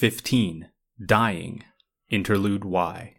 15 0.00 0.70
Dying 1.04 1.62
Interlude 2.08 2.64
Y. 2.64 3.16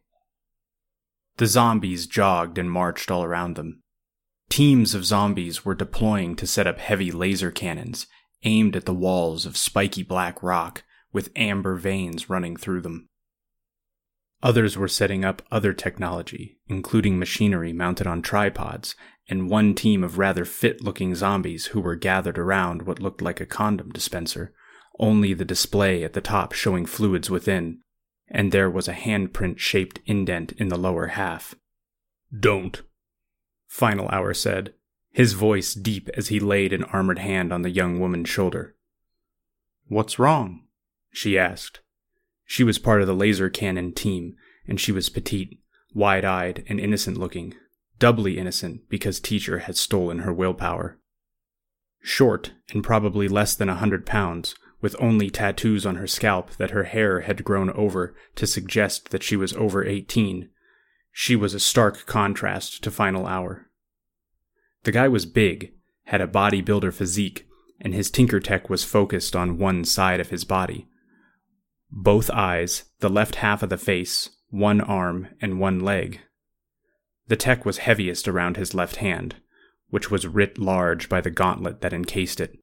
The 1.38 1.46
zombies 1.46 2.08
jogged 2.08 2.58
and 2.58 2.72
marched 2.72 3.12
all 3.12 3.24
around 3.24 3.56
them. 3.56 3.84
Teams 4.50 4.96
of 4.96 5.06
zombies 5.06 5.64
were 5.64 5.76
deploying 5.76 6.36
to 6.38 6.48
set 6.48 6.66
up 6.66 6.80
heavy 6.80 7.12
laser 7.12 7.52
cannons 7.52 8.08
aimed 8.42 8.76
at 8.76 8.86
the 8.86 8.96
walls 8.96 9.46
of 9.46 9.58
spiky 9.58 10.02
black 10.02 10.42
rock 10.42 10.84
with 11.14 11.30
amber 11.36 11.76
veins 11.76 12.32
running 12.32 12.58
through 12.58 12.82
them. 12.82 13.10
Others 14.42 14.76
were 14.76 14.88
setting 14.88 15.24
up 15.24 15.44
other 15.52 15.74
technology, 15.74 16.58
including 16.66 17.20
machinery 17.20 17.74
mounted 17.74 18.08
on 18.08 18.24
tripods, 18.24 18.96
and 19.30 19.52
one 19.52 19.76
team 19.76 20.04
of 20.04 20.18
rather 20.18 20.46
fit 20.46 20.84
looking 20.84 21.14
zombies 21.14 21.68
who 21.68 21.80
were 21.80 21.96
gathered 21.96 22.40
around 22.40 22.88
what 22.88 23.00
looked 23.00 23.22
like 23.22 23.40
a 23.40 23.46
condom 23.46 23.92
dispenser 23.92 24.56
only 25.02 25.34
the 25.34 25.44
display 25.44 26.04
at 26.04 26.14
the 26.14 26.22
top 26.22 26.54
showing 26.54 26.86
fluids 26.86 27.30
within, 27.30 27.80
and 28.30 28.52
there 28.52 28.70
was 28.70 28.88
a 28.88 28.94
handprint 28.94 29.58
shaped 29.58 30.00
indent 30.06 30.54
in 30.54 30.70
the 30.70 30.78
lower 30.78 31.08
half. 31.08 31.56
Don't, 32.38 32.82
Final 33.68 34.08
Hour 34.10 34.34
said, 34.34 34.74
his 35.12 35.34
voice 35.34 35.74
deep 35.74 36.10
as 36.16 36.30
he 36.30 36.40
laid 36.40 36.72
an 36.72 36.86
armored 36.86 37.20
hand 37.20 37.52
on 37.52 37.64
the 37.64 37.70
young 37.70 38.00
woman's 38.00 38.30
shoulder. 38.30 38.76
What's 39.88 40.20
wrong? 40.20 40.62
she 41.12 41.38
asked. 41.38 41.82
She 42.46 42.64
was 42.64 42.80
part 42.80 43.02
of 43.02 43.08
the 43.08 43.14
laser 43.14 43.50
cannon 43.50 43.94
team, 43.94 44.36
and 44.66 44.80
she 44.80 44.94
was 44.94 45.10
petite, 45.10 45.60
wide 45.94 46.24
eyed, 46.24 46.64
and 46.70 46.80
innocent 46.80 47.18
looking, 47.18 47.56
doubly 48.00 48.38
innocent 48.38 48.88
because 48.90 49.20
teacher 49.20 49.60
had 49.60 49.76
stolen 49.76 50.20
her 50.20 50.32
willpower. 50.32 50.98
Short, 52.02 52.54
and 52.74 52.84
probably 52.84 53.28
less 53.28 53.54
than 53.56 53.70
a 53.70 53.76
hundred 53.76 54.06
pounds, 54.06 54.56
with 54.82 54.96
only 55.00 55.30
tattoos 55.30 55.86
on 55.86 55.96
her 55.96 56.08
scalp 56.08 56.52
that 56.58 56.72
her 56.72 56.84
hair 56.84 57.22
had 57.22 57.44
grown 57.44 57.70
over 57.72 58.16
to 58.36 58.48
suggest 58.48 59.10
that 59.12 59.24
she 59.24 59.36
was 59.36 59.54
over 59.54 59.86
18. 59.86 60.50
She 61.12 61.36
was 61.36 61.54
a 61.54 61.60
stark 61.60 62.06
contrast 62.06 62.84
to 62.84 62.92
Final 62.92 63.28
Hour. 63.28 63.68
The 64.84 64.92
guy 64.92 65.08
was 65.08 65.26
big, 65.26 65.74
had 66.06 66.22
a 66.22 66.28
bodybuilder 66.28 66.94
physique, 66.94 67.48
and 67.80 67.94
his 67.94 68.10
tinker 68.10 68.40
tech 68.40 68.70
was 68.70 68.84
focused 68.84 69.36
on 69.36 69.58
one 69.58 69.86
side 69.86 70.20
of 70.20 70.30
his 70.30 70.44
body. 70.44 70.88
Both 71.92 72.30
eyes, 72.30 72.86
the 73.00 73.10
left 73.10 73.36
half 73.36 73.62
of 73.64 73.70
the 73.70 73.78
face, 73.78 74.30
one 74.50 74.82
arm, 74.82 75.28
and 75.42 75.60
one 75.60 75.80
leg. 75.80 76.22
The 77.28 77.36
tech 77.36 77.66
was 77.66 77.80
heaviest 77.80 78.28
around 78.28 78.58
his 78.58 78.74
left 78.74 78.98
hand, 78.98 79.36
which 79.90 80.10
was 80.10 80.28
writ 80.28 80.58
large 80.58 81.10
by 81.10 81.22
the 81.22 81.30
gauntlet 81.30 81.82
that 81.82 81.94
encased 81.94 82.40
it. 82.40 82.58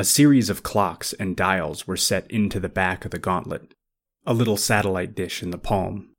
A 0.00 0.04
series 0.04 0.48
of 0.48 0.62
clocks 0.62 1.12
and 1.12 1.36
dials 1.36 1.86
were 1.86 1.94
set 1.94 2.26
into 2.30 2.58
the 2.58 2.70
back 2.70 3.04
of 3.04 3.10
the 3.10 3.18
gauntlet, 3.18 3.74
a 4.24 4.32
little 4.32 4.56
satellite 4.56 5.14
dish 5.14 5.42
in 5.42 5.50
the 5.50 5.58
palm. 5.58 6.14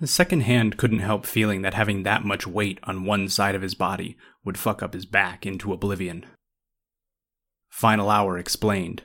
The 0.00 0.06
second 0.06 0.42
hand 0.42 0.76
couldn't 0.76 0.98
help 0.98 1.24
feeling 1.24 1.62
that 1.62 1.72
having 1.72 2.02
that 2.02 2.26
much 2.26 2.46
weight 2.46 2.78
on 2.82 3.06
one 3.06 3.30
side 3.30 3.54
of 3.54 3.62
his 3.62 3.74
body 3.74 4.18
would 4.44 4.58
fuck 4.58 4.82
up 4.82 4.92
his 4.92 5.06
back 5.06 5.46
into 5.46 5.72
oblivion. 5.72 6.26
Final 7.70 8.10
Hour 8.10 8.36
explained. 8.36 9.04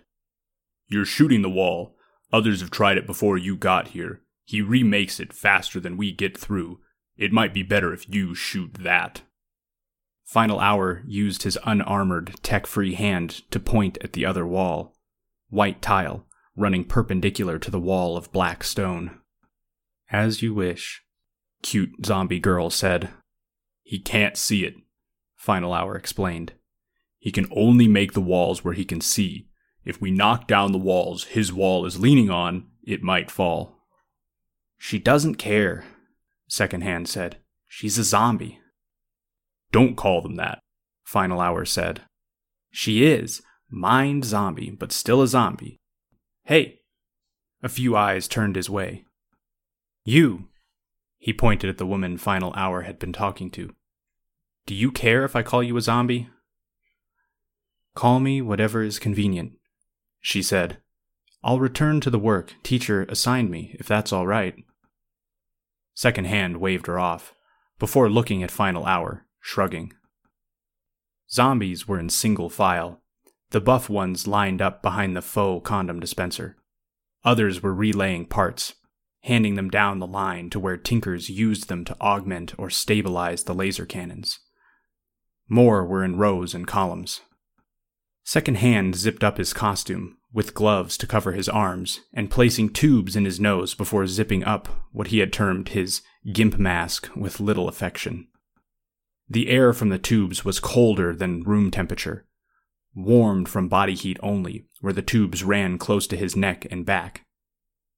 You're 0.90 1.06
shooting 1.06 1.42
the 1.42 1.50
wall. 1.50 1.96
Others 2.34 2.60
have 2.60 2.70
tried 2.70 2.98
it 2.98 3.08
before 3.08 3.38
you 3.38 3.56
got 3.56 3.88
here. 3.88 4.24
He 4.44 4.62
remakes 4.62 5.22
it 5.22 5.32
faster 5.32 5.80
than 5.80 5.96
we 5.96 6.12
get 6.12 6.38
through. 6.38 6.82
It 7.16 7.32
might 7.32 7.54
be 7.54 7.64
better 7.64 7.94
if 7.94 8.14
you 8.14 8.36
shoot 8.36 8.74
that. 8.74 9.22
Final 10.28 10.60
Hour 10.60 11.04
used 11.08 11.44
his 11.44 11.58
unarmored, 11.66 12.36
tech 12.44 12.68
free 12.68 12.96
hand 12.96 13.50
to 13.50 13.62
point 13.62 13.98
at 14.04 14.12
the 14.12 14.26
other 14.26 14.46
wall. 14.46 14.94
White 15.50 15.82
tile, 15.82 16.28
running 16.54 16.84
perpendicular 16.84 17.58
to 17.58 17.72
the 17.72 17.80
wall 17.80 18.18
of 18.18 18.34
black 18.34 18.66
stone. 18.66 19.22
As 20.12 20.42
you 20.42 20.54
wish, 20.54 21.02
cute 21.62 22.06
zombie 22.06 22.42
girl 22.42 22.70
said. 22.70 23.10
He 23.84 24.00
can't 24.00 24.36
see 24.36 24.66
it, 24.66 24.76
Final 25.38 25.74
Hour 25.74 25.96
explained. 25.96 26.52
He 27.20 27.32
can 27.32 27.48
only 27.56 27.88
make 27.88 28.12
the 28.12 28.20
walls 28.20 28.66
where 28.66 28.74
he 28.74 28.84
can 28.84 29.00
see. 29.00 29.48
If 29.86 30.02
we 30.02 30.12
knock 30.12 30.46
down 30.46 30.74
the 30.74 30.78
walls 30.78 31.24
his 31.24 31.54
wall 31.54 31.86
is 31.86 32.02
leaning 32.02 32.30
on, 32.30 32.68
it 32.84 33.02
might 33.02 33.32
fall. 33.32 33.78
She 34.78 35.00
doesn't 35.00 35.36
care, 35.36 35.86
Second 36.50 36.82
Hand 36.82 37.08
said. 37.08 37.38
She's 37.66 37.98
a 37.98 38.04
zombie. 38.04 38.60
Don't 39.72 39.96
call 39.96 40.22
them 40.22 40.36
that, 40.36 40.60
Final 41.04 41.40
Hour 41.40 41.66
said. 41.66 42.02
She 42.72 43.06
is. 43.06 43.42
Mind 43.70 44.24
zombie, 44.24 44.70
but 44.70 44.92
still 44.92 45.22
a 45.22 45.28
zombie. 45.28 45.80
Hey! 46.46 46.80
A 47.62 47.70
few 47.70 47.96
eyes 47.96 48.28
turned 48.28 48.56
his 48.56 48.70
way. 48.70 49.04
You! 50.06 50.48
He 51.18 51.34
pointed 51.34 51.70
at 51.70 51.78
the 51.78 51.86
woman 51.86 52.18
Final 52.18 52.54
Hour 52.54 52.84
had 52.84 53.00
been 53.00 53.12
talking 53.12 53.50
to. 53.52 53.74
Do 54.66 54.74
you 54.74 54.92
care 54.92 55.26
if 55.26 55.36
I 55.36 55.44
call 55.44 55.62
you 55.62 55.76
a 55.76 55.82
zombie? 55.82 56.30
Call 57.96 58.20
me 58.20 58.42
whatever 58.42 58.84
is 58.84 59.00
convenient, 59.00 59.54
she 60.22 60.42
said. 60.42 60.78
I'll 61.44 61.60
return 61.60 62.00
to 62.02 62.10
the 62.10 62.20
work 62.20 62.54
teacher 62.64 63.04
assigned 63.10 63.50
me, 63.50 63.76
if 63.80 63.88
that's 63.88 64.14
all 64.14 64.28
right. 64.28 64.56
Second 65.94 66.28
Hand 66.28 66.58
waved 66.58 66.88
her 66.88 67.00
off, 67.00 67.34
before 67.80 68.10
looking 68.10 68.44
at 68.44 68.52
Final 68.52 68.86
Hour 68.86 69.27
shrugging. 69.40 69.94
Zombies 71.30 71.88
were 71.88 72.00
in 72.00 72.10
single 72.10 72.50
file, 72.50 73.02
the 73.52 73.62
buff 73.62 73.90
ones 73.90 74.28
lined 74.28 74.62
up 74.62 74.82
behind 74.82 75.16
the 75.16 75.22
faux 75.22 75.66
condom 75.66 76.00
dispenser. 76.00 76.58
Others 77.24 77.64
were 77.64 77.74
relaying 77.74 78.26
parts, 78.26 78.76
handing 79.22 79.56
them 79.56 79.70
down 79.70 80.00
the 80.00 80.08
line 80.08 80.50
to 80.50 80.60
where 80.60 80.78
Tinkers 80.78 81.30
used 81.30 81.70
them 81.70 81.86
to 81.86 82.00
augment 82.02 82.58
or 82.58 82.70
stabilize 82.70 83.44
the 83.44 83.56
laser 83.56 83.86
cannons. 83.86 84.40
More 85.48 85.86
were 85.86 86.04
in 86.04 86.18
rows 86.18 86.54
and 86.54 86.68
columns. 86.68 87.22
Second 88.24 88.58
Hand 88.58 88.96
zipped 88.96 89.24
up 89.24 89.38
his 89.38 89.54
costume, 89.54 90.18
with 90.34 90.54
gloves 90.54 90.98
to 90.98 91.08
cover 91.08 91.32
his 91.32 91.48
arms, 91.48 92.02
and 92.14 92.30
placing 92.30 92.70
tubes 92.74 93.16
in 93.16 93.24
his 93.24 93.40
nose 93.40 93.74
before 93.74 94.08
zipping 94.08 94.44
up 94.44 94.68
what 94.92 95.08
he 95.08 95.20
had 95.20 95.32
termed 95.32 95.70
his 95.70 96.02
gimp 96.34 96.58
mask 96.58 97.10
with 97.16 97.40
little 97.40 97.70
affection. 97.70 98.28
The 99.30 99.50
air 99.50 99.74
from 99.74 99.90
the 99.90 100.00
tubes 100.00 100.46
was 100.46 100.60
colder 100.60 101.14
than 101.14 101.44
room 101.44 101.70
temperature, 101.70 102.26
warmed 102.96 103.50
from 103.50 103.68
body 103.68 103.94
heat 103.94 104.18
only, 104.22 104.66
where 104.80 104.94
the 104.94 105.02
tubes 105.02 105.44
ran 105.44 105.78
close 105.78 106.08
to 106.08 106.18
his 106.18 106.36
neck 106.36 106.66
and 106.72 106.86
back. 106.86 107.26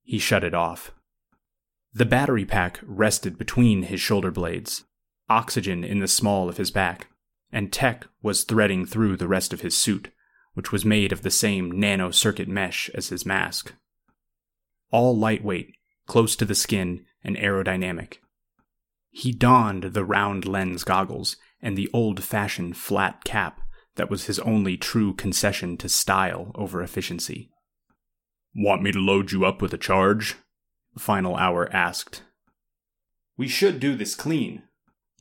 He 0.04 0.18
shut 0.18 0.44
it 0.44 0.56
off. 0.56 0.92
The 1.94 2.06
battery 2.06 2.46
pack 2.46 2.80
rested 2.84 3.38
between 3.38 3.84
his 3.84 4.02
shoulder 4.02 4.32
blades, 4.32 4.86
oxygen 5.30 5.84
in 5.84 6.00
the 6.00 6.08
small 6.08 6.50
of 6.50 6.58
his 6.58 6.72
back, 6.72 7.08
and 7.52 7.72
tech 7.72 8.08
was 8.22 8.44
threading 8.44 8.86
through 8.86 9.18
the 9.18 9.28
rest 9.28 9.54
of 9.54 9.62
his 9.62 9.78
suit, 9.78 10.12
which 10.54 10.72
was 10.72 10.86
made 10.86 11.12
of 11.12 11.22
the 11.22 11.32
same 11.32 11.72
nano 11.72 12.12
circuit 12.12 12.48
mesh 12.48 12.90
as 12.94 13.10
his 13.10 13.26
mask. 13.26 13.74
All 14.92 15.18
lightweight, 15.18 15.76
close 16.08 16.36
to 16.36 16.46
the 16.46 16.56
skin, 16.56 17.06
and 17.24 17.38
aerodynamic. 17.38 18.18
He 19.12 19.32
donned 19.32 19.84
the 19.84 20.06
round 20.06 20.46
lens 20.46 20.84
goggles 20.84 21.38
and 21.62 21.78
the 21.78 21.90
old 21.94 22.24
fashioned 22.24 22.78
flat 22.78 23.24
cap 23.24 23.62
that 23.96 24.10
was 24.10 24.26
his 24.26 24.40
only 24.40 24.78
true 24.78 25.14
concession 25.14 25.78
to 25.78 25.90
style 25.90 26.52
over 26.56 26.82
efficiency. 26.82 27.52
Want 28.56 28.82
me 28.82 28.92
to 28.92 29.00
load 29.00 29.32
you 29.32 29.46
up 29.46 29.62
with 29.62 29.74
a 29.74 29.78
charge? 29.78 30.36
Final 30.98 31.36
Hour 31.36 31.70
asked. 31.74 32.24
We 33.38 33.48
should 33.48 33.80
do 33.80 33.96
this 33.96 34.16
clean, 34.16 34.64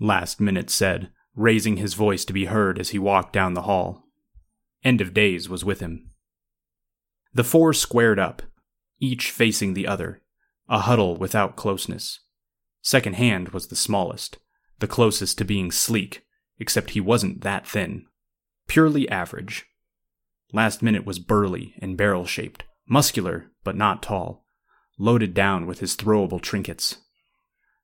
Last 0.01 0.41
Minute 0.41 0.71
said, 0.71 1.11
raising 1.35 1.77
his 1.77 1.95
voice 1.95 2.25
to 2.25 2.33
be 2.33 2.47
heard 2.47 2.79
as 2.79 2.91
he 2.91 2.99
walked 2.99 3.33
down 3.33 3.55
the 3.55 3.63
hall. 3.63 4.05
End 4.85 5.01
of 5.01 5.15
Days 5.15 5.49
was 5.49 5.65
with 5.65 5.81
him. 5.81 6.11
The 7.33 7.45
four 7.45 7.73
squared 7.73 8.19
up, 8.19 8.43
each 9.01 9.31
facing 9.31 9.75
the 9.75 9.87
other, 9.87 10.23
a 10.69 10.81
huddle 10.81 11.17
without 11.17 11.57
closeness. 11.57 12.21
Second 12.83 13.15
Hand 13.15 13.51
was 13.51 13.67
the 13.67 13.77
smallest, 13.77 14.39
the 14.79 14.87
closest 14.87 15.39
to 15.39 15.45
being 15.45 15.71
sleek, 15.71 16.25
except 16.59 16.91
he 16.91 17.01
wasn't 17.01 17.43
that 17.43 17.67
thin. 17.67 18.07
Purely 18.67 19.09
average. 19.09 19.67
Last 20.53 20.83
Minute 20.83 21.05
was 21.05 21.19
burly 21.19 21.75
and 21.81 21.97
barrel 21.97 22.25
shaped, 22.25 22.65
muscular 22.87 23.51
but 23.65 23.77
not 23.77 24.03
tall, 24.03 24.45
loaded 24.99 25.35
down 25.35 25.67
with 25.67 25.81
his 25.81 25.97
throwable 25.97 26.41
trinkets. 26.41 26.99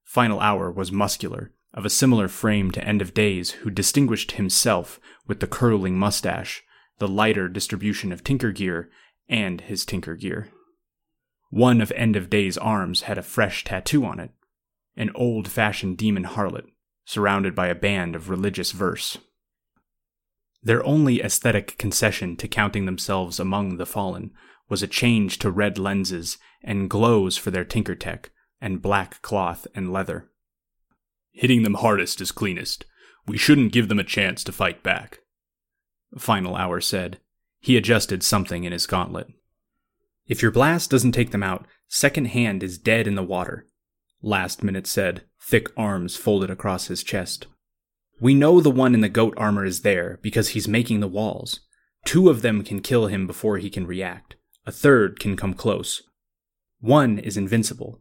Final 0.04 0.40
Hour 0.40 0.70
was 0.70 0.92
muscular, 0.92 1.52
of 1.74 1.84
a 1.84 1.90
similar 1.90 2.28
frame 2.28 2.70
to 2.70 2.84
End 2.84 3.02
of 3.02 3.14
Days, 3.14 3.50
who 3.50 3.70
distinguished 3.70 4.32
himself 4.32 5.00
with 5.26 5.40
the 5.40 5.46
curling 5.46 5.98
mustache, 5.98 6.62
the 6.98 7.08
lighter 7.08 7.48
distribution 7.48 8.12
of 8.12 8.22
Tinker 8.22 8.52
gear, 8.52 8.90
and 9.28 9.62
his 9.62 9.84
Tinker 9.84 10.14
gear. 10.14 10.48
One 11.50 11.80
of 11.80 11.92
End 11.92 12.14
of 12.14 12.30
Days' 12.30 12.56
arms 12.56 13.02
had 13.02 13.18
a 13.18 13.22
fresh 13.22 13.64
tattoo 13.64 14.04
on 14.04 14.20
it, 14.20 14.30
an 14.96 15.10
old 15.14 15.48
fashioned 15.48 15.98
demon 15.98 16.24
harlot, 16.24 16.66
surrounded 17.04 17.54
by 17.54 17.68
a 17.68 17.74
band 17.74 18.14
of 18.14 18.30
religious 18.30 18.72
verse. 18.72 19.18
Their 20.62 20.84
only 20.86 21.20
aesthetic 21.20 21.76
concession 21.76 22.36
to 22.36 22.48
counting 22.48 22.86
themselves 22.86 23.38
among 23.38 23.76
the 23.76 23.86
fallen 23.86 24.32
was 24.68 24.82
a 24.82 24.88
change 24.88 25.38
to 25.40 25.50
red 25.50 25.78
lenses 25.78 26.38
and 26.62 26.88
glows 26.88 27.36
for 27.36 27.50
their 27.50 27.64
tinker 27.64 27.94
tech, 27.94 28.30
and 28.60 28.80
black 28.80 29.20
cloth 29.20 29.66
and 29.74 29.92
leather. 29.92 30.30
Hitting 31.32 31.64
them 31.64 31.74
hardest 31.74 32.20
is 32.20 32.32
cleanest. 32.32 32.86
We 33.26 33.36
shouldn't 33.36 33.72
give 33.72 33.88
them 33.88 33.98
a 33.98 34.04
chance 34.04 34.42
to 34.44 34.52
fight 34.52 34.82
back. 34.82 35.20
Final 36.18 36.56
Hour 36.56 36.80
said. 36.80 37.18
He 37.60 37.76
adjusted 37.76 38.22
something 38.22 38.64
in 38.64 38.72
his 38.72 38.86
gauntlet. 38.86 39.28
If 40.26 40.42
your 40.42 40.50
blast 40.50 40.90
doesn't 40.90 41.12
take 41.12 41.30
them 41.30 41.42
out, 41.42 41.66
Second 41.88 42.26
Hand 42.28 42.62
is 42.62 42.78
dead 42.78 43.06
in 43.06 43.14
the 43.14 43.22
water, 43.22 43.66
Last 44.24 44.62
Minute 44.62 44.86
said, 44.86 45.24
thick 45.38 45.68
arms 45.76 46.16
folded 46.16 46.50
across 46.50 46.86
his 46.86 47.02
chest. 47.02 47.46
We 48.20 48.34
know 48.34 48.62
the 48.62 48.70
one 48.70 48.94
in 48.94 49.02
the 49.02 49.10
goat 49.10 49.34
armor 49.36 49.66
is 49.66 49.82
there 49.82 50.18
because 50.22 50.50
he's 50.50 50.66
making 50.66 51.00
the 51.00 51.08
walls. 51.08 51.60
Two 52.06 52.30
of 52.30 52.40
them 52.40 52.64
can 52.64 52.80
kill 52.80 53.08
him 53.08 53.26
before 53.26 53.58
he 53.58 53.68
can 53.68 53.86
react. 53.86 54.36
A 54.64 54.72
third 54.72 55.20
can 55.20 55.36
come 55.36 55.52
close. 55.52 56.02
One 56.80 57.18
is 57.18 57.36
invincible. 57.36 58.00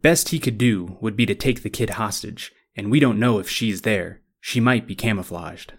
Best 0.00 0.30
he 0.30 0.38
could 0.38 0.56
do 0.56 0.96
would 1.02 1.14
be 1.14 1.26
to 1.26 1.34
take 1.34 1.62
the 1.62 1.68
kid 1.68 1.90
hostage, 1.90 2.50
and 2.74 2.90
we 2.90 2.98
don't 2.98 3.20
know 3.20 3.38
if 3.38 3.48
she's 3.48 3.82
there. 3.82 4.22
She 4.40 4.60
might 4.60 4.86
be 4.86 4.94
camouflaged. 4.94 5.74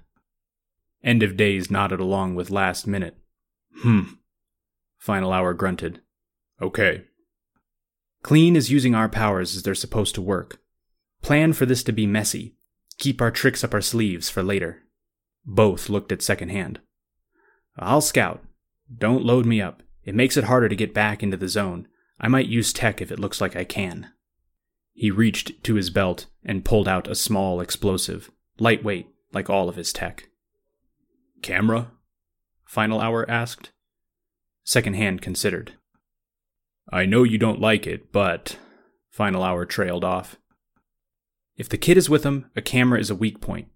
End 1.03 1.23
of 1.23 1.37
Days 1.37 1.71
nodded 1.71 1.99
along 1.99 2.35
with 2.35 2.51
Last 2.51 2.85
Minute. 2.85 3.17
Hmm. 3.77 4.01
Final 4.99 5.33
Hour 5.33 5.55
grunted. 5.55 6.01
Okay. 6.61 7.05
Clean 8.25 8.55
is 8.55 8.71
using 8.71 8.95
our 8.95 9.07
powers 9.07 9.55
as 9.55 9.61
they're 9.61 9.75
supposed 9.75 10.15
to 10.15 10.21
work. 10.21 10.59
Plan 11.21 11.53
for 11.53 11.67
this 11.67 11.83
to 11.83 11.91
be 11.91 12.07
messy. 12.07 12.55
Keep 12.97 13.21
our 13.21 13.29
tricks 13.29 13.63
up 13.63 13.71
our 13.71 13.81
sleeves 13.81 14.31
for 14.31 14.41
later. 14.41 14.81
Both 15.45 15.89
looked 15.89 16.11
at 16.11 16.23
second 16.23 16.49
hand. 16.49 16.79
I'll 17.77 18.01
scout. 18.01 18.43
Don't 18.97 19.23
load 19.23 19.45
me 19.45 19.61
up. 19.61 19.83
It 20.03 20.15
makes 20.15 20.37
it 20.37 20.45
harder 20.45 20.67
to 20.67 20.75
get 20.75 20.91
back 20.91 21.21
into 21.21 21.37
the 21.37 21.47
zone. 21.47 21.87
I 22.19 22.27
might 22.27 22.47
use 22.47 22.73
tech 22.73 22.99
if 22.99 23.11
it 23.11 23.19
looks 23.19 23.39
like 23.39 23.55
I 23.55 23.63
can. 23.63 24.09
He 24.93 25.11
reached 25.11 25.63
to 25.63 25.75
his 25.75 25.91
belt 25.91 26.25
and 26.43 26.65
pulled 26.65 26.87
out 26.87 27.07
a 27.07 27.13
small 27.13 27.61
explosive, 27.61 28.31
lightweight 28.57 29.07
like 29.33 29.51
all 29.51 29.69
of 29.69 29.75
his 29.75 29.93
tech. 29.93 30.29
Camera? 31.43 31.91
Final 32.65 32.99
Hour 32.99 33.29
asked. 33.29 33.71
Second 34.63 34.95
Hand 34.95 35.21
considered. 35.21 35.73
I 36.89 37.05
know 37.05 37.23
you 37.23 37.37
don't 37.37 37.61
like 37.61 37.87
it, 37.87 38.11
but. 38.11 38.57
Final 39.11 39.43
Hour 39.43 39.65
trailed 39.65 40.03
off. 40.03 40.37
If 41.57 41.69
the 41.69 41.77
kid 41.77 41.97
is 41.97 42.09
with 42.09 42.25
him, 42.25 42.51
a 42.55 42.61
camera 42.61 42.99
is 42.99 43.09
a 43.09 43.15
weak 43.15 43.39
point, 43.39 43.69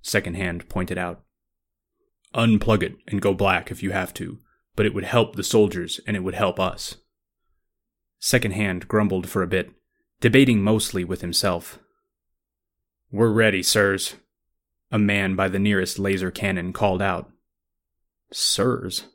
Second 0.00 0.36
Hand 0.36 0.68
pointed 0.68 0.96
out. 0.96 1.22
Unplug 2.34 2.82
it 2.82 2.96
and 3.06 3.20
go 3.20 3.34
black 3.34 3.70
if 3.70 3.82
you 3.82 3.90
have 3.90 4.14
to, 4.14 4.38
but 4.74 4.86
it 4.86 4.94
would 4.94 5.04
help 5.04 5.36
the 5.36 5.42
soldiers 5.42 6.00
and 6.06 6.16
it 6.16 6.20
would 6.20 6.34
help 6.34 6.58
us. 6.58 6.96
Second 8.18 8.52
Hand 8.52 8.88
grumbled 8.88 9.28
for 9.28 9.42
a 9.42 9.48
bit, 9.48 9.70
debating 10.20 10.62
mostly 10.62 11.04
with 11.04 11.20
himself. 11.20 11.78
We're 13.10 13.32
ready, 13.32 13.62
sirs, 13.62 14.14
a 14.90 14.98
man 14.98 15.34
by 15.34 15.48
the 15.48 15.58
nearest 15.58 15.98
laser 15.98 16.30
cannon 16.30 16.72
called 16.72 17.02
out. 17.02 17.30
Sirs? 18.32 19.06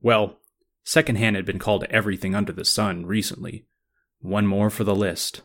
Well, 0.00 0.38
Second 0.88 1.16
Hand 1.16 1.36
had 1.36 1.44
been 1.44 1.58
called 1.58 1.84
everything 1.90 2.34
under 2.34 2.50
the 2.50 2.64
sun 2.64 3.04
recently. 3.04 3.66
One 4.20 4.46
more 4.46 4.70
for 4.70 4.84
the 4.84 4.94
list. 4.94 5.42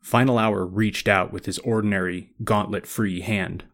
Final 0.00 0.38
Hour 0.38 0.64
reached 0.64 1.06
out 1.06 1.34
with 1.34 1.44
his 1.44 1.58
ordinary, 1.58 2.30
gauntlet 2.42 2.86
free 2.86 3.20
hand. 3.20 3.64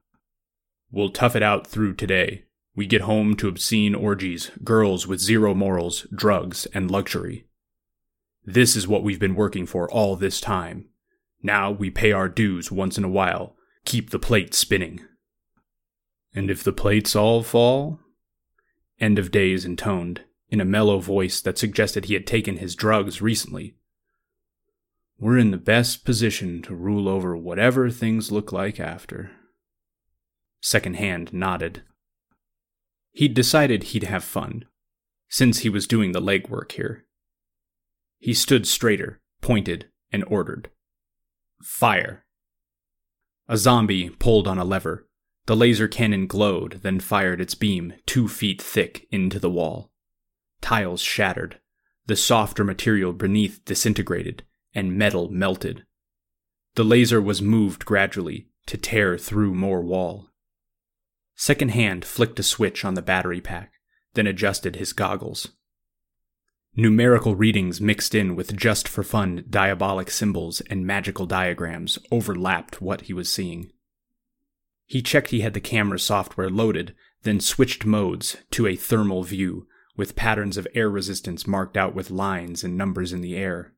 We'll 0.91 1.11
tough 1.11 1.37
it 1.37 1.45
out 1.45 1.65
through 1.65 1.95
today. 1.95 2.47
We 2.75 2.87
get 2.87 3.03
home 3.03 3.37
to 3.37 3.47
obscene 3.47 3.95
orgies, 3.95 4.51
girls 4.65 5.07
with 5.07 5.21
zero 5.21 5.55
morals, 5.55 6.09
drugs, 6.13 6.67
and 6.75 6.91
luxury. 6.91 7.47
This 8.45 8.75
is 8.75 8.89
what 8.89 9.05
we've 9.05 9.21
been 9.21 9.37
working 9.37 9.65
for 9.65 9.89
all 9.89 10.17
this 10.17 10.41
time. 10.41 10.89
Now 11.41 11.71
we 11.71 11.89
pay 11.89 12.11
our 12.11 12.29
dues 12.29 12.73
once 12.73 12.99
in 12.99 13.05
a 13.05 13.09
while, 13.09 13.55
keep 13.85 14.11
the 14.11 14.19
plate 14.19 14.55
spinning. 14.55 15.03
And 16.35 16.51
if 16.51 16.65
the 16.65 16.73
plates 16.73 17.15
all 17.15 17.45
fall? 17.45 18.01
End 18.99 19.21
of 19.21 19.31
Days 19.31 19.65
intoned, 19.65 20.25
in 20.51 20.61
a 20.61 20.65
mellow 20.65 20.99
voice 20.99 21.41
that 21.41 21.59
suggested 21.59 22.05
he 22.05 22.15
had 22.15 22.27
taken 22.27 22.57
his 22.57 22.75
drugs 22.75 23.21
recently. 23.21 23.75
We're 25.19 25.39
in 25.39 25.51
the 25.51 25.57
best 25.57 26.05
position 26.05 26.63
to 26.63 26.75
rule 26.75 27.09
over 27.09 27.37
whatever 27.37 27.91
things 27.91 28.31
look 28.31 28.53
like 28.53 28.79
after. 28.79 29.33
Second 30.61 30.97
Hand 30.97 31.33
nodded. 31.33 31.83
He'd 33.13 33.35
decided 33.35 33.85
he'd 33.85 34.05
have 34.05 34.25
fun, 34.25 34.65
since 35.29 35.59
he 35.59 35.69
was 35.69 35.87
doing 35.87 36.13
the 36.13 36.21
legwork 36.21 36.73
here. 36.73 37.05
He 38.19 38.33
stood 38.33 38.67
straighter, 38.67 39.21
pointed, 39.41 39.89
and 40.13 40.25
ordered 40.29 40.71
Fire! 41.63 42.25
A 43.49 43.57
zombie 43.57 44.11
pulled 44.11 44.47
on 44.47 44.59
a 44.59 44.65
lever. 44.65 45.09
The 45.47 45.57
laser 45.57 45.89
cannon 45.89 46.27
glowed, 46.27 46.81
then 46.83 47.01
fired 47.01 47.41
its 47.41 47.55
beam 47.55 47.95
two 48.07 48.29
feet 48.29 48.61
thick 48.61 49.09
into 49.11 49.39
the 49.39 49.51
wall. 49.51 49.91
Tiles 50.61 51.01
shattered. 51.01 51.61
The 52.07 52.17
softer 52.17 52.65
material 52.65 53.13
beneath 53.13 53.65
disintegrated, 53.65 54.45
and 54.75 54.97
metal 54.97 55.29
melted. 55.29 55.85
The 56.75 56.85
laser 56.85 57.21
was 57.21 57.43
moved 57.43 57.85
gradually 57.85 58.49
to 58.67 58.77
tear 58.77 59.19
through 59.19 59.55
more 59.55 59.83
wall. 59.83 60.31
Second 61.35 61.71
Hand 61.71 62.05
flicked 62.05 62.39
a 62.39 62.43
switch 62.43 62.85
on 62.85 62.95
the 62.95 63.03
battery 63.03 63.41
pack, 63.41 63.73
then 64.15 64.27
adjusted 64.27 64.77
his 64.77 64.93
goggles. 64.93 65.49
Numerical 66.77 67.35
readings 67.35 67.81
mixed 67.81 68.15
in 68.15 68.37
with 68.37 68.57
just 68.57 68.87
for 68.87 69.03
fun 69.03 69.45
diabolic 69.51 70.11
symbols 70.11 70.61
and 70.63 70.87
magical 70.87 71.27
diagrams 71.27 71.99
overlapped 72.11 72.81
what 72.81 73.03
he 73.03 73.13
was 73.13 73.33
seeing. 73.33 73.73
He 74.87 75.03
checked 75.03 75.31
he 75.31 75.41
had 75.41 75.55
the 75.55 75.61
camera 75.61 75.99
software 75.99 76.49
loaded, 76.49 76.95
then 77.23 77.41
switched 77.41 77.85
modes 77.85 78.37
to 78.53 78.67
a 78.67 78.77
thermal 78.77 79.23
view 79.25 79.67
with 79.99 80.17
patterns 80.17 80.57
of 80.57 80.67
air 80.75 80.89
resistance 80.89 81.47
marked 81.47 81.77
out 81.77 81.95
with 81.95 82.11
lines 82.11 82.63
and 82.63 82.79
numbers 82.79 83.13
in 83.13 83.21
the 83.21 83.37
air. 83.37 83.75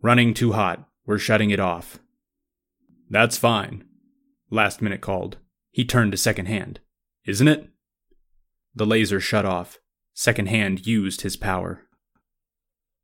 Running 0.00 0.32
too 0.32 0.52
hot. 0.52 0.88
We're 1.04 1.18
shutting 1.18 1.50
it 1.50 1.60
off. 1.60 1.98
That's 3.10 3.36
fine. 3.36 3.84
Last 4.50 4.80
minute 4.80 5.00
called. 5.00 5.38
He 5.72 5.84
turned 5.84 6.12
to 6.12 6.18
second 6.18 6.46
hand. 6.46 6.80
Isn't 7.26 7.48
it? 7.48 7.68
The 8.74 8.86
laser 8.86 9.20
shut 9.20 9.44
off. 9.44 9.78
Second 10.14 10.48
hand 10.48 10.86
used 10.86 11.22
his 11.22 11.36
power. 11.36 11.82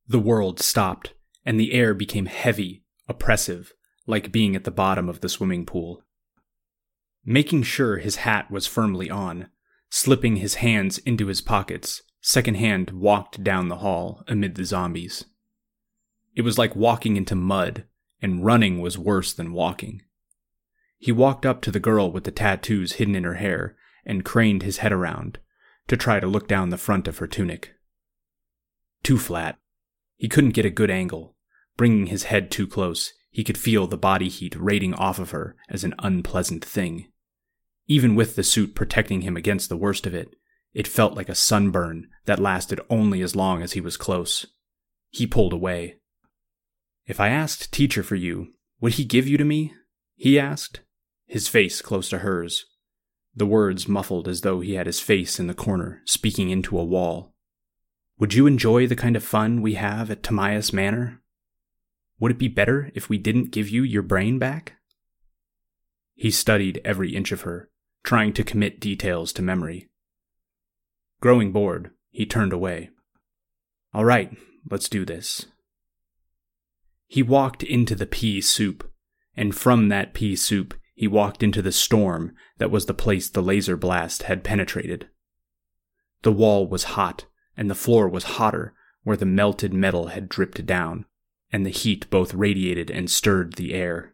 The 0.07 0.21
world 0.21 0.61
stopped, 0.61 1.15
and 1.45 1.59
the 1.59 1.73
air 1.73 1.93
became 1.93 2.27
heavy, 2.27 2.85
oppressive, 3.09 3.73
like 4.07 4.33
being 4.33 4.55
at 4.55 4.65
the 4.65 4.71
bottom 4.71 5.09
of 5.09 5.21
the 5.21 5.29
swimming 5.29 5.67
pool. 5.67 6.05
Making 7.25 7.65
sure 7.65 7.99
his 7.99 8.17
hat 8.17 8.51
was 8.51 8.67
firmly 8.67 9.11
on, 9.11 9.49
slipping 9.91 10.37
his 10.37 10.57
hands 10.57 10.99
into 10.99 11.27
his 11.27 11.41
pockets, 11.41 12.03
Second 12.25 12.55
Hand 12.55 12.91
walked 12.91 13.43
down 13.43 13.69
the 13.69 13.79
hall 13.79 14.23
amid 14.29 14.55
the 14.55 14.65
zombies. 14.65 15.25
It 16.37 16.43
was 16.43 16.57
like 16.57 16.77
walking 16.77 17.17
into 17.17 17.35
mud, 17.35 17.85
and 18.23 18.45
running 18.45 18.81
was 18.81 18.97
worse 18.97 19.33
than 19.33 19.53
walking. 19.53 20.03
He 20.99 21.11
walked 21.11 21.45
up 21.45 21.61
to 21.63 21.73
the 21.73 21.81
girl 21.81 22.13
with 22.13 22.23
the 22.23 22.31
tattoos 22.31 22.93
hidden 22.93 23.17
in 23.17 23.25
her 23.25 23.35
hair 23.35 23.77
and 24.07 24.25
craned 24.25 24.63
his 24.63 24.79
head 24.79 24.93
around 24.93 25.41
to 25.89 25.97
try 25.97 26.21
to 26.21 26.29
look 26.29 26.47
down 26.47 26.71
the 26.71 26.79
front 26.79 27.09
of 27.09 27.19
her 27.19 27.27
tunic. 27.27 27.75
Too 29.03 29.19
flat. 29.19 29.59
He 30.17 30.29
couldn't 30.29 30.51
get 30.51 30.65
a 30.65 30.71
good 30.71 30.91
angle. 30.91 31.35
Bringing 31.77 32.07
his 32.07 32.25
head 32.25 32.53
too 32.53 32.69
close, 32.69 33.13
he 33.31 33.43
could 33.43 33.59
feel 33.59 33.89
the 33.89 33.99
body 33.99 34.29
heat 34.29 34.55
rating 34.55 34.95
off 34.95 35.19
of 35.19 35.31
her 35.31 35.57
as 35.69 35.83
an 35.83 35.95
unpleasant 35.99 36.65
thing. 36.65 37.09
Even 37.89 38.15
with 38.15 38.37
the 38.37 38.45
suit 38.45 38.77
protecting 38.77 39.23
him 39.23 39.37
against 39.37 39.69
the 39.69 39.77
worst 39.77 40.07
of 40.07 40.15
it, 40.15 40.37
it 40.75 40.87
felt 40.87 41.15
like 41.15 41.29
a 41.29 41.35
sunburn 41.35 42.09
that 42.25 42.39
lasted 42.39 42.81
only 42.89 43.21
as 43.23 43.37
long 43.37 43.63
as 43.63 43.73
he 43.73 43.81
was 43.81 43.97
close. 43.97 44.47
He 45.11 45.27
pulled 45.27 45.53
away. 45.53 45.97
If 47.07 47.21
I 47.21 47.29
asked 47.29 47.73
teacher 47.73 48.03
for 48.03 48.17
you, 48.17 48.49
would 48.81 48.95
he 48.95 49.05
give 49.05 49.29
you 49.29 49.37
to 49.37 49.45
me? 49.45 49.75
He 50.17 50.39
asked, 50.39 50.81
his 51.27 51.49
face 51.49 51.83
close 51.83 52.09
to 52.11 52.19
hers. 52.19 52.67
The 53.35 53.47
words 53.47 53.89
muffled 53.89 54.29
as 54.29 54.43
though 54.43 54.61
he 54.61 54.75
had 54.75 54.87
his 54.87 55.01
face 55.01 55.41
in 55.41 55.47
the 55.47 55.55
corner, 55.55 56.03
speaking 56.05 56.51
into 56.51 56.79
a 56.79 56.85
wall. 56.85 57.35
Would 58.19 58.35
you 58.35 58.47
enjoy 58.47 58.87
the 58.87 58.97
kind 58.97 59.17
of 59.17 59.25
fun 59.25 59.63
we 59.63 59.75
have 59.75 60.11
at 60.11 60.23
Timaeus 60.23 60.73
Manor? 60.73 61.23
Would 62.21 62.33
it 62.33 62.39
be 62.39 62.49
better 62.49 62.91
if 62.95 63.09
we 63.09 63.19
didn't 63.19 63.51
give 63.51 63.69
you 63.69 63.83
your 63.83 64.03
brain 64.03 64.39
back? 64.39 64.75
He 66.15 66.31
studied 66.31 66.81
every 66.85 67.17
inch 67.17 67.33
of 67.33 67.41
her, 67.41 67.71
trying 68.05 68.33
to 68.35 68.45
commit 68.45 68.79
details 68.79 69.33
to 69.33 69.43
memory. 69.43 69.89
Growing 71.23 71.53
bored, 71.53 71.93
he 72.11 72.27
turned 72.27 72.53
away. 72.53 72.91
All 73.95 74.05
right, 74.05 74.37
let's 74.69 74.89
do 74.89 75.05
this. 75.05 75.47
He 77.07 77.23
walked 77.23 77.63
into 77.63 77.95
the 77.95 78.07
pea 78.07 78.41
soup, 78.41 78.91
and 79.37 79.55
from 79.55 79.89
that 79.89 80.15
pea 80.15 80.35
soup, 80.35 80.75
he 80.97 81.07
walked 81.07 81.45
into 81.45 81.63
the 81.63 81.71
storm 81.71 82.35
that 82.59 82.73
was 82.73 82.87
the 82.87 82.93
place 82.93 83.31
the 83.31 83.41
laser 83.41 83.77
blast 83.77 84.25
had 84.25 84.43
penetrated. 84.43 85.11
The 86.23 86.33
wall 86.33 86.67
was 86.67 86.99
hot, 86.99 87.27
and 87.57 87.71
the 87.71 87.77
floor 87.77 88.09
was 88.09 88.25
hotter 88.25 88.75
where 89.05 89.17
the 89.17 89.25
melted 89.25 89.73
metal 89.73 90.09
had 90.09 90.29
dripped 90.29 90.67
down, 90.67 91.05
and 91.53 91.65
the 91.65 91.71
heat 91.71 92.11
both 92.11 92.35
radiated 92.35 92.91
and 92.91 93.09
stirred 93.09 93.53
the 93.53 93.75
air. 93.75 94.13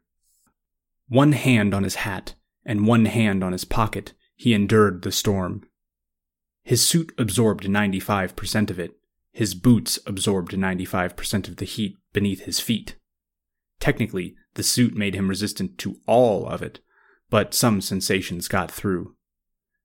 One 1.08 1.32
hand 1.32 1.72
on 1.72 1.84
his 1.84 1.94
hat 1.94 2.34
and 2.66 2.86
one 2.86 3.06
hand 3.06 3.42
on 3.42 3.52
his 3.52 3.64
pocket, 3.64 4.12
he 4.36 4.52
endured 4.52 5.00
the 5.00 5.12
storm. 5.12 5.67
His 6.68 6.86
suit 6.86 7.14
absorbed 7.16 7.64
95% 7.64 8.68
of 8.68 8.78
it. 8.78 8.92
His 9.32 9.54
boots 9.54 9.98
absorbed 10.04 10.52
95% 10.52 11.48
of 11.48 11.56
the 11.56 11.64
heat 11.64 11.96
beneath 12.12 12.42
his 12.42 12.60
feet. 12.60 12.96
Technically, 13.80 14.34
the 14.52 14.62
suit 14.62 14.94
made 14.94 15.14
him 15.14 15.30
resistant 15.30 15.78
to 15.78 15.98
all 16.06 16.46
of 16.46 16.60
it, 16.60 16.80
but 17.30 17.54
some 17.54 17.80
sensations 17.80 18.48
got 18.48 18.70
through. 18.70 19.16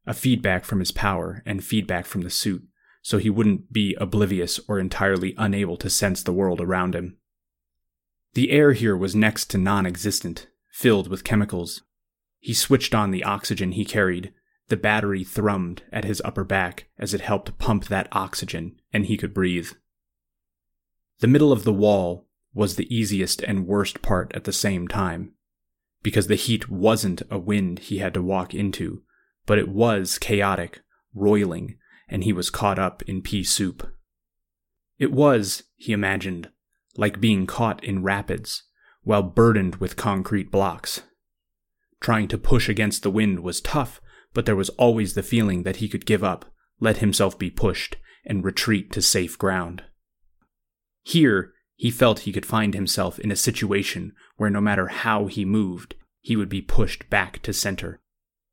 A 0.06 0.14
feedback 0.14 0.66
from 0.66 0.80
his 0.80 0.92
power 0.92 1.42
and 1.46 1.64
feedback 1.64 2.06
from 2.06 2.24
the 2.24 2.30
suit, 2.30 2.64
so 3.02 3.18
he 3.18 3.30
wouldn't 3.30 3.72
be 3.72 3.96
oblivious 4.02 4.60
or 4.68 4.78
entirely 4.78 5.36
unable 5.38 5.78
to 5.78 5.90
sense 5.90 6.22
the 6.22 6.34
world 6.34 6.60
around 6.60 6.96
him. 6.96 7.16
The 8.34 8.52
air 8.52 8.74
here 8.74 8.98
was 8.98 9.16
next 9.16 9.46
to 9.52 9.58
non 9.58 9.86
existent, 9.86 10.48
filled 10.70 11.08
with 11.08 11.24
chemicals. 11.24 11.84
He 12.40 12.54
switched 12.54 12.94
on 12.94 13.12
the 13.12 13.24
oxygen 13.24 13.72
he 13.72 13.86
carried. 13.86 14.34
The 14.70 14.78
battery 14.78 15.24
thrummed 15.24 15.82
at 15.92 16.06
his 16.06 16.22
upper 16.24 16.44
back 16.44 16.88
as 16.98 17.14
it 17.14 17.22
helped 17.22 17.58
pump 17.58 17.86
that 17.86 18.08
oxygen, 18.12 18.80
and 18.92 19.06
he 19.06 19.18
could 19.18 19.34
breathe. 19.34 19.72
The 21.20 21.28
middle 21.28 21.52
of 21.52 21.64
the 21.64 21.74
wall 21.74 22.28
was 22.54 22.76
the 22.76 22.94
easiest 22.94 23.42
and 23.42 23.68
worst 23.68 24.02
part 24.02 24.32
at 24.36 24.44
the 24.44 24.54
same 24.54 24.88
time, 24.88 25.34
because 26.02 26.28
the 26.28 26.36
heat 26.36 26.70
wasn't 26.70 27.22
a 27.30 27.40
wind 27.40 27.80
he 27.80 27.98
had 27.98 28.14
to 28.14 28.22
walk 28.22 28.54
into, 28.54 29.04
but 29.46 29.58
it 29.58 29.70
was 29.70 30.18
chaotic, 30.18 30.82
roiling, 31.14 31.78
and 32.08 32.24
he 32.24 32.34
was 32.34 32.50
caught 32.50 32.78
up 32.78 33.02
in 33.04 33.22
pea 33.22 33.44
soup. 33.44 33.92
It 35.00 35.12
was, 35.12 35.64
he 35.76 35.94
imagined, 35.94 36.50
like 36.96 37.20
being 37.20 37.48
caught 37.48 37.84
in 37.84 38.04
rapids, 38.04 38.64
while 39.04 39.24
burdened 39.24 39.78
with 39.78 39.96
concrete 39.96 40.52
blocks. 40.52 41.02
Trying 42.00 42.28
to 42.30 42.38
push 42.38 42.70
against 42.70 43.04
the 43.04 43.12
wind 43.12 43.40
was 43.40 43.62
tough, 43.62 44.00
but 44.34 44.46
there 44.46 44.56
was 44.56 44.70
always 44.70 45.14
the 45.14 45.24
feeling 45.24 45.64
that 45.64 45.78
he 45.78 45.88
could 45.88 46.06
give 46.06 46.24
up, 46.24 46.46
let 46.80 46.98
himself 46.98 47.38
be 47.38 47.50
pushed, 47.50 47.98
and 48.26 48.44
retreat 48.44 48.92
to 48.92 49.02
safe 49.02 49.38
ground. 49.38 49.84
Here, 51.04 51.54
he 51.76 51.92
felt 51.92 52.20
he 52.20 52.32
could 52.32 52.46
find 52.46 52.74
himself 52.74 53.20
in 53.20 53.32
a 53.32 53.36
situation 53.36 54.14
where 54.38 54.50
no 54.50 54.62
matter 54.62 54.88
how 54.88 55.28
he 55.28 55.46
moved, 55.46 55.96
he 56.22 56.36
would 56.36 56.50
be 56.50 56.62
pushed 56.62 57.10
back 57.10 57.42
to 57.42 57.54
center, 57.54 58.00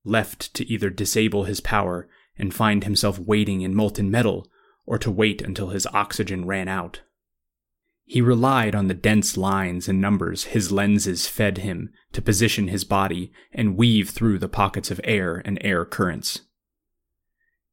left 0.04 0.52
to 0.54 0.66
either 0.66 0.90
disable 0.90 1.44
his 1.44 1.60
power 1.60 2.08
and 2.36 2.54
find 2.54 2.84
himself 2.84 3.18
waiting 3.18 3.60
in 3.60 3.74
molten 3.74 4.10
metal, 4.10 4.48
or 4.86 4.98
to 4.98 5.10
wait 5.10 5.40
until 5.42 5.68
his 5.68 5.86
oxygen 5.92 6.44
ran 6.46 6.66
out. 6.66 7.02
He 8.12 8.20
relied 8.20 8.74
on 8.74 8.88
the 8.88 8.94
dense 8.94 9.36
lines 9.36 9.88
and 9.88 10.00
numbers 10.00 10.46
his 10.46 10.72
lenses 10.72 11.28
fed 11.28 11.58
him 11.58 11.92
to 12.10 12.20
position 12.20 12.66
his 12.66 12.82
body 12.82 13.32
and 13.52 13.76
weave 13.76 14.10
through 14.10 14.40
the 14.40 14.48
pockets 14.48 14.90
of 14.90 15.00
air 15.04 15.40
and 15.44 15.60
air 15.60 15.84
currents. 15.84 16.40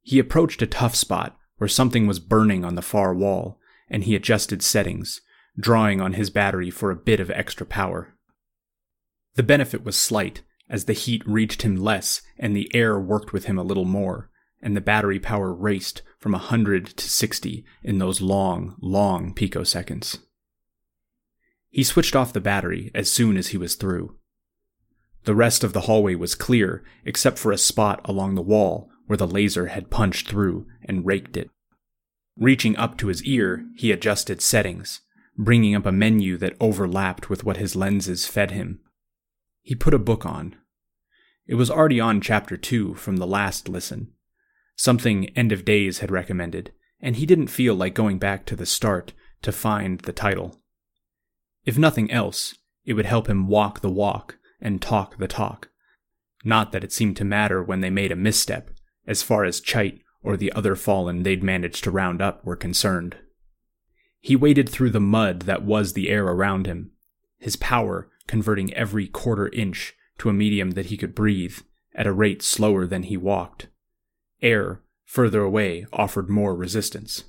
He 0.03 0.19
approached 0.19 0.61
a 0.61 0.67
tough 0.67 0.93
spot 0.93 1.35
where 1.57 1.67
something 1.67 2.05
was 2.05 2.19
burning 2.19 2.63
on 2.63 2.75
the 2.75 2.83
far 2.83 3.15
wall, 3.15 3.59
and 3.89 4.03
he 4.03 4.15
adjusted 4.15 4.61
settings, 4.61 5.21
drawing 5.59 6.01
on 6.01 6.13
his 6.13 6.29
battery 6.29 6.69
for 6.69 6.91
a 6.91 6.95
bit 6.95 7.19
of 7.19 7.31
extra 7.31 7.65
power. 7.65 8.13
The 9.33 9.41
benefit 9.41 9.83
was 9.83 9.97
slight, 9.97 10.43
as 10.69 10.85
the 10.85 10.93
heat 10.93 11.23
reached 11.25 11.63
him 11.63 11.77
less 11.77 12.21
and 12.37 12.55
the 12.55 12.69
air 12.75 12.99
worked 12.99 13.33
with 13.33 13.45
him 13.45 13.57
a 13.57 13.63
little 13.63 13.85
more, 13.85 14.29
and 14.61 14.77
the 14.77 14.81
battery 14.81 15.19
power 15.19 15.51
raced 15.51 16.03
from 16.19 16.35
a 16.35 16.37
100 16.37 16.85
to 16.85 17.09
60 17.09 17.65
in 17.81 17.97
those 17.97 18.21
long, 18.21 18.75
long 18.79 19.33
picoseconds. 19.33 20.19
He 21.69 21.83
switched 21.83 22.15
off 22.15 22.33
the 22.33 22.41
battery 22.41 22.91
as 22.95 23.11
soon 23.11 23.37
as 23.37 23.49
he 23.49 23.57
was 23.57 23.75
through. 23.75 24.17
The 25.25 25.35
rest 25.35 25.63
of 25.63 25.73
the 25.73 25.81
hallway 25.81 26.15
was 26.15 26.35
clear, 26.35 26.83
except 27.03 27.37
for 27.37 27.51
a 27.51 27.57
spot 27.57 28.01
along 28.05 28.35
the 28.35 28.41
wall 28.41 28.89
where 29.07 29.17
the 29.17 29.27
laser 29.27 29.67
had 29.67 29.89
punched 29.89 30.27
through 30.27 30.65
and 30.83 31.05
raked 31.05 31.35
it. 31.35 31.49
Reaching 32.37 32.77
up 32.77 32.97
to 32.97 33.07
his 33.07 33.23
ear, 33.23 33.65
he 33.75 33.91
adjusted 33.91 34.41
settings, 34.41 35.01
bringing 35.37 35.75
up 35.75 35.85
a 35.85 35.91
menu 35.91 36.37
that 36.37 36.55
overlapped 36.59 37.29
with 37.29 37.43
what 37.43 37.57
his 37.57 37.75
lenses 37.75 38.25
fed 38.25 38.51
him. 38.51 38.79
He 39.61 39.75
put 39.75 39.93
a 39.93 39.99
book 39.99 40.25
on. 40.25 40.55
It 41.45 41.55
was 41.55 41.71
already 41.71 41.99
on 41.99 42.21
chapter 42.21 42.57
2 42.57 42.95
from 42.95 43.17
the 43.17 43.27
last 43.27 43.67
listen, 43.67 44.13
something 44.75 45.29
End 45.29 45.51
of 45.51 45.65
Days 45.65 45.99
had 45.99 46.11
recommended, 46.11 46.71
and 47.01 47.15
he 47.15 47.25
didn't 47.25 47.47
feel 47.47 47.75
like 47.75 47.93
going 47.93 48.19
back 48.19 48.45
to 48.45 48.55
the 48.55 48.65
start 48.65 49.13
to 49.41 49.51
find 49.51 49.99
the 50.01 50.13
title. 50.13 50.61
If 51.67 51.77
nothing 51.77 52.09
else, 52.09 52.55
it 52.85 52.93
would 52.93 53.05
help 53.05 53.27
him 53.27 53.49
walk 53.49 53.81
the 53.81 53.89
walk 53.89 54.37
and 54.61 54.81
talk 54.81 55.17
the 55.17 55.27
talk. 55.27 55.69
Not 56.45 56.71
that 56.71 56.83
it 56.85 56.93
seemed 56.93 57.17
to 57.17 57.25
matter 57.25 57.61
when 57.61 57.81
they 57.81 57.89
made 57.89 58.09
a 58.09 58.15
misstep, 58.15 58.69
as 59.05 59.21
far 59.21 59.43
as 59.43 59.59
Chite 59.59 59.99
or 60.23 60.37
the 60.37 60.53
other 60.53 60.77
fallen 60.77 61.23
they'd 61.23 61.43
managed 61.43 61.83
to 61.83 61.91
round 61.91 62.21
up 62.21 62.43
were 62.45 62.55
concerned. 62.55 63.17
He 64.21 64.33
waded 64.33 64.69
through 64.69 64.91
the 64.91 65.01
mud 65.01 65.41
that 65.41 65.63
was 65.63 65.91
the 65.91 66.09
air 66.09 66.23
around 66.25 66.67
him, 66.67 66.91
his 67.37 67.57
power 67.57 68.09
converting 68.27 68.73
every 68.73 69.07
quarter 69.07 69.49
inch 69.49 69.93
to 70.19 70.29
a 70.29 70.33
medium 70.33 70.71
that 70.71 70.85
he 70.85 70.95
could 70.95 71.13
breathe 71.13 71.57
at 71.93 72.07
a 72.07 72.13
rate 72.13 72.41
slower 72.41 72.87
than 72.87 73.03
he 73.03 73.17
walked. 73.17 73.67
Air, 74.41 74.83
further 75.03 75.41
away, 75.41 75.85
offered 75.91 76.29
more 76.29 76.55
resistance. 76.55 77.25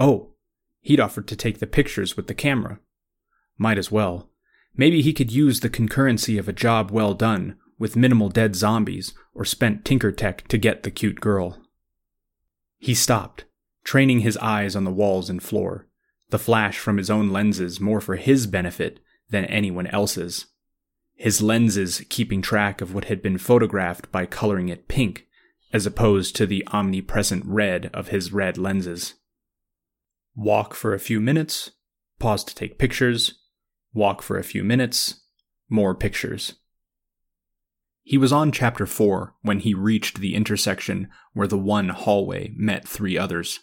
Oh, 0.00 0.34
he'd 0.80 0.98
offered 0.98 1.28
to 1.28 1.36
take 1.36 1.60
the 1.60 1.68
pictures 1.68 2.16
with 2.16 2.26
the 2.26 2.34
camera. 2.34 2.80
Might 3.58 3.78
as 3.78 3.90
well. 3.90 4.30
Maybe 4.74 5.02
he 5.02 5.12
could 5.12 5.30
use 5.30 5.60
the 5.60 5.70
concurrency 5.70 6.38
of 6.38 6.48
a 6.48 6.52
job 6.52 6.90
well 6.90 7.14
done 7.14 7.56
with 7.78 7.96
minimal 7.96 8.28
dead 8.28 8.56
zombies 8.56 9.12
or 9.34 9.44
spent 9.44 9.84
Tinker 9.84 10.12
Tech 10.12 10.46
to 10.48 10.58
get 10.58 10.82
the 10.82 10.90
cute 10.90 11.20
girl. 11.20 11.58
He 12.78 12.94
stopped, 12.94 13.44
training 13.84 14.20
his 14.20 14.36
eyes 14.38 14.74
on 14.74 14.84
the 14.84 14.90
walls 14.90 15.28
and 15.28 15.42
floor, 15.42 15.88
the 16.30 16.38
flash 16.38 16.78
from 16.78 16.96
his 16.96 17.10
own 17.10 17.30
lenses 17.30 17.80
more 17.80 18.00
for 18.00 18.16
his 18.16 18.46
benefit 18.46 19.00
than 19.30 19.44
anyone 19.46 19.86
else's. 19.88 20.46
His 21.14 21.42
lenses 21.42 22.04
keeping 22.08 22.40
track 22.40 22.80
of 22.80 22.94
what 22.94 23.04
had 23.04 23.22
been 23.22 23.38
photographed 23.38 24.10
by 24.10 24.26
coloring 24.26 24.68
it 24.68 24.88
pink, 24.88 25.26
as 25.72 25.86
opposed 25.86 26.34
to 26.36 26.46
the 26.46 26.66
omnipresent 26.72 27.44
red 27.46 27.90
of 27.92 28.08
his 28.08 28.32
red 28.32 28.58
lenses. 28.58 29.14
Walk 30.34 30.74
for 30.74 30.94
a 30.94 31.00
few 31.00 31.20
minutes, 31.20 31.72
pause 32.18 32.44
to 32.44 32.54
take 32.54 32.78
pictures, 32.78 33.41
walk 33.92 34.22
for 34.22 34.38
a 34.38 34.44
few 34.44 34.64
minutes, 34.64 35.20
more 35.68 35.94
pictures. 35.94 36.54
He 38.02 38.18
was 38.18 38.32
on 38.32 38.50
chapter 38.50 38.84
4 38.84 39.34
when 39.42 39.60
he 39.60 39.74
reached 39.74 40.18
the 40.18 40.34
intersection 40.34 41.08
where 41.34 41.46
the 41.46 41.58
one 41.58 41.90
hallway 41.90 42.52
met 42.56 42.86
three 42.86 43.16
others. 43.16 43.60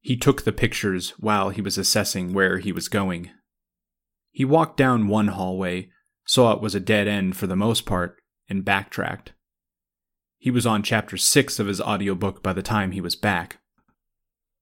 He 0.00 0.16
took 0.16 0.42
the 0.42 0.52
pictures 0.52 1.10
while 1.18 1.50
he 1.50 1.60
was 1.60 1.78
assessing 1.78 2.32
where 2.32 2.58
he 2.58 2.72
was 2.72 2.88
going. 2.88 3.30
He 4.30 4.44
walked 4.44 4.76
down 4.76 5.08
one 5.08 5.28
hallway, 5.28 5.90
saw 6.26 6.52
it 6.52 6.60
was 6.60 6.74
a 6.74 6.80
dead 6.80 7.08
end 7.08 7.36
for 7.36 7.46
the 7.46 7.56
most 7.56 7.86
part, 7.86 8.16
and 8.48 8.64
backtracked. 8.64 9.32
He 10.38 10.50
was 10.50 10.66
on 10.66 10.82
chapter 10.82 11.16
6 11.16 11.58
of 11.58 11.66
his 11.66 11.80
audiobook 11.80 12.42
by 12.42 12.52
the 12.52 12.62
time 12.62 12.92
he 12.92 13.00
was 13.00 13.16
back. 13.16 13.58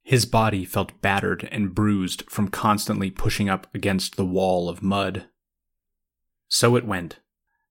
His 0.06 0.24
body 0.24 0.64
felt 0.64 1.00
battered 1.00 1.48
and 1.50 1.74
bruised 1.74 2.30
from 2.30 2.46
constantly 2.46 3.10
pushing 3.10 3.48
up 3.48 3.66
against 3.74 4.14
the 4.14 4.24
wall 4.24 4.68
of 4.68 4.80
mud. 4.80 5.26
So 6.46 6.76
it 6.76 6.86
went. 6.86 7.18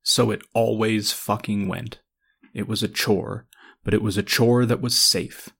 So 0.03 0.31
it 0.31 0.41
always 0.53 1.13
fucking 1.13 1.69
went. 1.69 2.01
It 2.53 2.67
was 2.67 2.83
a 2.83 2.89
chore, 2.89 3.47
but 3.85 3.93
it 3.93 4.01
was 4.01 4.17
a 4.17 4.21
chore 4.21 4.65
that 4.65 4.81
was 4.81 5.01
safe. 5.01 5.51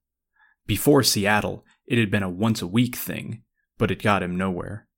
Before 0.67 1.01
Seattle, 1.01 1.63
it 1.88 1.98
had 1.98 2.12
been 2.12 2.24
a 2.24 2.29
once 2.29 2.62
a 2.62 2.67
week 2.67 2.98
thing, 2.98 3.44
but 3.77 3.89
it 3.89 4.03
got 4.03 4.22
him 4.22 4.38
nowhere. 4.38 4.89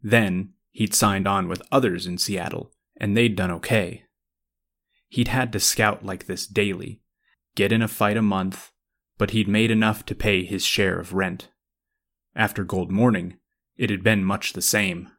Then, 0.00 0.50
he'd 0.70 0.94
signed 0.94 1.26
on 1.26 1.48
with 1.48 1.60
others 1.72 2.06
in 2.06 2.18
Seattle, 2.18 2.70
and 2.96 3.16
they'd 3.16 3.34
done 3.34 3.50
okay. 3.50 4.04
He'd 5.08 5.26
had 5.26 5.52
to 5.54 5.58
scout 5.58 6.04
like 6.04 6.26
this 6.26 6.46
daily, 6.46 7.00
get 7.56 7.72
in 7.72 7.82
a 7.82 7.88
fight 7.88 8.16
a 8.16 8.22
month, 8.22 8.70
but 9.18 9.30
he'd 9.30 9.48
made 9.48 9.70
enough 9.70 10.04
to 10.06 10.14
pay 10.14 10.44
his 10.44 10.64
share 10.64 10.98
of 10.98 11.12
rent. 11.12 11.48
After 12.34 12.64
Gold 12.64 12.90
Morning, 12.90 13.38
it 13.76 13.90
had 13.90 14.02
been 14.02 14.24
much 14.24 14.52
the 14.52 14.62
same. 14.62 15.10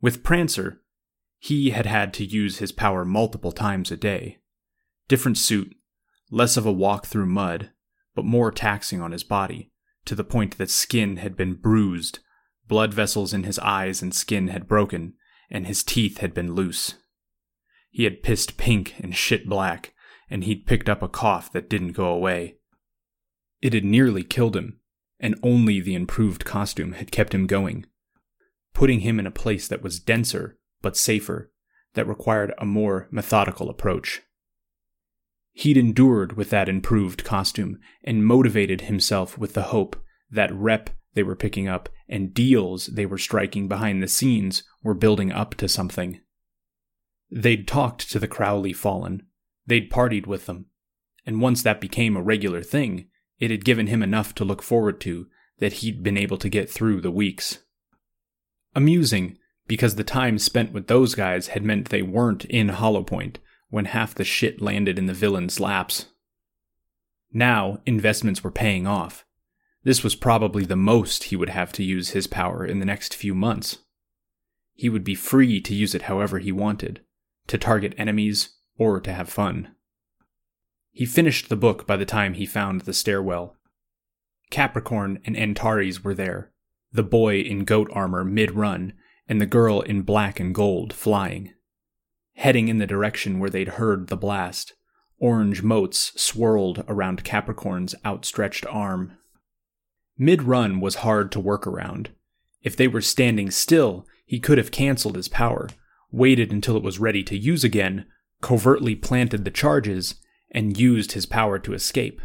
With 0.00 0.22
Prancer, 0.22 0.82
he 1.38 1.70
had 1.70 1.86
had 1.86 2.12
to 2.14 2.24
use 2.24 2.58
his 2.58 2.72
power 2.72 3.04
multiple 3.04 3.52
times 3.52 3.90
a 3.90 3.96
day. 3.96 4.38
Different 5.08 5.38
suit, 5.38 5.74
less 6.30 6.56
of 6.56 6.66
a 6.66 6.72
walk 6.72 7.06
through 7.06 7.26
mud, 7.26 7.70
but 8.14 8.24
more 8.24 8.50
taxing 8.50 9.00
on 9.00 9.12
his 9.12 9.24
body, 9.24 9.70
to 10.04 10.14
the 10.14 10.24
point 10.24 10.58
that 10.58 10.70
skin 10.70 11.16
had 11.18 11.36
been 11.36 11.54
bruised, 11.54 12.20
blood 12.66 12.94
vessels 12.94 13.32
in 13.32 13.44
his 13.44 13.58
eyes 13.60 14.02
and 14.02 14.14
skin 14.14 14.48
had 14.48 14.68
broken, 14.68 15.14
and 15.50 15.66
his 15.66 15.82
teeth 15.82 16.18
had 16.18 16.34
been 16.34 16.54
loose. 16.54 16.94
He 17.90 18.04
had 18.04 18.22
pissed 18.22 18.56
pink 18.56 18.94
and 18.98 19.14
shit 19.14 19.48
black, 19.48 19.94
and 20.28 20.44
he'd 20.44 20.66
picked 20.66 20.88
up 20.88 21.02
a 21.02 21.08
cough 21.08 21.52
that 21.52 21.70
didn't 21.70 21.92
go 21.92 22.06
away. 22.06 22.55
It 23.62 23.72
had 23.72 23.84
nearly 23.84 24.22
killed 24.22 24.56
him, 24.56 24.80
and 25.18 25.38
only 25.42 25.80
the 25.80 25.94
improved 25.94 26.44
costume 26.44 26.92
had 26.92 27.10
kept 27.10 27.34
him 27.34 27.46
going, 27.46 27.86
putting 28.74 29.00
him 29.00 29.18
in 29.18 29.26
a 29.26 29.30
place 29.30 29.66
that 29.68 29.82
was 29.82 30.00
denser 30.00 30.58
but 30.82 30.96
safer, 30.96 31.50
that 31.94 32.06
required 32.06 32.52
a 32.58 32.66
more 32.66 33.08
methodical 33.10 33.70
approach. 33.70 34.22
He'd 35.52 35.78
endured 35.78 36.36
with 36.36 36.50
that 36.50 36.68
improved 36.68 37.24
costume 37.24 37.78
and 38.04 38.26
motivated 38.26 38.82
himself 38.82 39.38
with 39.38 39.54
the 39.54 39.62
hope 39.64 39.96
that 40.30 40.52
rep 40.52 40.90
they 41.14 41.22
were 41.22 41.34
picking 41.34 41.66
up 41.66 41.88
and 42.08 42.34
deals 42.34 42.86
they 42.86 43.06
were 43.06 43.16
striking 43.16 43.66
behind 43.66 44.02
the 44.02 44.08
scenes 44.08 44.64
were 44.82 44.92
building 44.92 45.32
up 45.32 45.54
to 45.54 45.66
something. 45.66 46.20
They'd 47.30 47.66
talked 47.66 48.10
to 48.10 48.18
the 48.18 48.28
Crowley 48.28 48.74
Fallen, 48.74 49.22
they'd 49.66 49.90
partied 49.90 50.26
with 50.26 50.44
them, 50.44 50.66
and 51.24 51.40
once 51.40 51.62
that 51.62 51.80
became 51.80 52.16
a 52.16 52.22
regular 52.22 52.62
thing, 52.62 53.08
it 53.38 53.50
had 53.50 53.64
given 53.64 53.86
him 53.86 54.02
enough 54.02 54.34
to 54.34 54.44
look 54.44 54.62
forward 54.62 55.00
to 55.02 55.26
that 55.58 55.74
he'd 55.74 56.02
been 56.02 56.16
able 56.16 56.38
to 56.38 56.48
get 56.48 56.70
through 56.70 57.00
the 57.00 57.10
weeks. 57.10 57.58
Amusing, 58.74 59.38
because 59.66 59.96
the 59.96 60.04
time 60.04 60.38
spent 60.38 60.72
with 60.72 60.86
those 60.86 61.14
guys 61.14 61.48
had 61.48 61.64
meant 61.64 61.88
they 61.88 62.02
weren't 62.02 62.44
in 62.46 62.68
Hollowpoint 62.68 63.36
when 63.68 63.86
half 63.86 64.14
the 64.14 64.24
shit 64.24 64.60
landed 64.60 64.98
in 64.98 65.06
the 65.06 65.14
villain's 65.14 65.58
laps. 65.58 66.06
Now, 67.32 67.80
investments 67.84 68.44
were 68.44 68.50
paying 68.50 68.86
off. 68.86 69.24
This 69.82 70.02
was 70.02 70.14
probably 70.14 70.64
the 70.64 70.76
most 70.76 71.24
he 71.24 71.36
would 71.36 71.48
have 71.50 71.72
to 71.72 71.84
use 71.84 72.10
his 72.10 72.26
power 72.26 72.64
in 72.64 72.80
the 72.80 72.86
next 72.86 73.14
few 73.14 73.34
months. 73.34 73.78
He 74.74 74.88
would 74.88 75.04
be 75.04 75.14
free 75.14 75.60
to 75.60 75.74
use 75.74 75.94
it 75.94 76.02
however 76.02 76.38
he 76.38 76.52
wanted, 76.52 77.00
to 77.46 77.58
target 77.58 77.94
enemies 77.96 78.56
or 78.78 79.00
to 79.00 79.12
have 79.12 79.28
fun. 79.28 79.74
He 80.96 81.04
finished 81.04 81.50
the 81.50 81.56
book 81.56 81.86
by 81.86 81.98
the 81.98 82.06
time 82.06 82.32
he 82.32 82.46
found 82.46 82.80
the 82.80 82.94
stairwell. 82.94 83.54
Capricorn 84.48 85.18
and 85.26 85.36
Antares 85.36 86.02
were 86.02 86.14
there, 86.14 86.52
the 86.90 87.02
boy 87.02 87.40
in 87.40 87.66
goat 87.66 87.90
armor 87.92 88.24
mid 88.24 88.52
run, 88.52 88.94
and 89.28 89.38
the 89.38 89.44
girl 89.44 89.82
in 89.82 90.00
black 90.00 90.40
and 90.40 90.54
gold 90.54 90.94
flying. 90.94 91.52
Heading 92.36 92.68
in 92.68 92.78
the 92.78 92.86
direction 92.86 93.38
where 93.38 93.50
they'd 93.50 93.76
heard 93.76 94.06
the 94.06 94.16
blast, 94.16 94.72
orange 95.18 95.62
motes 95.62 96.18
swirled 96.18 96.82
around 96.88 97.24
Capricorn's 97.24 97.94
outstretched 98.06 98.64
arm. 98.64 99.18
Mid 100.16 100.44
run 100.44 100.80
was 100.80 100.94
hard 101.04 101.30
to 101.32 101.40
work 101.40 101.66
around. 101.66 102.08
If 102.62 102.74
they 102.74 102.88
were 102.88 103.02
standing 103.02 103.50
still, 103.50 104.06
he 104.24 104.40
could 104.40 104.56
have 104.56 104.70
canceled 104.70 105.16
his 105.16 105.28
power, 105.28 105.68
waited 106.10 106.52
until 106.52 106.74
it 106.74 106.82
was 106.82 106.98
ready 106.98 107.22
to 107.24 107.36
use 107.36 107.64
again, 107.64 108.06
covertly 108.40 108.96
planted 108.96 109.44
the 109.44 109.50
charges, 109.50 110.14
and 110.50 110.78
used 110.78 111.12
his 111.12 111.26
power 111.26 111.58
to 111.58 111.74
escape. 111.74 112.20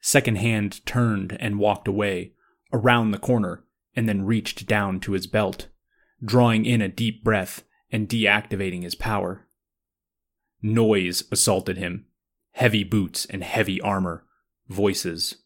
Second 0.00 0.36
Hand 0.36 0.84
turned 0.86 1.36
and 1.40 1.58
walked 1.58 1.86
away, 1.86 2.32
around 2.72 3.10
the 3.10 3.18
corner, 3.18 3.64
and 3.94 4.08
then 4.08 4.24
reached 4.24 4.66
down 4.66 5.00
to 5.00 5.12
his 5.12 5.26
belt, 5.26 5.68
drawing 6.24 6.64
in 6.64 6.80
a 6.80 6.88
deep 6.88 7.22
breath 7.22 7.64
and 7.92 8.08
deactivating 8.08 8.82
his 8.82 8.94
power. 8.94 9.46
Noise 10.62 11.24
assaulted 11.30 11.76
him 11.76 12.06
heavy 12.52 12.84
boots 12.84 13.24
and 13.26 13.44
heavy 13.44 13.80
armor, 13.80 14.24
voices. 14.68 15.36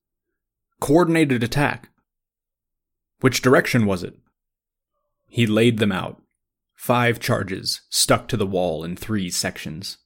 Coordinated 0.80 1.42
attack. 1.42 1.90
Which 3.20 3.42
direction 3.42 3.87
was 3.87 4.02
it? 4.02 4.18
He 5.28 5.46
laid 5.46 5.78
them 5.78 5.92
out. 5.92 6.20
Five 6.74 7.20
charges 7.20 7.82
stuck 7.88 8.26
to 8.28 8.37
the 8.37 8.46
wall 8.46 8.84
in 8.84 8.96
three 8.96 9.30
sections. 9.30 9.98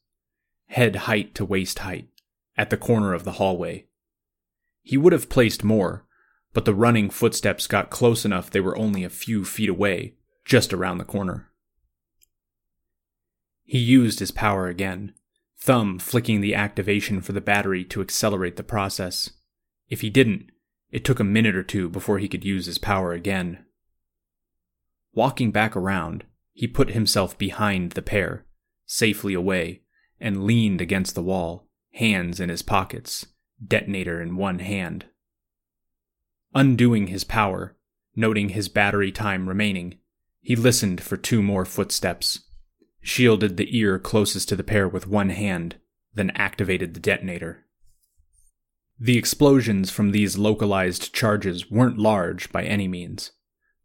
Head 0.69 0.97
height 0.97 1.35
to 1.35 1.45
waist 1.45 1.81
height, 1.81 2.09
at 2.57 2.71
the 2.71 2.77
corner 2.77 3.15
of 3.15 3.25
the 3.25 3.33
hallway. 3.33 3.87
He 4.83 4.97
would 4.97 5.13
have 5.13 5.29
placed 5.29 5.65
more, 5.65 6.07
but 6.53 6.65
the 6.65 6.75
running 6.75 7.11
footsteps 7.11 7.67
got 7.67 7.91
close 7.91 8.25
enough 8.25 8.51
they 8.51 8.61
were 8.61 8.77
only 8.77 9.05
a 9.05 9.11
few 9.11 9.45
feet 9.45 9.69
away, 9.69 10.15
just 10.45 10.73
around 10.73 10.99
the 10.99 11.05
corner. 11.05 11.51
He 13.65 13.79
used 13.79 14.19
his 14.19 14.31
power 14.31 14.67
again, 14.67 15.13
thumb 15.59 15.99
flicking 15.99 16.41
the 16.41 16.55
activation 16.55 17.21
for 17.21 17.33
the 17.33 17.41
battery 17.41 17.85
to 17.85 18.01
accelerate 18.01 18.57
the 18.57 18.63
process. 18.63 19.31
If 19.89 20.01
he 20.01 20.09
didn't, 20.09 20.51
it 20.91 21.05
took 21.05 21.21
a 21.21 21.25
minute 21.25 21.55
or 21.55 21.63
two 21.63 21.89
before 21.89 22.19
he 22.19 22.29
could 22.29 22.45
use 22.45 22.67
his 22.67 22.79
power 22.79 23.13
again. 23.13 23.65
Walking 25.13 25.51
back 25.51 25.77
around, 25.77 26.25
he 26.53 26.67
put 26.67 26.91
himself 26.91 27.37
behind 27.37 27.93
the 27.93 28.03
pair, 28.03 28.47
safely 28.87 29.35
away, 29.35 29.83
and 30.21 30.45
leaned 30.45 30.81
against 30.81 31.15
the 31.15 31.23
wall, 31.23 31.69
hands 31.93 32.41
in 32.41 32.49
his 32.49 32.63
pockets, 32.63 33.27
detonator 33.65 34.21
in 34.21 34.37
one 34.37 34.59
hand. 34.59 35.07
Undoing 36.55 37.09
his 37.09 37.25
power, 37.25 37.77
noting 38.17 38.51
his 38.51 38.69
battery 38.69 39.13
time 39.13 39.49
remaining, 39.49 39.99
he 40.41 40.57
listened 40.57 41.01
for 41.01 41.17
two 41.17 41.43
more 41.43 41.65
footsteps, 41.65 42.41
shielded 43.01 43.57
the 43.57 43.77
ear 43.77 43.99
closest 43.99 44.49
to 44.49 44.57
the 44.57 44.65
pair 44.65 44.89
with 44.89 45.07
one 45.07 45.31
hand, 45.31 45.77
then 46.15 46.31
activated 46.31 46.95
the 46.95 47.01
detonator. 47.01 47.65
The 48.99 49.17
explosions 49.17 49.91
from 49.91 50.11
these 50.11 50.37
localized 50.37 51.15
charges 51.15 51.71
weren't 51.71 51.99
large 51.99 52.51
by 52.51 52.65
any 52.65 52.89
means, 52.89 53.31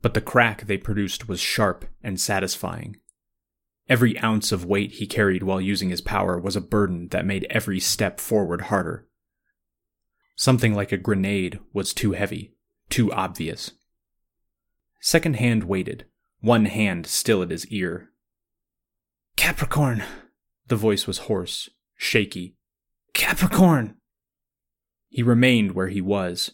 but 0.02 0.16
the 0.16 0.22
crack 0.22 0.66
they 0.66 0.78
produced 0.78 1.28
was 1.28 1.40
sharp 1.40 1.86
and 2.02 2.20
satisfying. 2.20 2.98
Every 3.90 4.18
ounce 4.20 4.52
of 4.52 4.66
weight 4.66 4.94
he 4.94 5.08
carried 5.08 5.44
while 5.44 5.60
using 5.60 5.90
his 5.90 6.02
power 6.02 6.40
was 6.40 6.56
a 6.56 6.62
burden 6.62 7.10
that 7.10 7.26
made 7.26 7.46
every 7.50 7.80
step 7.80 8.20
forward 8.20 8.62
harder. 8.62 9.08
Something 10.36 10.74
like 10.74 10.92
a 10.92 10.98
grenade 10.98 11.60
was 11.74 11.94
too 11.94 12.14
heavy, 12.14 12.56
too 12.90 13.12
obvious. 13.12 13.72
Second 15.02 15.36
Hand 15.36 15.66
waited, 15.66 16.06
one 16.40 16.66
hand 16.66 17.06
still 17.06 17.44
at 17.44 17.50
his 17.50 17.68
ear. 17.68 18.10
Capricorn! 19.36 20.04
The 20.68 20.76
voice 20.76 21.06
was 21.06 21.20
hoarse, 21.20 21.70
shaky. 21.96 22.56
Capricorn! 23.14 23.96
He 25.10 25.22
remained 25.22 25.74
where 25.74 25.90
he 25.90 26.02
was. 26.02 26.52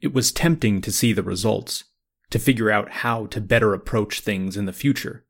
It 0.00 0.14
was 0.14 0.32
tempting 0.32 0.80
to 0.82 0.92
see 0.92 1.12
the 1.12 1.22
results, 1.22 1.84
to 2.30 2.38
figure 2.38 2.70
out 2.70 2.90
how 2.90 3.26
to 3.26 3.40
better 3.40 3.74
approach 3.74 4.20
things 4.20 4.56
in 4.56 4.66
the 4.66 4.72
future, 4.72 5.26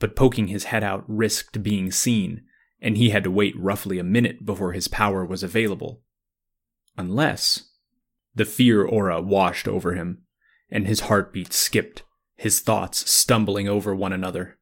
but 0.00 0.16
poking 0.16 0.48
his 0.48 0.64
head 0.64 0.82
out 0.82 1.04
risked 1.06 1.62
being 1.62 1.92
seen, 1.92 2.42
and 2.80 2.96
he 2.96 3.10
had 3.10 3.22
to 3.22 3.30
wait 3.30 3.54
roughly 3.56 4.00
a 4.00 4.04
minute 4.04 4.44
before 4.44 4.72
his 4.72 4.88
power 4.88 5.24
was 5.24 5.44
available. 5.44 6.02
Unless. 6.96 7.68
The 8.34 8.44
fear 8.44 8.82
aura 8.84 9.20
washed 9.20 9.68
over 9.68 9.94
him, 9.94 10.22
and 10.70 10.86
his 10.86 11.00
heartbeat 11.00 11.52
skipped, 11.52 12.02
his 12.36 12.60
thoughts 12.60 13.08
stumbling 13.10 13.68
over 13.68 13.94
one 13.94 14.12
another. 14.12 14.58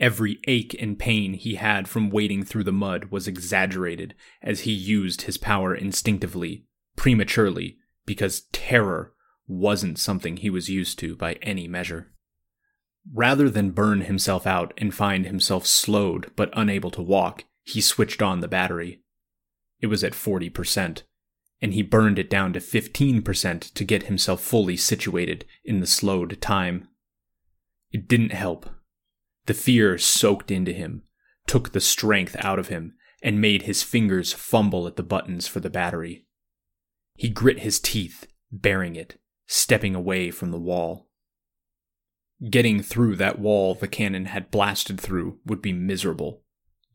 Every 0.00 0.40
ache 0.48 0.74
and 0.80 0.98
pain 0.98 1.34
he 1.34 1.56
had 1.56 1.86
from 1.86 2.10
wading 2.10 2.44
through 2.44 2.64
the 2.64 2.72
mud 2.72 3.06
was 3.10 3.28
exaggerated 3.28 4.14
as 4.42 4.60
he 4.60 4.72
used 4.72 5.22
his 5.22 5.36
power 5.36 5.74
instinctively, 5.74 6.64
prematurely, 6.96 7.76
because 8.06 8.46
terror 8.52 9.12
wasn't 9.46 9.98
something 9.98 10.38
he 10.38 10.50
was 10.50 10.70
used 10.70 10.98
to 11.00 11.14
by 11.14 11.34
any 11.34 11.68
measure. 11.68 12.11
Rather 13.10 13.50
than 13.50 13.70
burn 13.70 14.02
himself 14.02 14.46
out 14.46 14.72
and 14.78 14.94
find 14.94 15.26
himself 15.26 15.66
slowed 15.66 16.30
but 16.36 16.50
unable 16.52 16.90
to 16.90 17.02
walk, 17.02 17.44
he 17.62 17.80
switched 17.80 18.22
on 18.22 18.40
the 18.40 18.48
battery. 18.48 19.00
It 19.80 19.88
was 19.88 20.04
at 20.04 20.12
40%, 20.12 21.02
and 21.60 21.74
he 21.74 21.82
burned 21.82 22.18
it 22.18 22.30
down 22.30 22.52
to 22.52 22.60
15% 22.60 23.74
to 23.74 23.84
get 23.84 24.04
himself 24.04 24.40
fully 24.40 24.76
situated 24.76 25.44
in 25.64 25.80
the 25.80 25.86
slowed 25.86 26.40
time. 26.40 26.88
It 27.90 28.08
didn't 28.08 28.32
help. 28.32 28.68
The 29.46 29.54
fear 29.54 29.98
soaked 29.98 30.50
into 30.50 30.72
him, 30.72 31.02
took 31.46 31.72
the 31.72 31.80
strength 31.80 32.36
out 32.38 32.58
of 32.58 32.68
him, 32.68 32.94
and 33.22 33.40
made 33.40 33.62
his 33.62 33.82
fingers 33.82 34.32
fumble 34.32 34.86
at 34.86 34.96
the 34.96 35.02
buttons 35.02 35.46
for 35.46 35.60
the 35.60 35.70
battery. 35.70 36.26
He 37.14 37.28
grit 37.28 37.60
his 37.60 37.78
teeth, 37.78 38.26
bearing 38.50 38.96
it, 38.96 39.20
stepping 39.46 39.94
away 39.94 40.30
from 40.30 40.50
the 40.50 40.58
wall. 40.58 41.08
Getting 42.50 42.82
through 42.82 43.16
that 43.16 43.38
wall 43.38 43.74
the 43.74 43.86
cannon 43.86 44.26
had 44.26 44.50
blasted 44.50 45.00
through 45.00 45.38
would 45.46 45.62
be 45.62 45.72
miserable, 45.72 46.42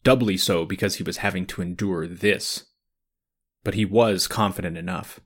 doubly 0.04 0.36
so 0.38 0.66
because 0.66 0.96
he 0.96 1.04
was 1.04 1.18
having 1.18 1.46
to 1.48 1.62
endure 1.62 2.06
this. 2.08 2.66
but 3.68 3.74
he 3.74 3.84
was 3.84 4.28
confident 4.28 4.78
enough. 4.78 5.20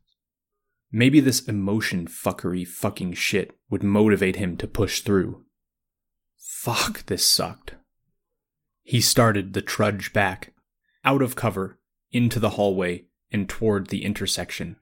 Maybe 0.92 1.20
this 1.20 1.42
emotion 1.48 2.08
fuckery 2.08 2.68
fucking 2.68 3.14
shit 3.14 3.56
would 3.70 3.84
motivate 3.84 4.38
him 4.38 4.58
to 4.58 4.68
push 4.68 5.02
through. 5.02 5.46
Fuck, 6.40 7.06
this 7.06 7.24
sucked. 7.24 7.76
He 8.82 9.00
started 9.00 9.54
the 9.54 9.62
trudge 9.62 10.12
back, 10.12 10.56
out 11.06 11.22
of 11.22 11.36
cover, 11.36 11.80
into 12.12 12.40
the 12.40 12.50
hallway, 12.58 13.06
and 13.32 13.48
toward 13.48 13.90
the 13.90 14.04
intersection. 14.04 14.78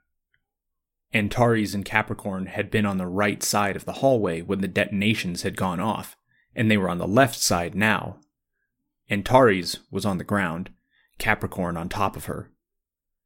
Antares 1.13 1.74
and 1.74 1.84
Capricorn 1.84 2.45
had 2.45 2.69
been 2.69 2.86
on 2.86 2.98
the 2.98 3.08
right 3.08 3.41
side 3.41 3.76
of 3.76 3.86
the 3.86 3.93
hallway 3.93 4.41
when 4.41 4.62
the 4.62 4.67
detonations 4.67 5.41
had 5.41 5.58
gone 5.58 5.80
off, 5.80 6.15
and 6.56 6.69
they 6.69 6.78
were 6.78 6.89
on 6.89 7.00
the 7.00 7.08
left 7.08 7.39
side 7.39 7.74
now. 7.74 8.19
Antares 9.10 9.80
was 9.89 10.06
on 10.06 10.19
the 10.19 10.24
ground, 10.24 10.69
Capricorn 11.17 11.78
on 11.78 11.89
top 11.89 12.15
of 12.15 12.26
her. 12.26 12.52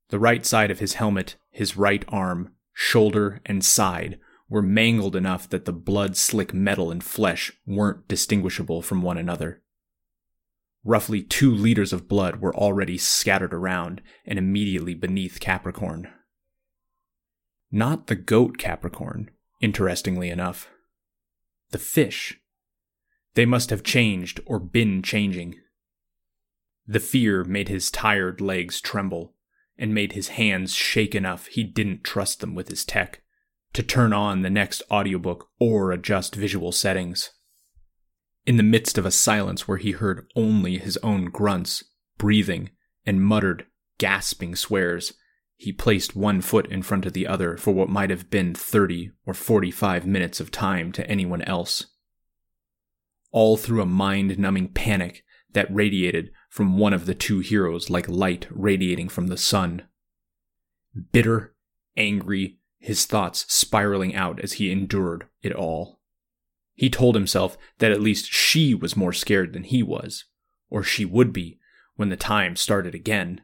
The 0.10 0.20
right 0.20 0.46
side 0.46 0.72
of 0.72 0.80
his 0.80 0.94
helmet, 0.94 1.36
his 1.52 1.76
right 1.76 2.06
arm, 2.08 2.54
shoulder, 2.74 3.42
and 3.46 3.66
side 3.66 4.18
were 4.50 4.62
mangled 4.62 5.16
enough 5.16 5.50
that 5.50 5.66
the 5.66 5.74
blood 5.74 6.16
slick 6.16 6.54
metal 6.54 6.92
and 6.92 7.04
flesh 7.04 7.52
weren't 7.66 8.08
distinguishable 8.08 8.82
from 8.82 9.02
one 9.02 9.18
another. 9.18 9.62
Roughly 10.86 11.22
two 11.22 11.54
liters 11.54 11.94
of 11.94 12.08
blood 12.08 12.42
were 12.42 12.56
already 12.56 12.98
scattered 12.98 13.54
around 13.54 14.02
and 14.26 14.38
immediately 14.38 14.94
beneath 14.94 15.40
Capricorn. 15.40 16.10
Not 17.76 18.06
the 18.06 18.16
goat 18.16 18.60
Capricorn, 18.60 19.32
interestingly 19.60 20.30
enough. 20.30 20.70
The 21.72 21.80
fish. 21.80 22.40
They 23.34 23.48
must 23.48 23.72
have 23.72 23.82
changed 23.82 24.40
or 24.46 24.60
been 24.60 25.02
changing. 25.02 25.56
The 26.86 27.00
fear 27.00 27.44
made 27.44 27.70
his 27.70 27.90
tired 27.90 28.40
legs 28.40 28.80
tremble 28.80 29.34
and 29.76 29.92
made 29.92 30.12
his 30.12 30.28
hands 30.28 30.76
shake 30.76 31.16
enough 31.16 31.48
he 31.48 31.64
didn't 31.64 32.04
trust 32.04 32.42
them 32.42 32.54
with 32.54 32.68
his 32.68 32.86
tech 32.86 33.24
to 33.74 33.82
turn 33.82 34.14
on 34.14 34.44
the 34.44 34.52
next 34.52 34.84
audiobook 34.92 35.50
or 35.60 35.92
adjust 35.92 36.36
visual 36.36 36.72
settings. 36.72 37.32
In 38.46 38.58
the 38.58 38.62
midst 38.62 39.00
of 39.00 39.06
a 39.08 39.10
silence 39.10 39.68
where 39.68 39.80
he 39.80 39.94
heard 39.94 40.28
only 40.36 40.78
his 40.78 40.98
own 40.98 41.26
grunts, 41.32 41.84
breathing, 42.20 42.70
and 43.04 43.24
muttered, 43.24 43.66
gasping 43.98 44.56
swears, 44.56 45.14
he 45.56 45.72
placed 45.72 46.16
one 46.16 46.42
foot 46.42 46.66
in 46.68 46.82
front 46.82 47.06
of 47.06 47.14
the 47.14 47.28
other 47.28 47.58
for 47.58 47.72
what 47.72 47.90
might 47.90 48.10
have 48.10 48.30
been 48.30 48.54
30 48.54 49.12
or 49.26 49.34
45 49.34 50.06
minutes 50.06 50.40
of 50.40 50.52
time 50.52 50.92
to 50.92 51.08
anyone 51.10 51.42
else. 51.44 51.88
All 53.32 53.58
through 53.58 53.82
a 53.82 53.86
mind 53.86 54.38
numbing 54.38 54.70
panic 54.70 55.24
that 55.54 55.74
radiated 55.74 56.32
from 56.50 56.78
one 56.78 56.94
of 56.94 57.06
the 57.06 57.16
two 57.16 57.40
heroes 57.40 57.90
like 57.90 58.08
light 58.10 58.48
radiating 58.52 59.10
from 59.10 59.28
the 59.28 59.38
sun. 59.38 59.84
Bitter, 61.12 61.56
angry, 61.96 62.60
his 62.80 63.06
thoughts 63.06 63.46
spiraling 63.48 64.14
out 64.14 64.40
as 64.40 64.54
he 64.54 64.72
endured 64.72 65.28
it 65.42 65.54
all. 65.54 66.00
He 66.76 66.90
told 66.90 67.16
himself 67.16 67.58
that 67.78 67.92
at 67.92 68.02
least 68.02 68.32
she 68.32 68.74
was 68.74 68.98
more 68.98 69.14
scared 69.14 69.54
than 69.54 69.64
he 69.64 69.82
was, 69.82 70.26
or 70.70 70.84
she 70.84 71.06
would 71.06 71.32
be 71.32 71.60
when 71.96 72.10
the 72.10 72.18
time 72.18 72.56
started 72.56 72.94
again. 72.94 73.42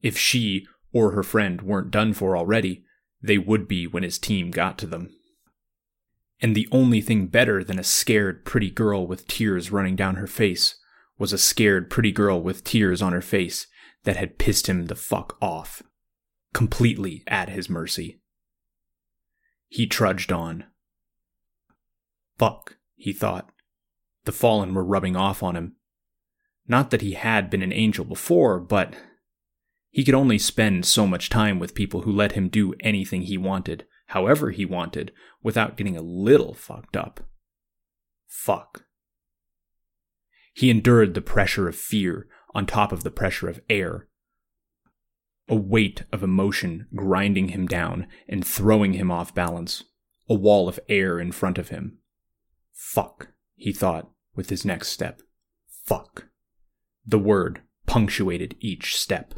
If 0.00 0.16
she 0.16 0.66
or 0.92 1.12
her 1.12 1.22
friend 1.22 1.62
weren't 1.62 1.90
done 1.90 2.12
for 2.12 2.36
already, 2.36 2.84
they 3.22 3.38
would 3.38 3.66
be 3.66 3.86
when 3.86 4.02
his 4.02 4.18
team 4.18 4.50
got 4.50 4.78
to 4.78 4.86
them. 4.86 5.10
And 6.40 6.54
the 6.54 6.68
only 6.70 7.00
thing 7.00 7.26
better 7.26 7.64
than 7.64 7.78
a 7.78 7.84
scared 7.84 8.44
pretty 8.44 8.70
girl 8.70 9.06
with 9.06 9.26
tears 9.26 9.72
running 9.72 9.96
down 9.96 10.16
her 10.16 10.26
face 10.26 10.76
was 11.18 11.32
a 11.32 11.38
scared 11.38 11.88
pretty 11.88 12.12
girl 12.12 12.40
with 12.40 12.64
tears 12.64 13.00
on 13.00 13.12
her 13.12 13.22
face 13.22 13.66
that 14.04 14.16
had 14.16 14.38
pissed 14.38 14.68
him 14.68 14.86
the 14.86 14.94
fuck 14.94 15.36
off, 15.40 15.82
completely 16.52 17.24
at 17.26 17.48
his 17.48 17.70
mercy. 17.70 18.20
He 19.68 19.86
trudged 19.86 20.30
on. 20.30 20.64
Fuck, 22.38 22.76
he 22.94 23.12
thought. 23.12 23.50
The 24.24 24.32
fallen 24.32 24.74
were 24.74 24.84
rubbing 24.84 25.16
off 25.16 25.42
on 25.42 25.56
him. 25.56 25.76
Not 26.68 26.90
that 26.90 27.00
he 27.00 27.12
had 27.12 27.48
been 27.48 27.62
an 27.62 27.72
angel 27.72 28.04
before, 28.04 28.60
but 28.60 28.94
he 29.96 30.04
could 30.04 30.14
only 30.14 30.38
spend 30.38 30.84
so 30.84 31.06
much 31.06 31.30
time 31.30 31.58
with 31.58 31.74
people 31.74 32.02
who 32.02 32.12
let 32.12 32.32
him 32.32 32.50
do 32.50 32.74
anything 32.80 33.22
he 33.22 33.38
wanted, 33.38 33.86
however 34.08 34.50
he 34.50 34.66
wanted, 34.66 35.10
without 35.42 35.74
getting 35.74 35.96
a 35.96 36.02
little 36.02 36.52
fucked 36.52 36.98
up. 36.98 37.20
Fuck. 38.26 38.84
He 40.52 40.68
endured 40.68 41.14
the 41.14 41.22
pressure 41.22 41.66
of 41.66 41.76
fear 41.76 42.28
on 42.54 42.66
top 42.66 42.92
of 42.92 43.04
the 43.04 43.10
pressure 43.10 43.48
of 43.48 43.62
air. 43.70 44.06
A 45.48 45.56
weight 45.56 46.02
of 46.12 46.22
emotion 46.22 46.88
grinding 46.94 47.48
him 47.48 47.66
down 47.66 48.06
and 48.28 48.46
throwing 48.46 48.92
him 48.92 49.10
off 49.10 49.34
balance. 49.34 49.82
A 50.28 50.34
wall 50.34 50.68
of 50.68 50.78
air 50.90 51.18
in 51.18 51.32
front 51.32 51.56
of 51.56 51.70
him. 51.70 52.00
Fuck, 52.70 53.28
he 53.54 53.72
thought 53.72 54.10
with 54.34 54.50
his 54.50 54.62
next 54.62 54.88
step. 54.88 55.22
Fuck. 55.86 56.26
The 57.06 57.18
word 57.18 57.62
punctuated 57.86 58.56
each 58.60 58.94
step. 58.94 59.32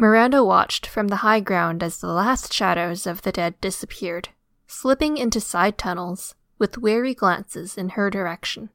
Miranda 0.00 0.42
watched 0.42 0.86
from 0.86 1.08
the 1.08 1.16
high 1.16 1.40
ground 1.40 1.82
as 1.82 1.98
the 1.98 2.06
last 2.06 2.54
shadows 2.54 3.06
of 3.06 3.20
the 3.20 3.30
dead 3.30 3.60
disappeared, 3.60 4.30
slipping 4.66 5.18
into 5.18 5.42
side 5.42 5.76
tunnels 5.76 6.34
with 6.58 6.78
wary 6.78 7.14
glances 7.14 7.76
in 7.76 7.90
her 7.90 8.08
direction. 8.08 8.70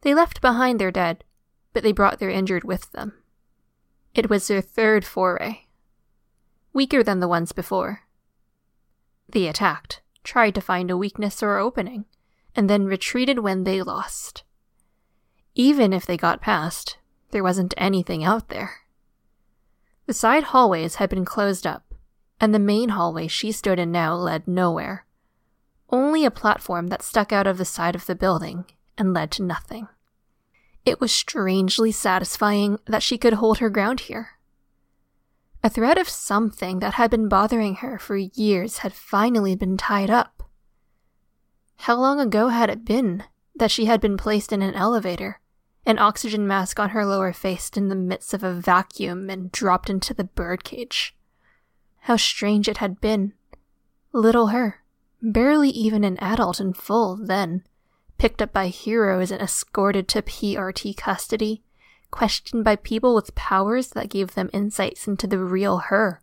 They 0.00 0.14
left 0.14 0.40
behind 0.40 0.80
their 0.80 0.90
dead, 0.90 1.22
but 1.74 1.82
they 1.82 1.92
brought 1.92 2.18
their 2.18 2.30
injured 2.30 2.64
with 2.64 2.90
them. 2.92 3.12
It 4.14 4.30
was 4.30 4.48
their 4.48 4.62
third 4.62 5.04
foray, 5.04 5.66
weaker 6.72 7.02
than 7.02 7.20
the 7.20 7.28
ones 7.28 7.52
before. 7.52 8.04
They 9.28 9.46
attacked, 9.46 10.00
tried 10.24 10.54
to 10.54 10.62
find 10.62 10.90
a 10.90 10.96
weakness 10.96 11.42
or 11.42 11.58
opening, 11.58 12.06
and 12.54 12.70
then 12.70 12.86
retreated 12.86 13.40
when 13.40 13.64
they 13.64 13.82
lost. 13.82 14.44
Even 15.54 15.92
if 15.92 16.06
they 16.06 16.16
got 16.16 16.40
past, 16.40 16.96
there 17.32 17.42
wasn't 17.42 17.74
anything 17.76 18.24
out 18.24 18.48
there. 18.48 18.85
The 20.06 20.14
side 20.14 20.44
hallways 20.44 20.96
had 20.96 21.10
been 21.10 21.24
closed 21.24 21.66
up, 21.66 21.92
and 22.40 22.54
the 22.54 22.60
main 22.60 22.90
hallway 22.90 23.26
she 23.26 23.50
stood 23.50 23.78
in 23.78 23.90
now 23.90 24.14
led 24.14 24.46
nowhere. 24.46 25.04
Only 25.90 26.24
a 26.24 26.30
platform 26.30 26.88
that 26.88 27.02
stuck 27.02 27.32
out 27.32 27.46
of 27.46 27.58
the 27.58 27.64
side 27.64 27.94
of 27.96 28.06
the 28.06 28.14
building 28.14 28.66
and 28.96 29.12
led 29.12 29.30
to 29.32 29.42
nothing. 29.42 29.88
It 30.84 31.00
was 31.00 31.10
strangely 31.10 31.90
satisfying 31.90 32.78
that 32.86 33.02
she 33.02 33.18
could 33.18 33.34
hold 33.34 33.58
her 33.58 33.68
ground 33.68 34.00
here. 34.00 34.38
A 35.64 35.68
thread 35.68 35.98
of 35.98 36.08
something 36.08 36.78
that 36.78 36.94
had 36.94 37.10
been 37.10 37.28
bothering 37.28 37.76
her 37.76 37.98
for 37.98 38.16
years 38.16 38.78
had 38.78 38.92
finally 38.92 39.56
been 39.56 39.76
tied 39.76 40.10
up. 40.10 40.44
How 41.78 41.96
long 41.96 42.20
ago 42.20 42.48
had 42.48 42.70
it 42.70 42.84
been 42.84 43.24
that 43.56 43.72
she 43.72 43.86
had 43.86 44.00
been 44.00 44.16
placed 44.16 44.52
in 44.52 44.62
an 44.62 44.74
elevator 44.74 45.40
an 45.86 46.00
oxygen 46.00 46.46
mask 46.48 46.80
on 46.80 46.90
her 46.90 47.06
lower 47.06 47.32
face 47.32 47.70
in 47.70 47.88
the 47.88 47.94
midst 47.94 48.34
of 48.34 48.42
a 48.42 48.52
vacuum 48.52 49.30
and 49.30 49.52
dropped 49.52 49.88
into 49.88 50.12
the 50.12 50.24
birdcage. 50.24 51.16
How 52.00 52.16
strange 52.16 52.68
it 52.68 52.78
had 52.78 53.00
been. 53.00 53.32
Little 54.12 54.48
her, 54.48 54.82
barely 55.22 55.70
even 55.70 56.02
an 56.02 56.18
adult 56.18 56.60
in 56.60 56.72
full 56.72 57.16
then, 57.16 57.62
picked 58.18 58.42
up 58.42 58.52
by 58.52 58.68
heroes 58.68 59.30
and 59.30 59.40
escorted 59.40 60.08
to 60.08 60.22
PRT 60.22 60.96
custody, 60.96 61.62
questioned 62.10 62.64
by 62.64 62.74
people 62.74 63.14
with 63.14 63.34
powers 63.36 63.90
that 63.90 64.10
gave 64.10 64.34
them 64.34 64.50
insights 64.52 65.06
into 65.06 65.26
the 65.26 65.38
real 65.38 65.78
her. 65.78 66.20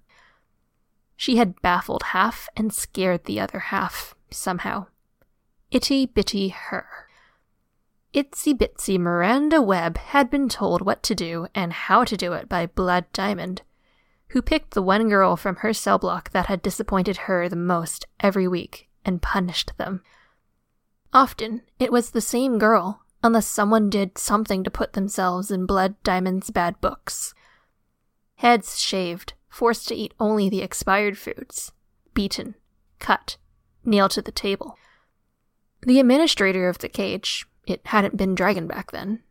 She 1.15 1.37
had 1.37 1.61
baffled 1.61 2.03
half 2.03 2.49
and 2.57 2.73
scared 2.73 3.25
the 3.25 3.39
other 3.39 3.59
half, 3.59 4.15
somehow. 4.29 4.87
Itty 5.71 6.05
bitty 6.05 6.49
her. 6.49 7.02
Itsy 8.13 8.53
bitsy 8.53 8.99
Miranda 8.99 9.59
Webb 9.59 9.97
had 9.97 10.29
been 10.29 10.47
told 10.47 10.83
what 10.83 11.01
to 11.03 11.15
do 11.15 11.47
and 11.55 11.73
how 11.73 12.03
to 12.03 12.15
do 12.15 12.33
it 12.33 12.47
by 12.47 12.67
Blood 12.67 13.05
Diamond, 13.11 13.63
who 14.29 14.41
picked 14.41 14.75
the 14.75 14.83
one 14.83 15.09
girl 15.09 15.35
from 15.35 15.57
her 15.57 15.73
cell 15.73 15.97
block 15.97 16.29
that 16.29 16.45
had 16.45 16.61
disappointed 16.61 17.17
her 17.17 17.49
the 17.49 17.55
most 17.55 18.05
every 18.19 18.47
week 18.47 18.87
and 19.03 19.21
punished 19.21 19.75
them. 19.77 20.03
Often, 21.11 21.63
it 21.79 21.91
was 21.91 22.11
the 22.11 22.21
same 22.21 22.59
girl, 22.59 23.03
unless 23.23 23.47
someone 23.47 23.89
did 23.89 24.19
something 24.19 24.63
to 24.63 24.69
put 24.71 24.93
themselves 24.93 25.49
in 25.49 25.65
Blood 25.65 25.95
Diamond's 26.03 26.51
bad 26.51 26.79
books. 26.81 27.33
Heads 28.35 28.79
shaved, 28.79 29.33
forced 29.49 29.87
to 29.87 29.95
eat 29.95 30.13
only 30.19 30.49
the 30.49 30.61
expired 30.61 31.17
foods, 31.17 31.71
beaten, 32.13 32.53
cut, 32.99 33.37
nailed 33.83 34.11
to 34.11 34.21
the 34.21 34.31
table. 34.31 34.77
The 35.81 35.99
administrator 35.99 36.69
of 36.69 36.77
the 36.77 36.89
cage, 36.89 37.47
it 37.65 37.81
hadn't 37.85 38.17
been 38.17 38.35
Dragon 38.35 38.67
back 38.67 38.91
then. 38.91 39.21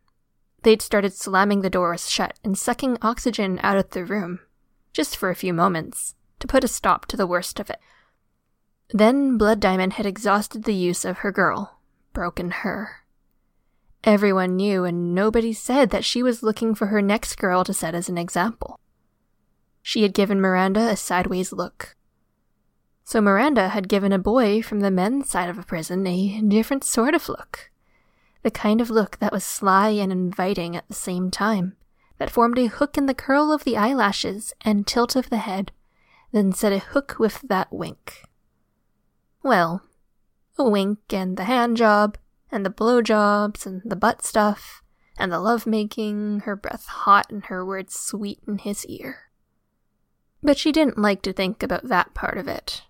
They'd 0.63 0.81
started 0.81 1.13
slamming 1.13 1.61
the 1.61 1.69
doors 1.69 2.09
shut 2.09 2.39
and 2.43 2.57
sucking 2.57 2.97
oxygen 3.01 3.59
out 3.61 3.77
of 3.77 3.89
the 3.89 4.05
room, 4.05 4.39
just 4.93 5.17
for 5.17 5.29
a 5.29 5.35
few 5.35 5.53
moments, 5.53 6.15
to 6.39 6.47
put 6.47 6.63
a 6.63 6.69
stop 6.69 7.05
to 7.07 7.17
the 7.17 7.27
worst 7.27 7.59
of 7.59 7.69
it. 7.69 7.79
Then 8.89 9.37
Blood 9.37 9.59
Diamond 9.59 9.93
had 9.93 10.05
exhausted 10.05 10.63
the 10.63 10.73
use 10.73 11.03
of 11.03 11.19
her 11.19 11.31
girl, 11.31 11.79
broken 12.13 12.51
her. 12.51 13.03
Everyone 14.03 14.55
knew, 14.55 14.83
and 14.83 15.15
nobody 15.15 15.53
said 15.53 15.89
that 15.89 16.05
she 16.05 16.21
was 16.21 16.43
looking 16.43 16.75
for 16.75 16.87
her 16.87 17.01
next 17.01 17.37
girl 17.37 17.63
to 17.63 17.73
set 17.73 17.95
as 17.95 18.09
an 18.09 18.17
example. 18.17 18.79
She 19.81 20.03
had 20.03 20.13
given 20.13 20.39
Miranda 20.39 20.89
a 20.89 20.95
sideways 20.95 21.51
look. 21.51 21.95
So 23.03 23.19
Miranda 23.19 23.69
had 23.69 23.89
given 23.89 24.13
a 24.13 24.19
boy 24.19 24.61
from 24.61 24.79
the 24.79 24.91
men's 24.91 25.29
side 25.29 25.49
of 25.49 25.57
a 25.57 25.63
prison 25.63 26.07
a 26.07 26.41
different 26.41 26.83
sort 26.83 27.13
of 27.13 27.27
look. 27.27 27.69
The 28.43 28.51
kind 28.51 28.81
of 28.81 28.89
look 28.89 29.19
that 29.19 29.33
was 29.33 29.43
sly 29.43 29.89
and 29.89 30.11
inviting 30.11 30.75
at 30.75 30.87
the 30.87 30.93
same 30.93 31.31
time, 31.31 31.75
that 32.17 32.29
formed 32.29 32.59
a 32.59 32.67
hook 32.67 32.97
in 32.97 33.05
the 33.05 33.13
curl 33.13 33.51
of 33.51 33.63
the 33.63 33.77
eyelashes 33.77 34.53
and 34.61 34.85
tilt 34.85 35.15
of 35.15 35.29
the 35.29 35.37
head, 35.37 35.71
then 36.31 36.51
set 36.51 36.73
a 36.73 36.79
hook 36.79 37.15
with 37.17 37.41
that 37.41 37.71
wink. 37.71 38.23
Well, 39.41 39.83
a 40.57 40.69
wink 40.69 40.99
and 41.11 41.37
the 41.37 41.45
hand 41.45 41.77
job, 41.77 42.17
and 42.51 42.65
the 42.65 42.69
blowjobs 42.69 43.65
and 43.65 43.81
the 43.83 43.95
butt 43.95 44.23
stuff 44.23 44.83
and 45.17 45.31
the 45.31 45.39
love 45.39 45.65
making, 45.65 46.41
her 46.41 46.55
breath 46.55 46.85
hot 46.85 47.29
and 47.29 47.45
her 47.45 47.65
words 47.65 47.97
sweet 47.97 48.39
in 48.47 48.59
his 48.59 48.85
ear. 48.85 49.29
But 50.41 50.57
she 50.57 50.71
didn't 50.71 50.97
like 50.97 51.21
to 51.23 51.33
think 51.33 51.63
about 51.63 51.87
that 51.87 52.13
part 52.13 52.37
of 52.37 52.47
it. 52.47 52.83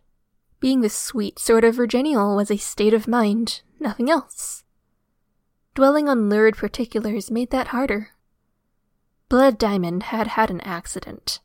Being 0.59 0.81
the 0.81 0.89
sweet 0.89 1.39
sort 1.39 1.63
of 1.63 1.75
virginal 1.75 2.35
was 2.35 2.49
a 2.49 2.57
state 2.57 2.93
of 2.93 3.07
mind, 3.07 3.61
nothing 3.79 4.09
else. 4.09 4.62
Dwelling 5.75 6.07
on 6.07 6.29
lurid 6.29 6.55
particulars 6.55 7.31
made 7.31 7.51
that 7.51 7.69
harder. 7.69 8.12
Blood 9.29 9.57
Diamond 9.57 10.03
had 10.03 10.27
had 10.27 10.51
an 10.51 10.62
accident. 10.62 11.39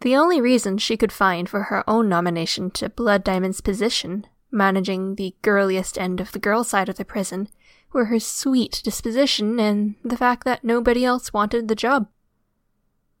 The 0.00 0.16
only 0.16 0.40
reason 0.40 0.78
she 0.78 0.96
could 0.96 1.12
find 1.12 1.48
for 1.48 1.64
her 1.64 1.88
own 1.88 2.08
nomination 2.08 2.70
to 2.72 2.88
Blood 2.88 3.22
Diamond's 3.22 3.60
position 3.60 4.26
managing 4.52 5.14
the 5.14 5.34
girliest 5.42 5.98
end 5.98 6.20
of 6.20 6.32
the 6.32 6.38
girl 6.38 6.62
side 6.62 6.88
of 6.88 6.96
the 6.96 7.04
prison, 7.04 7.48
were 7.92 8.06
her 8.06 8.20
sweet 8.20 8.80
disposition 8.84 9.58
and 9.58 9.94
the 10.04 10.16
fact 10.16 10.44
that 10.44 10.62
nobody 10.62 11.04
else 11.04 11.32
wanted 11.32 11.66
the 11.66 11.74
job. 11.74 12.08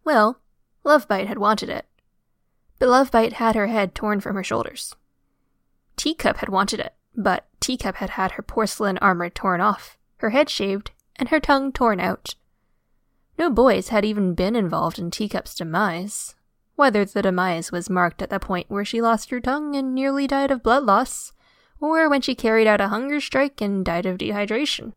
Well, 0.04 0.40
Lovebite 0.84 1.26
had 1.26 1.38
wanted 1.38 1.70
it. 1.70 1.86
But 2.78 2.88
Lovebite 2.88 3.34
had 3.34 3.54
her 3.54 3.68
head 3.68 3.94
torn 3.94 4.20
from 4.20 4.36
her 4.36 4.44
shoulders. 4.44 4.94
Teacup 5.96 6.38
had 6.38 6.48
wanted 6.48 6.80
it, 6.80 6.94
but 7.16 7.46
Teacup 7.60 7.96
had 7.96 8.10
had 8.10 8.32
her 8.32 8.42
porcelain 8.42 8.98
armor 8.98 9.30
torn 9.30 9.60
off, 9.60 9.96
her 10.22 10.30
head 10.30 10.48
shaved, 10.48 10.92
and 11.16 11.28
her 11.28 11.38
tongue 11.38 11.72
torn 11.72 12.00
out. 12.00 12.34
No 13.38 13.50
boys 13.50 13.88
had 13.88 14.04
even 14.04 14.34
been 14.34 14.56
involved 14.56 14.98
in 14.98 15.10
Teacup's 15.10 15.54
demise, 15.54 16.34
whether 16.76 17.04
the 17.04 17.22
demise 17.22 17.70
was 17.70 17.90
marked 17.90 18.22
at 18.22 18.30
the 18.30 18.40
point 18.40 18.70
where 18.70 18.84
she 18.84 19.02
lost 19.02 19.30
her 19.30 19.40
tongue 19.40 19.76
and 19.76 19.94
nearly 19.94 20.26
died 20.26 20.50
of 20.50 20.62
blood 20.62 20.84
loss, 20.84 21.32
or 21.80 22.08
when 22.08 22.22
she 22.22 22.34
carried 22.34 22.66
out 22.66 22.80
a 22.80 22.88
hunger 22.88 23.20
strike 23.20 23.60
and 23.60 23.84
died 23.84 24.06
of 24.06 24.18
dehydration. 24.18 24.92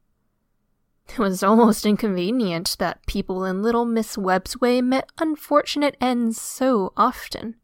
It 1.09 1.19
was 1.19 1.43
almost 1.43 1.85
inconvenient 1.85 2.77
that 2.79 3.05
people 3.05 3.45
in 3.45 3.61
little 3.61 3.85
Miss 3.85 4.17
Webb's 4.17 4.59
way 4.59 4.81
met 4.81 5.11
unfortunate 5.17 5.97
ends 6.01 6.39
so 6.39 6.93
often. 6.97 7.55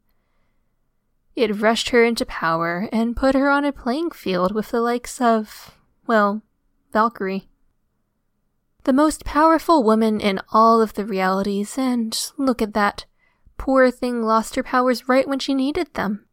It 1.34 1.60
rushed 1.60 1.88
her 1.90 2.04
into 2.04 2.26
power 2.26 2.88
and 2.92 3.16
put 3.16 3.34
her 3.34 3.48
on 3.48 3.64
a 3.64 3.72
playing 3.72 4.10
field 4.10 4.54
with 4.54 4.70
the 4.70 4.80
likes 4.80 5.20
of, 5.20 5.76
well, 6.06 6.42
Valkyrie. 6.92 7.48
The 8.84 8.92
most 8.92 9.24
powerful 9.24 9.84
woman 9.84 10.20
in 10.20 10.40
all 10.52 10.80
of 10.80 10.94
the 10.94 11.04
realities, 11.04 11.78
and 11.78 12.18
look 12.36 12.60
at 12.60 12.74
that. 12.74 13.06
Poor 13.56 13.90
thing 13.90 14.22
lost 14.22 14.56
her 14.56 14.62
powers 14.62 15.08
right 15.08 15.28
when 15.28 15.38
she 15.38 15.54
needed 15.54 15.94
them. 15.94 16.26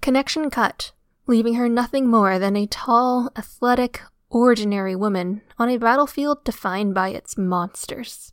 Connection 0.00 0.50
cut, 0.50 0.92
leaving 1.26 1.54
her 1.54 1.68
nothing 1.68 2.08
more 2.08 2.38
than 2.38 2.56
a 2.56 2.66
tall, 2.66 3.30
athletic, 3.36 4.02
ordinary 4.28 4.96
woman 4.96 5.42
on 5.58 5.68
a 5.68 5.76
battlefield 5.76 6.44
defined 6.44 6.94
by 6.94 7.10
its 7.10 7.38
monsters. 7.38 8.32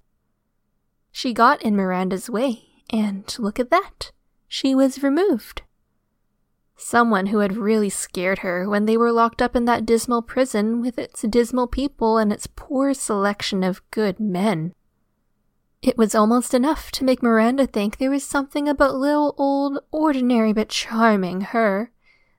She 1.11 1.33
got 1.33 1.61
in 1.61 1.75
Miranda's 1.75 2.29
way, 2.29 2.63
and 2.89 3.23
look 3.37 3.59
at 3.59 3.69
that. 3.69 4.11
She 4.47 4.73
was 4.73 5.03
removed. 5.03 5.61
Someone 6.85 7.27
who 7.27 7.39
had 7.39 7.55
really 7.55 7.89
scared 7.89 8.39
her 8.39 8.67
when 8.67 8.85
they 8.85 8.97
were 8.97 9.13
locked 9.13 9.41
up 9.41 9.55
in 9.55 9.63
that 9.65 9.85
dismal 9.85 10.21
prison 10.21 10.81
with 10.81 10.99
its 10.99 11.21
dismal 11.21 11.65
people 11.65 12.17
and 12.17 12.31
its 12.31 12.45
poor 12.45 12.93
selection 12.93 13.63
of 13.63 13.89
good 13.89 14.19
men. 14.19 14.73
It 15.81 15.97
was 15.97 16.13
almost 16.13 16.53
enough 16.53 16.91
to 16.91 17.05
make 17.05 17.23
Miranda 17.23 17.65
think 17.65 17.97
there 17.97 18.11
was 18.11 18.25
something 18.25 18.67
about 18.67 18.95
little 18.95 19.33
old, 19.37 19.79
ordinary 19.91 20.51
but 20.51 20.67
charming 20.67 21.39
her, 21.55 21.89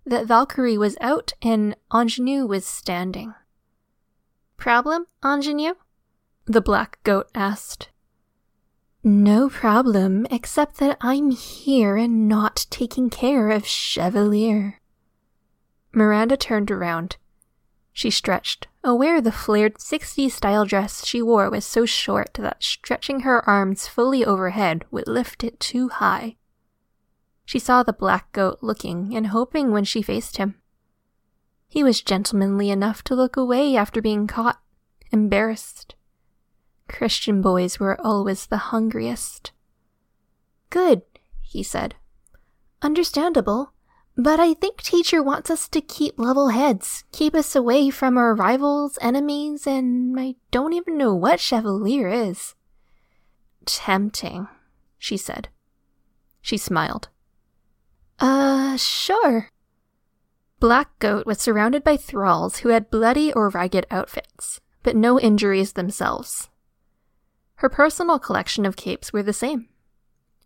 that 0.05 0.27
Valkyrie 0.27 0.77
was 0.77 0.99
out 1.01 1.33
and 1.41 1.75
Ingenue 1.93 2.47
was 2.47 2.67
standing. 2.67 3.33
Problem, 4.59 5.07
Ingenue? 5.25 5.75
The 6.45 6.61
black 6.61 6.99
goat 7.03 7.31
asked. 7.35 7.89
No 9.07 9.51
problem, 9.51 10.27
except 10.31 10.79
that 10.79 10.97
I'm 11.03 11.31
here 11.31 11.95
and 11.99 12.27
not 12.27 12.65
taking 12.71 13.11
care 13.11 13.51
of 13.51 13.67
Chevalier. 13.67 14.81
Miranda 15.93 16.39
turned 16.39 16.71
around. 16.71 17.19
She 17.93 18.11
stretched, 18.11 18.67
aware 18.83 19.21
the 19.21 19.31
flared 19.31 19.75
60s 19.75 20.31
style 20.31 20.65
dress 20.65 21.05
she 21.05 21.21
wore 21.21 21.51
was 21.51 21.67
so 21.67 21.85
short 21.85 22.33
that 22.35 22.63
stretching 22.63 23.21
her 23.21 23.47
arms 23.47 23.87
fully 23.87 24.25
overhead 24.25 24.87
would 24.91 25.07
lift 25.07 25.45
it 25.45 25.61
too 25.61 25.91
high. 25.91 26.37
She 27.45 27.59
saw 27.59 27.83
the 27.83 27.93
black 27.93 28.33
goat 28.33 28.61
looking 28.63 29.15
and 29.15 29.27
hoping 29.27 29.71
when 29.71 29.85
she 29.85 30.01
faced 30.01 30.39
him. 30.39 30.55
He 31.69 31.85
was 31.85 32.01
gentlemanly 32.01 32.71
enough 32.71 33.05
to 33.05 33.15
look 33.15 33.37
away 33.37 33.77
after 33.77 34.01
being 34.01 34.27
caught, 34.27 34.63
embarrassed. 35.13 35.95
Christian 36.89 37.43
boys 37.43 37.81
were 37.81 38.01
always 38.01 38.47
the 38.47 38.71
hungriest. 38.73 39.53
Good, 40.71 41.03
he 41.43 41.63
said. 41.63 41.95
Understandable. 42.83 43.73
But 44.17 44.39
I 44.39 44.55
think 44.55 44.81
teacher 44.81 45.23
wants 45.23 45.51
us 45.51 45.69
to 45.69 45.81
keep 45.81 46.19
level 46.19 46.51
heads, 46.51 47.05
keep 47.11 47.35
us 47.35 47.57
away 47.57 47.91
from 47.91 48.17
our 48.17 48.35
rivals, 48.35 48.97
enemies, 49.01 49.67
and 49.67 50.19
I 50.19 50.37
don't 50.53 50.73
even 50.73 50.97
know 50.97 51.15
what 51.15 51.41
Chevalier 51.41 52.09
is. 52.09 52.55
Tempting, 53.67 54.47
she 54.99 55.17
said. 55.17 55.49
She 56.41 56.57
smiled. 56.57 57.09
Uh, 58.21 58.77
sure. 58.77 59.51
Black 60.61 60.97
Goat 61.01 61.27
was 61.27 61.41
surrounded 61.41 61.83
by 61.83 61.97
thralls 61.97 62.59
who 62.59 62.69
had 62.69 62.91
bloody 62.91 63.33
or 63.33 63.49
ragged 63.49 63.87
outfits, 63.91 64.61
but 64.85 64.95
no 64.95 65.19
injuries 65.19 65.73
themselves. 65.73 66.49
Her 67.65 67.71
personal 67.71 68.19
collection 68.19 68.67
of 68.67 68.77
capes 68.77 69.11
were 69.11 69.23
the 69.23 69.33
same. 69.33 69.71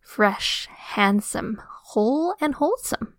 Fresh, 0.03 0.69
handsome, 0.71 1.61
whole, 1.67 2.37
and 2.41 2.55
wholesome. 2.55 3.15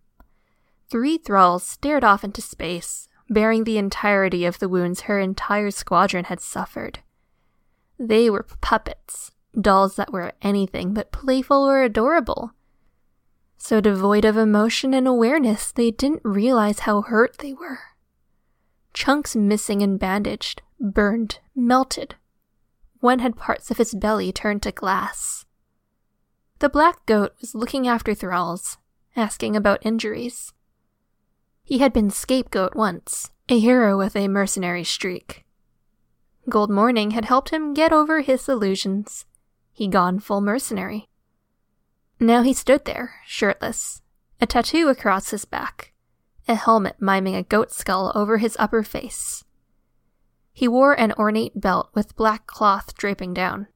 Three 0.90 1.18
thralls 1.18 1.66
stared 1.66 2.06
off 2.06 2.24
into 2.24 2.42
space, 2.42 3.10
bearing 3.30 3.66
the 3.66 3.78
entirety 3.78 4.46
of 4.46 4.60
the 4.60 4.70
wounds 4.70 5.02
her 5.02 5.20
entire 5.20 5.70
squadron 5.70 6.24
had 6.24 6.40
suffered. 6.40 7.00
They 8.00 8.30
were 8.30 8.48
puppets, 8.62 9.32
dolls 9.60 9.98
that 9.98 10.14
were 10.14 10.32
anything 10.42 10.94
but 10.94 11.12
playful 11.12 11.68
or 11.68 11.84
adorable. 11.84 12.54
So 13.58 13.82
devoid 13.82 14.24
of 14.24 14.38
emotion 14.38 14.94
and 14.94 15.10
awareness, 15.10 15.74
they 15.74 15.92
didn't 15.92 16.22
realize 16.24 16.80
how 16.80 17.02
hurt 17.02 17.40
they 17.40 17.52
were. 17.52 17.80
Chunks 18.94 19.36
missing 19.36 19.82
and 19.82 20.00
bandaged, 20.00 20.62
burned, 20.80 21.40
melted. 21.54 22.16
One 23.00 23.20
had 23.20 23.38
parts 23.38 23.72
of 23.72 23.78
his 23.78 23.94
belly 23.94 24.32
turned 24.32 24.62
to 24.64 24.72
glass. 24.72 25.46
The 26.60 26.70
black 26.70 27.06
goat 27.06 27.34
was 27.40 27.56
looking 27.56 27.88
after 27.88 28.14
thralls, 28.14 28.78
asking 29.16 29.56
about 29.56 29.86
injuries. 29.86 30.54
He 31.64 31.78
had 31.78 31.94
been 31.94 32.10
scapegoat 32.10 32.76
once, 32.76 33.32
a 33.48 33.58
hero 33.58 33.98
with 33.98 34.16
a 34.16 34.28
mercenary 34.28 34.84
streak. 34.84 35.46
Gold 36.50 36.70
Morning 36.70 37.12
had 37.12 37.26
helped 37.26 37.52
him 37.52 37.74
get 37.74 37.94
over 37.94 38.22
his 38.22 38.50
illusions. 38.50 39.26
He'd 39.72 39.92
gone 39.92 40.20
full 40.20 40.42
mercenary. 40.42 41.08
Now 42.20 42.42
he 42.42 42.54
stood 42.54 42.84
there, 42.84 43.16
shirtless, 43.26 44.02
a 44.42 44.46
tattoo 44.46 44.90
across 44.90 45.30
his 45.30 45.46
back, 45.46 45.94
a 46.48 46.56
helmet 46.56 46.98
miming 47.00 47.36
a 47.36 47.44
goat 47.44 47.72
skull 47.72 48.12
over 48.14 48.40
his 48.40 48.58
upper 48.60 48.84
face. 48.84 49.46
He 50.60 50.68
wore 50.68 50.92
an 50.92 51.14
ornate 51.14 51.62
belt 51.62 51.90
with 51.94 52.18
black 52.18 52.46
cloth 52.46 52.94
draping 52.96 53.34
down. 53.34 53.68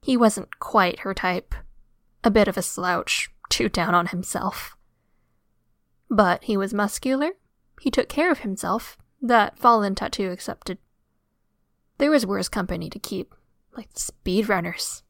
He 0.00 0.16
wasn't 0.16 0.60
quite 0.60 1.00
her 1.00 1.12
type. 1.12 1.56
A 2.22 2.30
bit 2.30 2.46
of 2.46 2.56
a 2.56 2.62
slouch, 2.62 3.30
too 3.48 3.68
down 3.68 3.92
on 3.92 4.06
himself. 4.06 4.76
But 6.08 6.44
he 6.44 6.56
was 6.56 6.72
muscular, 6.72 7.32
he 7.80 7.90
took 7.90 8.08
care 8.08 8.30
of 8.30 8.46
himself, 8.46 8.96
that 9.20 9.58
fallen 9.58 9.96
tattoo 9.96 10.30
accepted. 10.30 10.78
There 11.98 12.12
was 12.12 12.24
worse 12.24 12.48
company 12.48 12.88
to 12.88 13.00
keep, 13.00 13.34
like 13.76 13.92
speedrunners. 13.94 15.02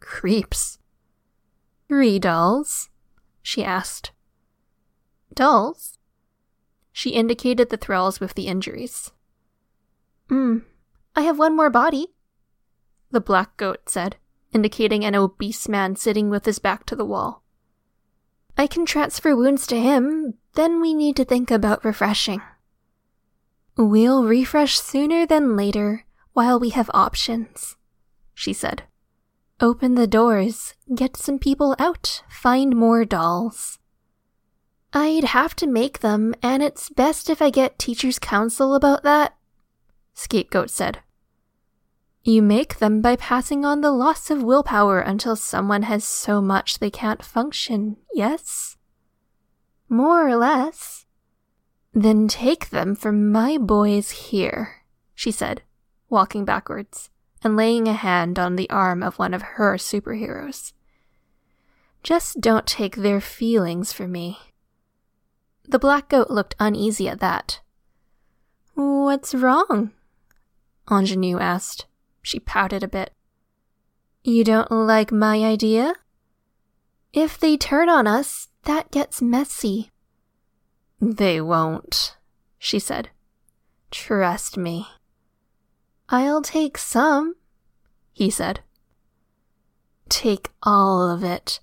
Creeps. 0.00 0.78
Three 1.86 2.18
dolls? 2.18 2.88
she 3.42 3.62
asked. 3.62 4.12
Dolls? 5.34 5.98
She 6.94 7.10
indicated 7.10 7.68
the 7.68 7.76
thralls 7.76 8.20
with 8.20 8.32
the 8.32 8.46
injuries. 8.46 9.12
Hmm, 10.28 10.58
I 11.16 11.22
have 11.22 11.38
one 11.38 11.56
more 11.56 11.70
body. 11.70 12.08
The 13.10 13.20
black 13.20 13.56
goat 13.56 13.88
said, 13.88 14.16
indicating 14.52 15.04
an 15.04 15.14
obese 15.14 15.68
man 15.68 15.96
sitting 15.96 16.28
with 16.28 16.44
his 16.44 16.58
back 16.58 16.84
to 16.86 16.96
the 16.96 17.04
wall. 17.04 17.42
I 18.56 18.66
can 18.66 18.84
transfer 18.84 19.34
wounds 19.36 19.66
to 19.68 19.80
him, 19.80 20.34
then 20.54 20.80
we 20.80 20.92
need 20.92 21.16
to 21.16 21.24
think 21.24 21.50
about 21.50 21.84
refreshing. 21.84 22.42
We'll 23.76 24.24
refresh 24.24 24.80
sooner 24.80 25.24
than 25.24 25.56
later 25.56 26.04
while 26.32 26.58
we 26.58 26.70
have 26.70 26.90
options, 26.92 27.76
she 28.34 28.52
said. 28.52 28.82
Open 29.60 29.94
the 29.94 30.06
doors, 30.06 30.74
get 30.94 31.16
some 31.16 31.38
people 31.38 31.74
out, 31.78 32.22
find 32.28 32.76
more 32.76 33.04
dolls. 33.04 33.78
I'd 34.92 35.24
have 35.24 35.54
to 35.56 35.66
make 35.66 36.00
them, 36.00 36.34
and 36.42 36.62
it's 36.62 36.90
best 36.90 37.30
if 37.30 37.40
I 37.40 37.50
get 37.50 37.78
teacher's 37.78 38.18
counsel 38.18 38.74
about 38.74 39.02
that, 39.04 39.37
Scapegoat 40.18 40.68
said. 40.68 40.98
You 42.24 42.42
make 42.42 42.80
them 42.80 43.00
by 43.00 43.14
passing 43.14 43.64
on 43.64 43.82
the 43.82 43.92
loss 43.92 44.30
of 44.32 44.42
willpower 44.42 44.98
until 44.98 45.36
someone 45.36 45.82
has 45.82 46.02
so 46.02 46.42
much 46.42 46.80
they 46.80 46.90
can't 46.90 47.24
function, 47.24 47.98
yes? 48.12 48.76
More 49.88 50.28
or 50.28 50.34
less. 50.34 51.06
Then 51.94 52.26
take 52.26 52.70
them 52.70 52.96
from 52.96 53.30
my 53.30 53.58
boys 53.58 54.10
here, 54.10 54.82
she 55.14 55.30
said, 55.30 55.62
walking 56.10 56.44
backwards 56.44 57.10
and 57.44 57.56
laying 57.56 57.86
a 57.86 57.92
hand 57.92 58.40
on 58.40 58.56
the 58.56 58.68
arm 58.70 59.04
of 59.04 59.20
one 59.20 59.32
of 59.32 59.42
her 59.42 59.76
superheroes. 59.76 60.72
Just 62.02 62.40
don't 62.40 62.66
take 62.66 62.96
their 62.96 63.20
feelings 63.20 63.92
for 63.92 64.08
me. 64.08 64.38
The 65.68 65.78
black 65.78 66.08
goat 66.08 66.28
looked 66.28 66.56
uneasy 66.58 67.08
at 67.08 67.20
that. 67.20 67.60
What's 68.74 69.32
wrong? 69.32 69.92
Ingenue 70.90 71.38
asked. 71.38 71.86
She 72.22 72.40
pouted 72.40 72.82
a 72.82 72.88
bit. 72.88 73.12
You 74.22 74.44
don't 74.44 74.70
like 74.70 75.12
my 75.12 75.44
idea? 75.44 75.94
If 77.12 77.38
they 77.38 77.56
turn 77.56 77.88
on 77.88 78.06
us, 78.06 78.48
that 78.64 78.90
gets 78.90 79.22
messy. 79.22 79.90
They 81.00 81.40
won't, 81.40 82.16
she 82.58 82.78
said. 82.78 83.10
Trust 83.90 84.56
me. 84.56 84.88
I'll 86.08 86.42
take 86.42 86.76
some, 86.76 87.36
he 88.12 88.30
said. 88.30 88.60
Take 90.08 90.50
all 90.62 91.10
of 91.10 91.22
it. 91.22 91.60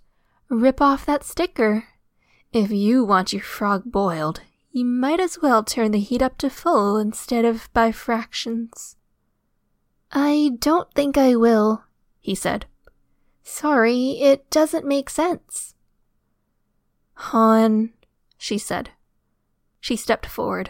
Rip 0.50 0.82
off 0.82 1.06
that 1.06 1.24
sticker. 1.24 1.86
If 2.54 2.72
you 2.72 3.04
want 3.04 3.34
your 3.34 3.42
frog 3.42 3.84
boiled, 3.86 4.42
you 4.72 4.86
might 4.86 5.20
as 5.20 5.42
well 5.42 5.64
turn 5.64 5.92
the 5.92 6.00
heat 6.00 6.22
up 6.22 6.38
to 6.40 6.50
full 6.50 6.98
instead 6.98 7.44
of 7.46 7.70
by 7.74 7.92
fractions. 7.92 8.96
I 10.18 10.52
don't 10.60 10.90
think 10.94 11.18
I 11.18 11.36
will, 11.36 11.84
he 12.22 12.36
said. 12.36 12.68
Sorry, 13.44 14.12
it 14.22 14.50
doesn't 14.50 14.88
make 14.88 15.10
sense. 15.10 15.76
Han, 17.16 17.92
she 18.38 18.58
said. 18.58 18.92
She 19.82 19.98
stepped 19.98 20.26
forward. 20.26 20.70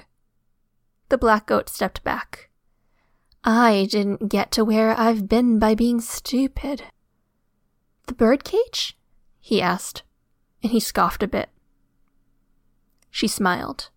The 1.10 1.19
black 1.19 1.45
goat 1.45 1.69
stepped 1.69 2.03
back. 2.03 2.49
I 3.43 3.88
didn't 3.91 4.29
get 4.29 4.51
to 4.53 4.65
where 4.65 4.99
I've 4.99 5.29
been 5.29 5.60
by 5.60 5.75
being 5.75 6.01
stupid. 6.01 6.86
The 8.08 8.15
birdcage? 8.15 8.97
he 9.39 9.62
asked, 9.62 10.01
and 10.63 10.71
he 10.71 10.79
scoffed 10.79 11.21
a 11.21 11.27
bit. 11.27 11.49
She 13.12 13.27
smiled. 13.27 13.91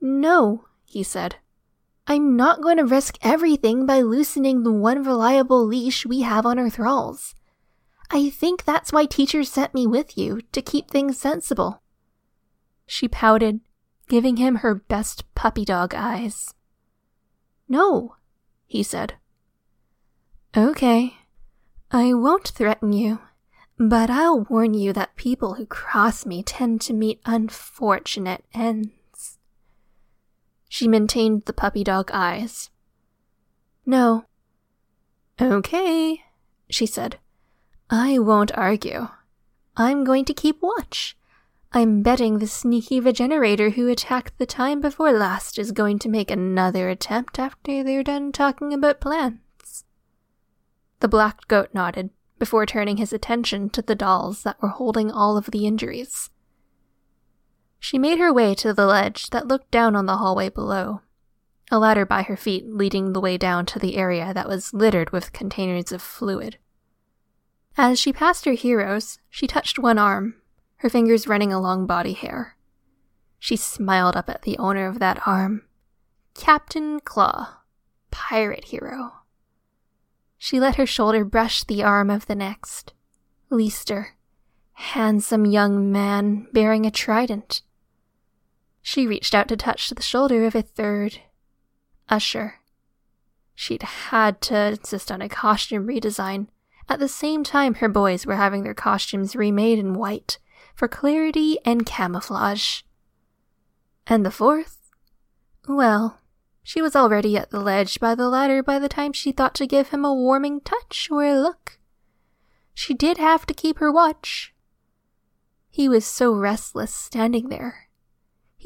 No, 0.00 0.64
he 0.84 1.04
said. 1.04 1.36
I'm 2.08 2.36
not 2.36 2.62
going 2.62 2.76
to 2.76 2.84
risk 2.84 3.18
everything 3.22 3.84
by 3.84 4.00
loosening 4.00 4.62
the 4.62 4.72
one 4.72 5.02
reliable 5.02 5.64
leash 5.64 6.06
we 6.06 6.20
have 6.20 6.46
on 6.46 6.58
our 6.58 6.70
thralls. 6.70 7.34
I 8.10 8.30
think 8.30 8.64
that's 8.64 8.92
why 8.92 9.06
teachers 9.06 9.50
sent 9.50 9.74
me 9.74 9.86
with 9.86 10.16
you, 10.16 10.40
to 10.52 10.62
keep 10.62 10.88
things 10.88 11.18
sensible. 11.18 11.82
She 12.86 13.08
pouted, 13.08 13.60
giving 14.08 14.36
him 14.36 14.56
her 14.56 14.76
best 14.76 15.24
puppy 15.34 15.64
dog 15.64 15.94
eyes. 15.94 16.54
No, 17.68 18.14
he 18.66 18.84
said. 18.84 19.14
Okay. 20.56 21.14
I 21.90 22.14
won't 22.14 22.48
threaten 22.48 22.92
you, 22.92 23.18
but 23.78 24.10
I'll 24.10 24.42
warn 24.42 24.74
you 24.74 24.92
that 24.92 25.16
people 25.16 25.54
who 25.54 25.66
cross 25.66 26.24
me 26.24 26.44
tend 26.44 26.80
to 26.82 26.92
meet 26.92 27.20
unfortunate 27.26 28.44
ends. 28.54 28.90
She 30.76 30.88
maintained 30.88 31.44
the 31.46 31.54
puppy 31.54 31.82
dog 31.82 32.10
eyes. 32.12 32.68
No. 33.86 34.26
Okay, 35.40 36.22
she 36.68 36.84
said. 36.84 37.18
I 37.88 38.18
won't 38.18 38.52
argue. 38.52 39.08
I'm 39.78 40.04
going 40.04 40.26
to 40.26 40.34
keep 40.34 40.60
watch. 40.60 41.16
I'm 41.72 42.02
betting 42.02 42.40
the 42.40 42.46
sneaky 42.46 43.00
regenerator 43.00 43.70
who 43.70 43.88
attacked 43.88 44.36
the 44.36 44.44
time 44.44 44.82
before 44.82 45.12
last 45.12 45.58
is 45.58 45.72
going 45.72 45.98
to 46.00 46.10
make 46.10 46.30
another 46.30 46.90
attempt 46.90 47.38
after 47.38 47.82
they're 47.82 48.02
done 48.02 48.30
talking 48.30 48.74
about 48.74 49.00
plants. 49.00 49.84
The 51.00 51.08
black 51.08 51.48
goat 51.48 51.70
nodded 51.72 52.10
before 52.38 52.66
turning 52.66 52.98
his 52.98 53.14
attention 53.14 53.70
to 53.70 53.80
the 53.80 53.94
dolls 53.94 54.42
that 54.42 54.60
were 54.60 54.68
holding 54.76 55.10
all 55.10 55.38
of 55.38 55.52
the 55.52 55.66
injuries. 55.66 56.28
She 57.86 58.00
made 58.00 58.18
her 58.18 58.32
way 58.32 58.56
to 58.56 58.74
the 58.74 58.84
ledge 58.84 59.30
that 59.30 59.46
looked 59.46 59.70
down 59.70 59.94
on 59.94 60.06
the 60.06 60.16
hallway 60.16 60.48
below, 60.48 61.02
a 61.70 61.78
ladder 61.78 62.04
by 62.04 62.22
her 62.22 62.36
feet 62.36 62.66
leading 62.66 63.12
the 63.12 63.20
way 63.20 63.38
down 63.38 63.64
to 63.66 63.78
the 63.78 63.96
area 63.96 64.34
that 64.34 64.48
was 64.48 64.74
littered 64.74 65.10
with 65.10 65.32
containers 65.32 65.92
of 65.92 66.02
fluid. 66.02 66.58
As 67.76 68.00
she 68.00 68.12
passed 68.12 68.44
her 68.44 68.54
heroes, 68.54 69.20
she 69.30 69.46
touched 69.46 69.78
one 69.78 69.98
arm 69.98 70.34
her 70.78 70.90
fingers 70.90 71.28
running 71.28 71.52
along 71.52 71.86
body 71.86 72.14
hair. 72.14 72.56
She 73.38 73.54
smiled 73.54 74.16
up 74.16 74.28
at 74.28 74.42
the 74.42 74.58
owner 74.58 74.88
of 74.88 74.98
that 74.98 75.24
arm. 75.24 75.62
Captain 76.34 76.98
Claw, 76.98 77.58
pirate 78.10 78.64
hero. 78.64 79.12
She 80.36 80.58
let 80.58 80.74
her 80.74 80.86
shoulder 80.86 81.24
brush 81.24 81.62
the 81.62 81.84
arm 81.84 82.10
of 82.10 82.26
the 82.26 82.34
next. 82.34 82.94
Leaster, 83.48 84.16
handsome 84.72 85.46
young 85.46 85.92
man 85.92 86.48
bearing 86.52 86.84
a 86.84 86.90
trident. 86.90 87.62
She 88.88 89.04
reached 89.04 89.34
out 89.34 89.48
to 89.48 89.56
touch 89.56 89.90
the 89.90 90.00
shoulder 90.00 90.44
of 90.44 90.54
a 90.54 90.62
third. 90.62 91.18
Usher. 92.08 92.60
She'd 93.52 93.82
had 93.82 94.40
to 94.42 94.56
insist 94.56 95.10
on 95.10 95.20
a 95.20 95.28
costume 95.28 95.88
redesign. 95.88 96.46
At 96.88 97.00
the 97.00 97.08
same 97.08 97.42
time, 97.42 97.74
her 97.74 97.88
boys 97.88 98.26
were 98.26 98.36
having 98.36 98.62
their 98.62 98.74
costumes 98.74 99.34
remade 99.34 99.80
in 99.80 99.94
white 99.94 100.38
for 100.76 100.86
clarity 100.86 101.58
and 101.64 101.84
camouflage. 101.84 102.82
And 104.06 104.24
the 104.24 104.30
fourth? 104.30 104.92
Well, 105.66 106.20
she 106.62 106.80
was 106.80 106.94
already 106.94 107.36
at 107.36 107.50
the 107.50 107.58
ledge 107.58 107.98
by 107.98 108.14
the 108.14 108.28
ladder 108.28 108.62
by 108.62 108.78
the 108.78 108.88
time 108.88 109.12
she 109.12 109.32
thought 109.32 109.56
to 109.56 109.66
give 109.66 109.88
him 109.88 110.04
a 110.04 110.14
warming 110.14 110.60
touch 110.60 111.08
or 111.10 111.24
a 111.24 111.36
look. 111.36 111.80
She 112.72 112.94
did 112.94 113.18
have 113.18 113.46
to 113.46 113.52
keep 113.52 113.80
her 113.80 113.90
watch. 113.90 114.54
He 115.70 115.88
was 115.88 116.06
so 116.06 116.32
restless 116.32 116.94
standing 116.94 117.48
there. 117.48 117.85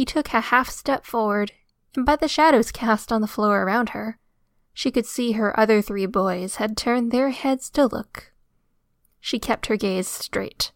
He 0.01 0.07
took 0.07 0.33
a 0.33 0.41
half 0.41 0.71
step 0.71 1.05
forward, 1.05 1.53
and 1.95 2.07
by 2.07 2.17
the 2.17 2.27
shadows 2.27 2.73
cast 2.73 3.13
on 3.13 3.21
the 3.21 3.27
floor 3.27 3.61
around 3.61 3.91
her, 3.91 4.19
she 4.73 4.91
could 4.91 5.05
see 5.05 5.33
her 5.33 5.61
other 5.61 5.83
three 5.83 6.07
boys 6.07 6.55
had 6.55 6.75
turned 6.75 7.13
their 7.13 7.29
heads 7.29 7.69
to 7.73 7.85
look. 7.85 8.33
She 9.21 9.39
kept 9.39 9.67
her 9.67 9.77
gaze 9.77 10.09
straight. 10.09 10.73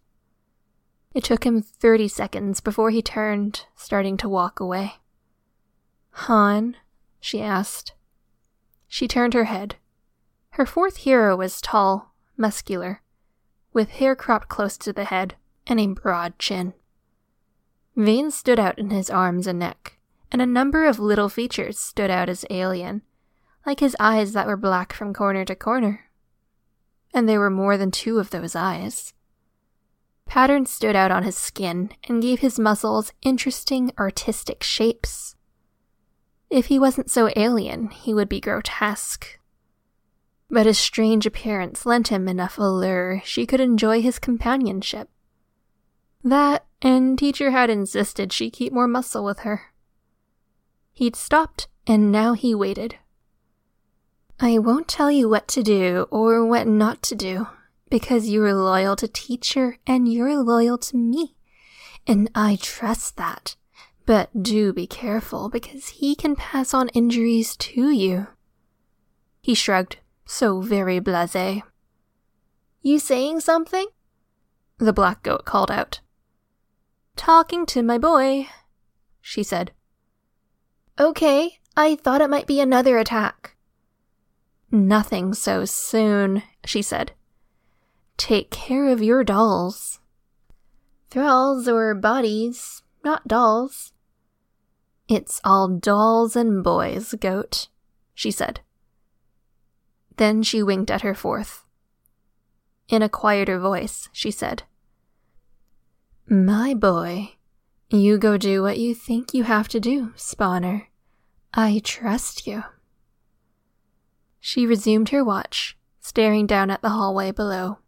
It 1.15 1.25
took 1.25 1.45
him 1.45 1.63
30 1.63 2.07
seconds 2.07 2.61
before 2.61 2.91
he 2.91 3.01
turned, 3.01 3.65
starting 3.75 4.19
to 4.19 4.29
walk 4.29 4.61
away. 4.61 4.97
Han? 6.29 6.77
she 7.19 7.41
asked. 7.41 7.95
She 8.89 9.09
turned 9.09 9.33
her 9.33 9.45
head. 9.45 9.77
Her 10.51 10.67
fourth 10.67 10.99
hero 10.99 11.35
was 11.35 11.63
tall, 11.63 12.13
muscular, 12.37 13.01
with 13.73 13.89
hair 13.89 14.15
cropped 14.15 14.51
close 14.51 14.77
to 14.77 14.93
the 14.93 15.07
head 15.07 15.37
and 15.67 15.81
a 15.81 15.87
broad 15.87 16.39
chin. 16.39 16.75
Veins 17.97 18.35
stood 18.35 18.59
out 18.59 18.79
in 18.79 18.91
his 18.91 19.09
arms 19.09 19.47
and 19.47 19.59
neck, 19.59 19.99
and 20.33 20.43
a 20.43 20.47
number 20.47 20.85
of 20.85 20.99
little 20.99 21.29
features 21.29 21.79
stood 21.79 22.11
out 22.11 22.29
as 22.29 22.45
alien, 22.51 23.03
like 23.65 23.81
his 23.81 23.97
eyes 24.01 24.33
that 24.33 24.47
were 24.47 24.57
black 24.57 24.93
from 24.93 25.15
corner 25.15 25.45
to 25.45 25.55
corner. 25.55 26.11
And 27.13 27.29
there 27.29 27.39
were 27.39 27.51
more 27.51 27.77
than 27.77 27.93
two 27.93 28.19
of 28.19 28.31
those 28.31 28.57
eyes. 28.57 29.13
Patterns 30.27 30.71
stood 30.71 30.97
out 30.97 31.13
on 31.13 31.23
his 31.23 31.37
skin 31.37 31.91
and 32.09 32.23
gave 32.23 32.41
his 32.41 32.59
muscles 32.59 33.13
interesting 33.23 33.93
artistic 33.99 34.63
shapes. 34.63 35.37
If 36.51 36.67
he 36.67 36.79
wasn't 36.79 37.11
so 37.11 37.31
alien, 37.37 37.91
he 37.91 38.13
would 38.13 38.29
be 38.29 38.41
grotesque. 38.41 39.39
But 40.51 40.67
his 40.67 40.79
strange 40.79 41.27
appearance 41.27 41.87
lent 41.87 42.09
him 42.09 42.29
enough 42.29 42.59
allure 42.59 43.23
she 43.25 43.47
could 43.47 43.61
enjoy 43.61 44.03
his 44.03 44.19
companionship. 44.19 45.09
That, 46.23 46.65
and 46.85 47.19
teacher 47.19 47.51
had 47.51 47.71
insisted 47.71 48.31
she 48.31 48.51
keep 48.51 48.71
more 48.71 48.87
muscle 48.87 49.25
with 49.25 49.41
her. 49.41 49.73
He'd 50.93 51.17
stopped, 51.17 51.67
and 51.87 52.13
now 52.13 52.35
he 52.35 52.55
waited. 52.55 52.97
I 54.39 54.59
won't 54.59 54.87
tell 54.87 55.11
you 55.11 55.29
what 55.29 55.49
to 55.49 55.63
do 55.63 56.07
or 56.11 56.45
what 56.45 56.67
not 56.67 57.03
to 57.05 57.15
do 57.15 57.49
because 57.89 58.29
you're 58.29 58.53
loyal 58.53 58.97
to 58.97 59.09
teacher 59.09 59.79
and 59.87 60.13
you're 60.13 60.37
loyal 60.37 60.77
to 60.79 60.97
me. 60.97 61.35
And 62.07 62.31
I 62.35 62.59
trust 62.61 63.17
that. 63.17 63.57
But 64.05 64.43
do 64.43 64.75
be 64.75 64.87
careful 64.87 65.49
because 65.49 65.89
he 65.89 66.15
can 66.15 66.37
pass 66.37 66.75
on 66.75 66.89
injuries 66.91 67.57
to 67.57 67.91
you. 67.91 68.27
He 69.41 69.55
shrugged, 69.55 69.97
so 70.27 70.61
very 70.61 70.99
blase. 70.99 71.63
You 72.83 72.99
saying 72.99 73.41
something? 73.41 73.87
The 74.77 74.93
black 74.93 75.23
goat 75.23 75.47
called 75.47 75.71
out. 75.71 76.01
Talking 77.17 77.67
to 77.67 77.83
my 77.83 77.99
boy, 77.99 78.49
she 79.21 79.43
said. 79.43 79.73
Okay, 80.99 81.59
I 81.77 81.97
thought 81.97 82.21
it 82.21 82.31
might 82.31 82.47
be 82.47 82.61
another 82.61 82.99
attack. 82.99 83.57
Nothing 84.71 85.35
so 85.35 85.65
soon, 85.65 86.43
she 86.65 86.83
said. 86.83 87.13
Take 88.17 88.51
care 88.51 88.89
of 88.89 89.03
your 89.03 89.25
dolls. 89.25 90.01
Thralls 91.11 91.69
or 91.69 91.95
bodies, 91.95 92.83
not 93.05 93.29
dolls. 93.29 93.93
It's 95.09 95.41
all 95.45 95.69
dolls 95.69 96.35
and 96.35 96.65
boys, 96.65 97.15
goat, 97.21 97.69
she 98.15 98.31
said. 98.31 98.61
Then 100.17 100.43
she 100.43 100.63
winked 100.63 100.91
at 100.91 101.03
her 101.03 101.15
fourth. 101.15 101.65
In 102.89 103.03
a 103.03 103.09
quieter 103.09 103.59
voice, 103.59 104.09
she 104.13 104.31
said, 104.31 104.65
My 106.27 106.73
boy, 106.73 107.35
you 107.91 108.17
go 108.17 108.39
do 108.39 108.63
what 108.63 108.79
you 108.79 108.95
think 108.95 109.35
you 109.35 109.45
have 109.45 109.69
to 109.69 109.79
do, 109.79 110.15
spawner. 110.17 110.87
I 111.53 111.83
trust 111.85 112.47
you. 112.47 112.65
She 114.41 114.67
resumed 114.67 115.11
her 115.11 115.23
watch, 115.23 115.77
staring 116.01 116.47
down 116.47 116.71
at 116.71 116.81
the 116.81 116.89
hallway 116.89 117.31
below. 117.31 117.79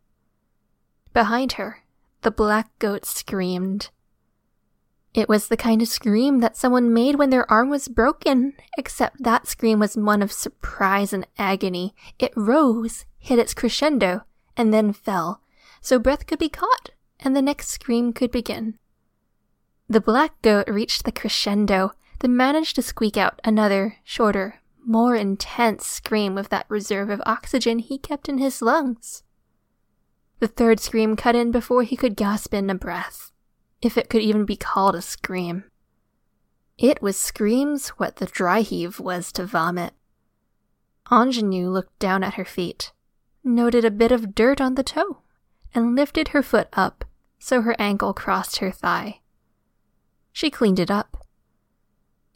Behind 1.14 1.52
her, 1.52 1.84
the 2.20 2.30
black 2.30 2.78
goat 2.78 3.06
screamed. 3.06 3.88
It 5.14 5.30
was 5.30 5.48
the 5.48 5.56
kind 5.56 5.80
of 5.80 5.88
scream 5.88 6.40
that 6.40 6.58
someone 6.58 6.92
made 6.92 7.16
when 7.16 7.30
their 7.30 7.50
arm 7.50 7.70
was 7.70 7.88
broken, 7.88 8.52
except 8.76 9.22
that 9.22 9.46
scream 9.46 9.78
was 9.78 9.96
one 9.96 10.20
of 10.20 10.30
surprise 10.30 11.14
and 11.14 11.26
agony. 11.38 11.94
It 12.18 12.34
rose, 12.36 13.06
hit 13.18 13.38
its 13.38 13.54
crescendo, 13.54 14.24
and 14.58 14.74
then 14.74 14.92
fell, 14.92 15.40
so 15.80 15.98
breath 15.98 16.26
could 16.26 16.38
be 16.38 16.50
caught, 16.50 16.90
and 17.20 17.34
the 17.34 17.42
next 17.42 17.68
scream 17.68 18.12
could 18.12 18.30
begin. 18.30 18.78
The 19.88 20.00
black 20.00 20.40
goat 20.42 20.68
reached 20.68 21.04
the 21.04 21.12
crescendo, 21.12 21.92
then 22.20 22.36
managed 22.36 22.76
to 22.76 22.82
squeak 22.82 23.16
out 23.16 23.40
another, 23.44 23.96
shorter, 24.02 24.60
more 24.84 25.14
intense 25.14 25.86
scream 25.86 26.34
with 26.34 26.48
that 26.48 26.66
reserve 26.68 27.10
of 27.10 27.22
oxygen 27.26 27.78
he 27.78 27.98
kept 27.98 28.28
in 28.28 28.38
his 28.38 28.62
lungs. 28.62 29.22
The 30.38 30.48
third 30.48 30.80
scream 30.80 31.16
cut 31.16 31.34
in 31.34 31.50
before 31.50 31.82
he 31.82 31.96
could 31.96 32.16
gasp 32.16 32.52
in 32.52 32.68
a 32.68 32.74
breath, 32.74 33.32
if 33.80 33.96
it 33.96 34.10
could 34.10 34.22
even 34.22 34.44
be 34.44 34.56
called 34.56 34.94
a 34.94 35.02
scream. 35.02 35.64
It 36.78 37.00
was 37.00 37.18
screams 37.18 37.88
what 37.90 38.16
the 38.16 38.26
dry 38.26 38.60
heave 38.60 39.00
was 39.00 39.32
to 39.32 39.46
vomit. 39.46 39.94
Ingenue 41.10 41.70
looked 41.70 41.98
down 41.98 42.22
at 42.22 42.34
her 42.34 42.44
feet, 42.44 42.92
noted 43.42 43.84
a 43.84 43.90
bit 43.90 44.12
of 44.12 44.34
dirt 44.34 44.60
on 44.60 44.74
the 44.74 44.82
toe, 44.82 45.18
and 45.76 45.94
lifted 45.94 46.28
her 46.28 46.42
foot 46.42 46.68
up 46.72 47.04
so 47.38 47.62
her 47.62 47.76
ankle 47.78 48.12
crossed 48.12 48.56
her 48.56 48.72
thigh. 48.72 49.20
She 50.32 50.50
cleaned 50.50 50.80
it 50.80 50.90
up. 50.90 51.24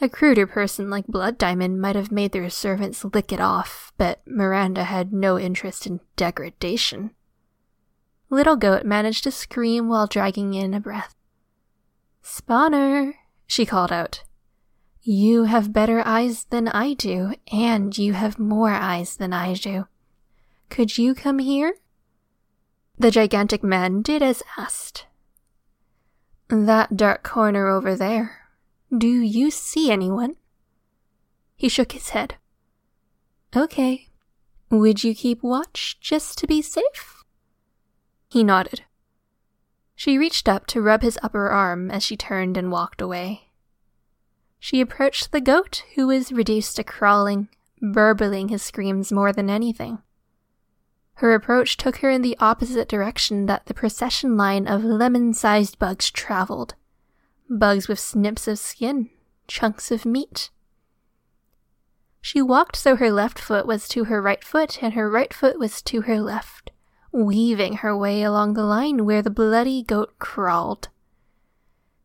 A 0.00 0.08
cruder 0.08 0.46
person 0.46 0.88
like 0.88 1.06
Blood 1.06 1.36
Diamond 1.36 1.80
might 1.80 1.96
have 1.96 2.12
made 2.12 2.32
their 2.32 2.48
servants 2.48 3.04
lick 3.04 3.32
it 3.32 3.40
off, 3.40 3.92
but 3.98 4.22
Miranda 4.26 4.84
had 4.84 5.12
no 5.12 5.38
interest 5.38 5.86
in 5.86 6.00
degradation. 6.16 7.10
Little 8.30 8.56
Goat 8.56 8.84
managed 8.84 9.24
to 9.24 9.30
scream 9.30 9.88
while 9.88 10.06
dragging 10.06 10.54
in 10.54 10.72
a 10.72 10.80
breath. 10.80 11.16
Spawner, 12.22 13.14
she 13.46 13.66
called 13.66 13.90
out. 13.90 14.22
You 15.02 15.44
have 15.44 15.72
better 15.72 16.02
eyes 16.06 16.44
than 16.44 16.68
I 16.68 16.94
do, 16.94 17.34
and 17.52 17.96
you 17.98 18.12
have 18.12 18.38
more 18.38 18.70
eyes 18.70 19.16
than 19.16 19.32
I 19.32 19.54
do. 19.54 19.86
Could 20.68 20.96
you 20.96 21.14
come 21.14 21.40
here? 21.40 21.74
The 23.00 23.10
gigantic 23.10 23.64
man 23.64 24.02
did 24.02 24.22
as 24.22 24.42
asked. 24.58 25.06
That 26.48 26.98
dark 26.98 27.22
corner 27.22 27.66
over 27.66 27.96
there. 27.96 28.50
Do 28.94 29.08
you 29.08 29.50
see 29.50 29.90
anyone? 29.90 30.36
He 31.56 31.70
shook 31.70 31.92
his 31.92 32.10
head. 32.10 32.34
Okay. 33.56 34.08
Would 34.68 35.02
you 35.02 35.14
keep 35.14 35.42
watch 35.42 35.96
just 36.02 36.36
to 36.40 36.46
be 36.46 36.60
safe? 36.60 37.24
He 38.28 38.44
nodded. 38.44 38.82
She 39.94 40.18
reached 40.18 40.46
up 40.46 40.66
to 40.66 40.82
rub 40.82 41.00
his 41.00 41.18
upper 41.22 41.48
arm 41.48 41.90
as 41.90 42.02
she 42.02 42.18
turned 42.18 42.58
and 42.58 42.70
walked 42.70 43.00
away. 43.00 43.48
She 44.58 44.82
approached 44.82 45.32
the 45.32 45.40
goat, 45.40 45.84
who 45.94 46.08
was 46.08 46.32
reduced 46.32 46.76
to 46.76 46.84
crawling, 46.84 47.48
burbling 47.80 48.48
his 48.48 48.60
screams 48.60 49.10
more 49.10 49.32
than 49.32 49.48
anything. 49.48 50.02
Her 51.20 51.34
approach 51.34 51.76
took 51.76 51.98
her 51.98 52.08
in 52.08 52.22
the 52.22 52.36
opposite 52.40 52.88
direction 52.88 53.44
that 53.44 53.66
the 53.66 53.74
procession 53.74 54.38
line 54.38 54.66
of 54.66 54.82
lemon 54.82 55.34
sized 55.34 55.78
bugs 55.78 56.10
traveled 56.10 56.74
bugs 57.46 57.88
with 57.88 57.98
snips 57.98 58.48
of 58.48 58.58
skin, 58.58 59.10
chunks 59.46 59.90
of 59.90 60.06
meat. 60.06 60.48
She 62.22 62.40
walked 62.40 62.74
so 62.74 62.96
her 62.96 63.10
left 63.10 63.38
foot 63.38 63.66
was 63.66 63.86
to 63.88 64.04
her 64.04 64.22
right 64.22 64.42
foot 64.42 64.82
and 64.82 64.94
her 64.94 65.10
right 65.10 65.34
foot 65.34 65.58
was 65.58 65.82
to 65.82 66.02
her 66.02 66.18
left 66.18 66.70
weaving 67.12 67.74
her 67.74 67.94
way 67.94 68.22
along 68.22 68.54
the 68.54 68.64
line 68.64 69.04
where 69.04 69.20
the 69.20 69.28
bloody 69.28 69.82
goat 69.82 70.18
crawled. 70.18 70.88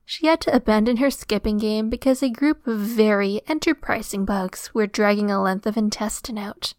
She 0.03 0.27
had 0.27 0.41
to 0.41 0.53
abandon 0.53 0.97
her 0.97 1.09
skipping 1.09 1.57
game 1.57 1.89
because 1.89 2.21
a 2.21 2.29
group 2.29 2.67
of 2.67 2.79
very 2.79 3.39
enterprising 3.47 4.25
bugs 4.25 4.73
were 4.73 4.87
dragging 4.87 5.31
a 5.31 5.41
length 5.41 5.65
of 5.65 5.77
intestine 5.77 6.37
out. 6.37 6.73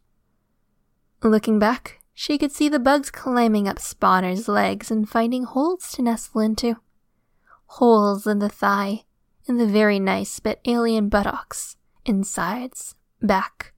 Looking 1.22 1.58
back, 1.58 1.95
she 2.18 2.38
could 2.38 2.50
see 2.50 2.66
the 2.66 2.78
bugs 2.78 3.10
climbing 3.10 3.68
up 3.68 3.76
Spawner's 3.76 4.48
legs 4.48 4.90
and 4.90 5.06
finding 5.06 5.44
holes 5.44 5.92
to 5.92 6.00
nestle 6.00 6.40
into. 6.40 6.76
Holes 7.66 8.26
in 8.26 8.38
the 8.38 8.48
thigh, 8.48 9.04
in 9.44 9.58
the 9.58 9.66
very 9.66 9.98
nice 9.98 10.40
but 10.40 10.58
alien 10.64 11.10
buttocks, 11.10 11.76
insides, 12.06 12.94
back. 13.20 13.74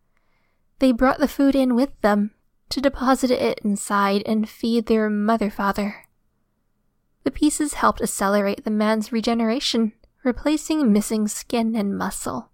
They 0.78 0.92
brought 0.92 1.18
the 1.18 1.26
food 1.26 1.56
in 1.56 1.74
with 1.74 2.00
them, 2.00 2.30
to 2.68 2.80
deposit 2.80 3.32
it 3.32 3.58
inside 3.64 4.22
and 4.24 4.48
feed 4.48 4.86
their 4.86 5.10
mother 5.10 5.50
father. 5.50 6.06
The 7.24 7.32
pieces 7.32 7.74
helped 7.74 8.00
accelerate 8.00 8.62
the 8.62 8.70
man's 8.70 9.10
regeneration, 9.10 9.94
replacing 10.22 10.92
missing 10.92 11.26
skin 11.26 11.74
and 11.74 11.98
muscle. 11.98 12.50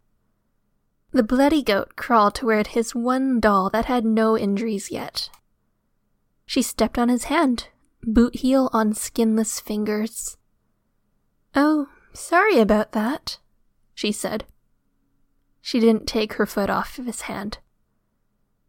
The 1.13 1.23
bloody 1.23 1.63
goat 1.63 1.95
crawled 1.95 2.37
toward 2.37 2.69
his 2.69 2.95
one 2.95 3.39
doll 3.39 3.69
that 3.69 3.85
had 3.85 4.07
no 4.07 4.39
injuries 4.39 4.91
yet. 4.91 5.29
She 6.47 6.63
stepped 6.63 6.99
on 6.99 7.09
his 7.09 7.25
hand, 7.25 7.69
boot 8.03 8.37
heel 8.37 8.71
on 8.73 8.95
skinless 8.95 9.61
fingers. 9.61 10.37
Oh, 11.55 11.89
sorry 12.13 12.59
about 12.59 12.93
that, 12.93 13.39
she 13.95 14.13
said. 14.13 14.45
She 15.61 15.81
didn't 15.81 16.07
take 16.07 16.35
her 16.35 16.47
foot 16.47 16.69
off 16.69 16.99
of 16.99 17.07
his 17.07 17.23
hand. 17.23 17.59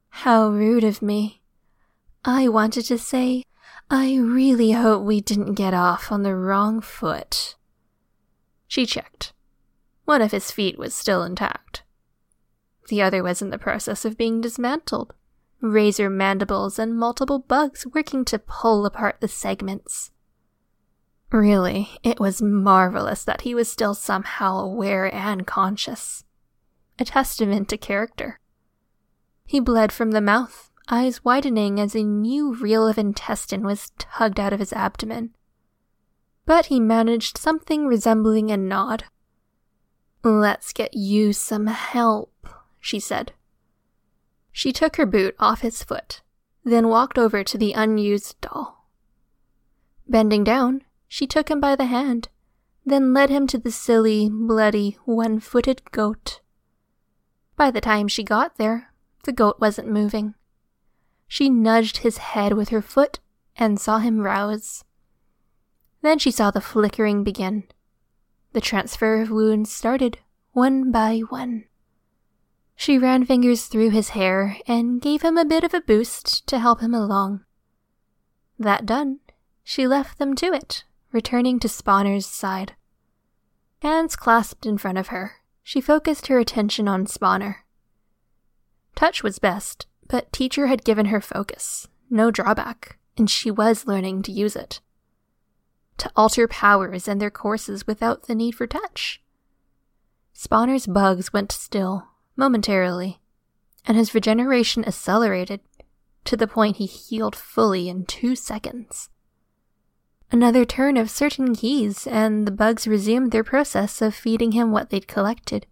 How 0.10 0.48
rude 0.48 0.84
of 0.84 1.02
me. 1.02 1.42
I 2.24 2.48
wanted 2.48 2.84
to 2.86 2.98
say, 2.98 3.44
I 3.90 4.16
really 4.16 4.72
hope 4.72 5.04
we 5.04 5.22
didn't 5.22 5.54
get 5.54 5.74
off 5.74 6.12
on 6.12 6.24
the 6.24 6.36
wrong 6.36 6.82
foot. 6.82 7.56
She 8.68 8.86
checked. 8.86 9.34
One 10.06 10.22
of 10.22 10.32
his 10.32 10.52
feet 10.52 10.78
was 10.80 10.96
still 10.96 11.24
intact. 11.24 11.84
The 12.88 13.02
other 13.02 13.22
was 13.22 13.42
in 13.42 13.50
the 13.50 13.58
process 13.58 14.06
of 14.06 14.18
being 14.18 14.42
dismantled, 14.42 15.14
razor 15.62 16.10
mandibles 16.10 16.78
and 16.78 16.98
multiple 16.98 17.40
bugs 17.40 17.86
working 17.94 18.26
to 18.26 18.40
pull 18.40 18.86
apart 18.86 19.18
the 19.20 19.28
segments. 19.28 20.12
Really, 21.32 21.90
it 22.04 22.20
was 22.20 22.42
marvelous 22.42 23.24
that 23.24 23.42
he 23.42 23.56
was 23.56 23.72
still 23.72 23.94
somehow 23.94 24.60
aware 24.60 25.14
and 25.14 25.46
conscious. 25.46 26.24
A 27.00 27.06
testament 27.06 27.68
to 27.70 27.78
character. 27.78 28.40
He 29.46 29.60
bled 29.60 29.92
from 29.92 30.12
the 30.12 30.22
mouth, 30.22 30.72
eyes 30.88 31.26
widening 31.26 31.80
as 31.80 31.96
a 31.96 32.04
new 32.04 32.54
reel 32.54 32.88
of 32.88 32.98
intestine 32.98 33.64
was 33.64 33.92
tugged 33.98 34.40
out 34.40 34.54
of 34.54 34.60
his 34.60 34.74
abdomen. 34.74 35.36
But 36.46 36.68
he 36.68 36.80
managed 36.80 37.38
something 37.38 37.86
resembling 37.86 38.52
a 38.52 38.58
nod. 38.58 39.06
Let's 40.24 40.74
get 40.74 40.94
you 40.94 41.34
some 41.34 41.68
help, 41.68 42.48
she 42.80 43.00
said. 43.00 43.34
She 44.58 44.72
took 44.72 44.96
her 44.96 45.06
boot 45.06 45.36
off 45.38 45.60
his 45.60 45.84
foot, 45.84 46.22
then 46.64 46.88
walked 46.88 47.18
over 47.18 47.44
to 47.44 47.58
the 47.58 47.74
unused 47.74 48.40
doll. 48.40 48.88
Bending 50.08 50.46
down, 50.46 50.84
she 51.10 51.28
took 51.28 51.52
him 51.52 51.60
by 51.60 51.76
the 51.76 51.88
hand, 51.88 52.30
then 52.86 53.14
led 53.14 53.30
him 53.30 53.48
to 53.48 53.58
the 53.58 53.70
silly, 53.70 54.30
bloody, 54.30 54.98
one 55.04 55.42
footed 55.42 55.82
goat. 55.92 56.40
By 57.58 57.70
the 57.70 57.82
time 57.82 58.08
she 58.08 58.24
got 58.24 58.56
there, 58.56 58.94
The 59.26 59.34
goat 59.34 59.60
wasn't 59.60 59.92
moving. 59.92 60.36
She 61.28 61.50
nudged 61.50 61.98
his 61.98 62.20
head 62.20 62.54
with 62.54 62.70
her 62.70 62.82
foot 62.82 63.20
and 63.58 63.78
saw 63.78 63.98
him 63.98 64.22
rouse. 64.22 64.86
Then 66.02 66.18
she 66.18 66.32
saw 66.32 66.50
the 66.50 66.62
flickering 66.62 67.26
begin. 67.26 67.66
The 68.54 68.62
transfer 68.62 69.22
of 69.22 69.32
wounds 69.32 69.70
started, 69.70 70.20
one 70.54 70.94
by 70.94 71.20
one. 71.28 71.66
She 72.76 72.98
ran 72.98 73.26
fingers 73.26 73.66
through 73.66 73.92
his 73.92 74.10
hair 74.10 74.58
and 74.68 75.02
gave 75.02 75.22
him 75.22 75.38
a 75.38 75.46
bit 75.46 75.64
of 75.64 75.74
a 75.74 75.82
boost 75.82 76.46
to 76.48 76.60
help 76.60 76.82
him 76.82 76.94
along. 76.94 77.44
That 78.60 78.86
done, 78.86 79.20
she 79.64 79.88
left 79.88 80.20
them 80.20 80.36
to 80.36 80.54
it, 80.54 80.84
returning 81.12 81.60
to 81.60 81.68
Spawner's 81.68 82.26
side. 82.26 82.74
Hands 83.82 84.16
clasped 84.16 84.66
in 84.66 84.78
front 84.78 84.98
of 84.98 85.08
her, 85.08 85.38
she 85.64 85.82
focused 85.82 86.28
her 86.28 86.38
attention 86.38 86.88
on 86.88 87.06
Spawner. 87.06 87.58
Touch 88.96 89.24
was 89.24 89.40
best, 89.40 89.88
but 90.08 90.32
teacher 90.32 90.68
had 90.68 90.86
given 90.86 91.08
her 91.08 91.22
focus, 91.22 91.88
no 92.10 92.32
drawback, 92.32 92.98
and 93.18 93.30
she 93.30 93.50
was 93.50 93.88
learning 93.88 94.22
to 94.24 94.32
use 94.32 94.56
it. 94.56 94.80
To 95.98 96.12
alter 96.16 96.48
powers 96.48 97.08
and 97.08 97.22
their 97.22 97.32
courses 97.32 97.88
without 97.88 98.24
the 98.24 98.36
need 98.36 98.54
for 98.54 98.68
touch. 98.68 99.22
Spawner's 100.34 100.88
bugs 100.88 101.32
went 101.32 101.52
still, 101.52 102.08
momentarily, 102.36 103.20
and 103.86 103.98
his 103.98 104.14
regeneration 104.14 104.86
accelerated 104.86 105.62
to 106.26 106.36
the 106.36 106.48
point 106.48 106.78
he 106.78 106.86
healed 106.86 107.36
fully 107.36 107.88
in 107.88 108.06
two 108.06 108.36
seconds. 108.36 109.10
Another 110.32 110.66
turn 110.66 110.98
of 110.98 111.10
certain 111.10 111.56
keys, 111.56 112.08
and 112.08 112.48
the 112.48 112.52
bugs 112.52 112.88
resumed 112.88 113.32
their 113.32 113.44
process 113.44 114.02
of 114.02 114.16
feeding 114.16 114.52
him 114.52 114.72
what 114.72 114.90
they'd 114.90 115.08
collected, 115.08 115.68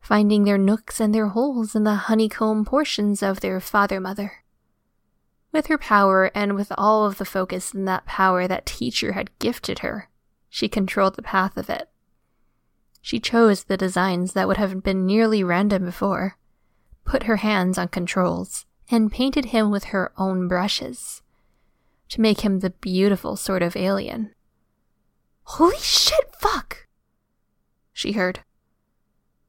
finding 0.00 0.44
their 0.44 0.58
nooks 0.58 0.98
and 0.98 1.14
their 1.14 1.28
holes 1.28 1.74
in 1.74 1.84
the 1.84 1.94
honeycomb 1.94 2.64
portions 2.64 3.22
of 3.22 3.40
their 3.40 3.60
father 3.60 4.00
mother. 4.00 4.42
With 5.52 5.66
her 5.66 5.76
power 5.76 6.30
and 6.34 6.54
with 6.54 6.72
all 6.78 7.04
of 7.04 7.18
the 7.18 7.26
focus 7.26 7.74
in 7.74 7.84
that 7.84 8.06
power 8.06 8.48
that 8.48 8.64
teacher 8.64 9.12
had 9.12 9.38
gifted 9.38 9.80
her, 9.80 10.08
she 10.48 10.68
controlled 10.68 11.16
the 11.16 11.22
path 11.22 11.58
of 11.58 11.68
it. 11.68 11.90
She 13.02 13.20
chose 13.20 13.64
the 13.64 13.76
designs 13.76 14.32
that 14.32 14.48
would 14.48 14.56
have 14.56 14.82
been 14.82 15.04
nearly 15.04 15.44
random 15.44 15.84
before, 15.84 16.38
put 17.04 17.24
her 17.24 17.36
hands 17.36 17.76
on 17.76 17.88
controls, 17.88 18.64
and 18.90 19.12
painted 19.12 19.46
him 19.46 19.70
with 19.70 19.84
her 19.84 20.12
own 20.16 20.48
brushes 20.48 21.20
to 22.08 22.20
make 22.20 22.42
him 22.42 22.60
the 22.60 22.70
beautiful 22.70 23.36
sort 23.36 23.62
of 23.62 23.74
alien. 23.74 24.34
Holy 25.44 25.78
shit, 25.78 26.34
fuck! 26.38 26.86
She 27.92 28.12
heard. 28.12 28.40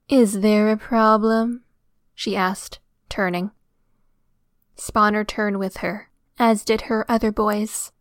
Is 0.08 0.39
there 0.39 0.72
a 0.72 0.78
problem? 0.78 1.64
she 2.16 2.36
asked, 2.36 2.80
turning. 3.10 3.51
Spawner 4.78 5.28
turned 5.28 5.60
with 5.60 5.78
her, 5.78 6.10
as 6.39 6.64
did 6.64 6.82
her 6.84 7.06
other 7.12 7.32
boys. 7.32 7.91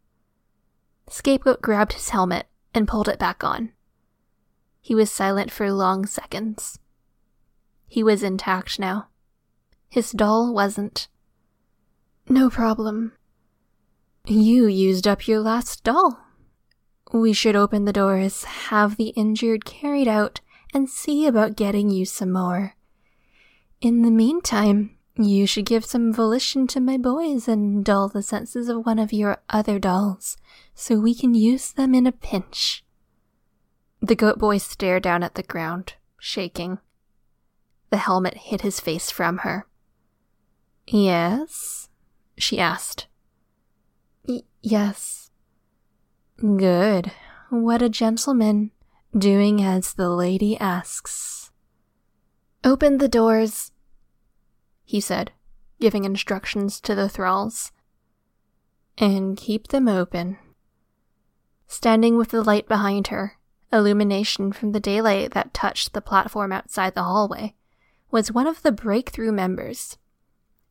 Scapegoat 1.09 1.61
grabbed 1.61 1.95
his 1.95 2.11
helmet 2.11 2.47
and 2.73 2.89
pulled 2.89 3.09
it 3.09 3.19
back 3.19 3.43
on. 3.43 3.73
He 4.83 4.95
was 4.95 5.11
silent 5.11 5.51
for 5.51 5.72
long 5.72 6.05
seconds. 6.07 6.78
He 7.87 8.03
was 8.03 8.22
intact 8.22 8.78
now. 8.78 9.09
His 9.89 10.11
doll 10.11 10.53
wasn't. 10.53 11.09
No 12.28 12.51
problem. 12.51 13.12
You 14.26 14.66
used 14.66 15.07
up 15.07 15.28
your 15.28 15.41
last 15.41 15.85
doll. 15.85 16.18
We 17.12 17.33
should 17.33 17.55
open 17.55 17.85
the 17.85 17.93
doors, 17.93 18.45
have 18.45 18.97
the 18.97 19.11
injured 19.11 19.64
carried 19.64 20.09
out, 20.09 20.41
and 20.74 20.89
see 20.89 21.26
about 21.26 21.57
getting 21.57 21.91
you 21.91 22.05
some 22.05 22.33
more. 22.33 22.74
In 23.80 24.03
the 24.03 24.11
meantime, 24.11 24.97
you 25.16 25.47
should 25.47 25.66
give 25.66 25.85
some 25.85 26.12
volition 26.12 26.66
to 26.68 26.80
my 26.80 26.97
boys 26.97 27.47
and 27.47 27.85
dull 27.85 28.09
the 28.09 28.22
senses 28.22 28.68
of 28.68 28.87
one 28.87 28.99
of 28.99 29.12
your 29.12 29.43
other 29.51 29.78
dolls, 29.78 30.39
so 30.74 30.99
we 30.99 31.14
can 31.14 31.35
use 31.35 31.70
them 31.72 31.95
in 31.95 32.07
a 32.07 32.12
pinch. 32.12 32.82
The 34.03 34.17
goat 34.17 34.37
boy 34.37 34.59
stared 34.59 35.05
down 35.05 35.23
at 35.23 35.37
the 35.37 35.45
ground, 35.45 35.95
shaking. 36.19 36.79
The 37.91 37.99
helmet 37.99 38.37
hid 38.37 38.63
his 38.63 38.81
face 38.81 39.13
from 39.13 39.39
her. 39.39 39.67
Yes? 40.89 41.89
she 42.37 42.59
asked. 42.59 43.07
Y- 44.27 44.43
yes. 44.61 45.31
Good. 46.37 47.13
What 47.51 47.81
a 47.81 47.89
gentleman 47.89 48.73
doing 49.17 49.63
as 49.63 49.95
the 49.95 50.11
lady 50.11 50.59
asks. 50.59 51.53
Open 52.65 52.99
the 52.99 53.09
doors, 53.09 53.71
he 54.85 55.01
said, 55.01 55.31
giving 55.79 56.05
instructions 56.05 56.81
to 56.81 56.97
the 56.97 57.09
thralls. 57.09 57.71
And 58.99 59.37
keep 59.37 59.69
them 59.69 59.87
open. 59.87 60.39
Standing 61.69 62.17
with 62.17 62.31
the 62.31 62.43
light 62.43 62.67
behind 62.67 63.09
her, 63.09 63.39
illumination 63.73 64.53
from 64.53 64.73
the 64.73 64.81
daylight 64.81 65.33
that 65.33 65.55
touched 65.55 65.93
the 65.93 66.01
platform 66.01 66.53
outside 66.53 66.95
the 66.95 67.03
hallway, 67.03 67.55
was 68.11 68.31
one 68.31 68.47
of 68.47 68.62
the 68.62 68.73
breakthrough 68.73 69.33
members. 69.33 69.97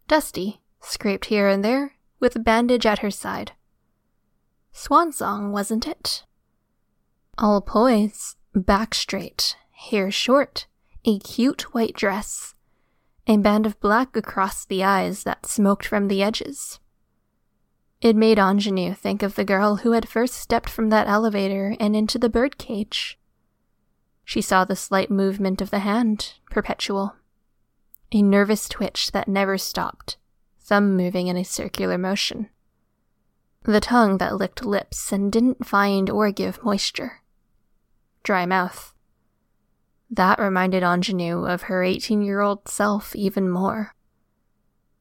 Dusty, 0.08 0.62
scraped 0.80 1.26
here 1.26 1.47
and 1.47 1.64
there, 1.64 1.95
with 2.20 2.36
a 2.36 2.39
bandage 2.39 2.86
at 2.86 2.99
her 2.99 3.12
side. 3.12 3.54
Swansong, 4.74 5.52
wasn't 5.52 5.88
it? 5.88 6.24
All 7.38 7.62
poise, 7.62 8.36
back 8.54 8.93
straight, 8.93 9.56
hair 9.72 10.12
short, 10.12 10.68
a 11.06 11.18
cute 11.20 11.74
white 11.74 11.95
dress, 11.95 12.54
a 13.28 13.38
band 13.38 13.66
of 13.66 13.80
black 13.80 14.16
across 14.16 14.66
the 14.66 14.84
eyes 14.84 15.24
that 15.24 15.45
smoked 15.45 15.86
from 15.86 16.08
the 16.08 16.22
edges. 16.22 16.80
It 18.02 18.16
made 18.16 18.39
Ingenue 18.39 18.95
think 18.95 19.22
of 19.22 19.36
the 19.36 19.45
girl 19.45 19.78
who 19.78 19.91
had 19.91 20.10
first 20.10 20.34
stepped 20.34 20.70
from 20.70 20.89
that 20.89 21.08
elevator 21.08 21.76
and 21.80 21.95
into 21.95 22.18
the 22.18 22.30
birdcage. 22.30 23.20
She 24.26 24.41
saw 24.41 24.66
the 24.66 24.76
slight 24.76 25.12
movement 25.12 25.62
of 25.62 25.70
the 25.70 25.80
hand, 25.80 26.34
perpetual. 26.49 27.16
A 28.12 28.24
nervous 28.24 28.68
twitch 28.68 29.12
that 29.12 29.28
never 29.28 29.58
stopped, 29.58 30.18
thumb 30.60 30.97
moving 30.97 31.28
in 31.28 31.38
a 31.38 31.45
circular 31.45 31.99
motion. 31.99 32.49
The 33.64 33.80
tongue 33.80 34.18
that 34.18 34.36
licked 34.36 34.66
lips 34.66 35.12
and 35.12 35.32
didn't 35.32 35.68
find 35.68 36.10
or 36.10 36.32
give 36.32 36.64
moisture. 36.64 37.22
Dry 38.24 38.47
mouth. 38.47 38.95
That 40.10 40.39
reminded 40.39 40.82
Ingenue 40.82 41.45
of 41.45 41.64
her 41.64 41.84
18 41.84 42.24
year 42.24 42.41
old 42.41 42.68
self 42.68 43.16
even 43.16 43.47
more. 43.47 43.93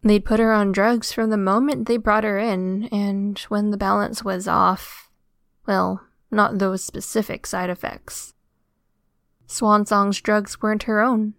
They'd 0.03 0.25
put 0.25 0.41
her 0.41 0.53
on 0.53 0.73
drugs 0.73 1.13
from 1.13 1.31
the 1.31 1.37
moment 1.37 1.87
they 1.87 1.97
brought 1.97 2.25
her 2.25 2.39
in, 2.39 2.85
and 2.87 3.39
when 3.49 3.71
the 3.71 3.77
balance 3.77 4.25
was 4.25 4.49
off, 4.49 5.11
well, 5.67 6.07
not 6.31 6.59
those 6.59 6.83
specific 6.83 7.47
side 7.47 7.71
effects. 7.71 8.35
Swansong's 9.47 10.21
drugs 10.21 10.63
weren't 10.63 10.85
her 10.85 11.01
own, 11.01 11.35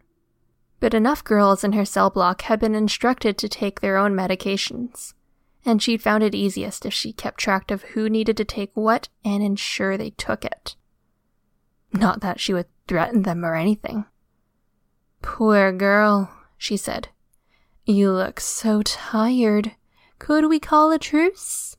but 0.80 0.94
enough 0.94 1.24
girls 1.24 1.64
in 1.64 1.74
her 1.74 1.86
cell 1.86 2.10
block 2.10 2.44
had 2.44 2.60
been 2.60 2.76
instructed 2.76 3.38
to 3.38 3.50
take 3.50 3.80
their 3.80 3.98
own 3.98 4.14
medications 4.14 5.14
and 5.66 5.82
she'd 5.82 6.02
found 6.02 6.24
it 6.24 6.36
easiest 6.36 6.86
if 6.86 6.94
she 6.94 7.14
kept 7.14 7.40
track 7.40 7.72
of 7.72 7.84
who 7.84 8.10
needed 8.10 8.38
to 8.38 8.46
take 8.46 8.72
what 8.74 9.10
and 9.24 9.44
ensure 9.44 9.98
they 9.98 10.12
took 10.12 10.44
it. 10.44 10.76
Not 11.94 12.22
that 12.22 12.40
she 12.40 12.54
would 12.54 12.68
threaten 12.88 13.24
them 13.24 13.46
or 13.46 13.56
anything. 13.56 14.06
Poor 15.22 15.72
girl, 15.72 16.32
she 16.58 16.78
said. 16.78 17.10
You 17.86 18.12
look 18.12 18.40
so 18.40 18.84
tired. 18.84 19.72
Could 20.20 20.48
we 20.48 20.60
call 20.60 20.92
a 20.92 21.00
truce? 21.00 21.78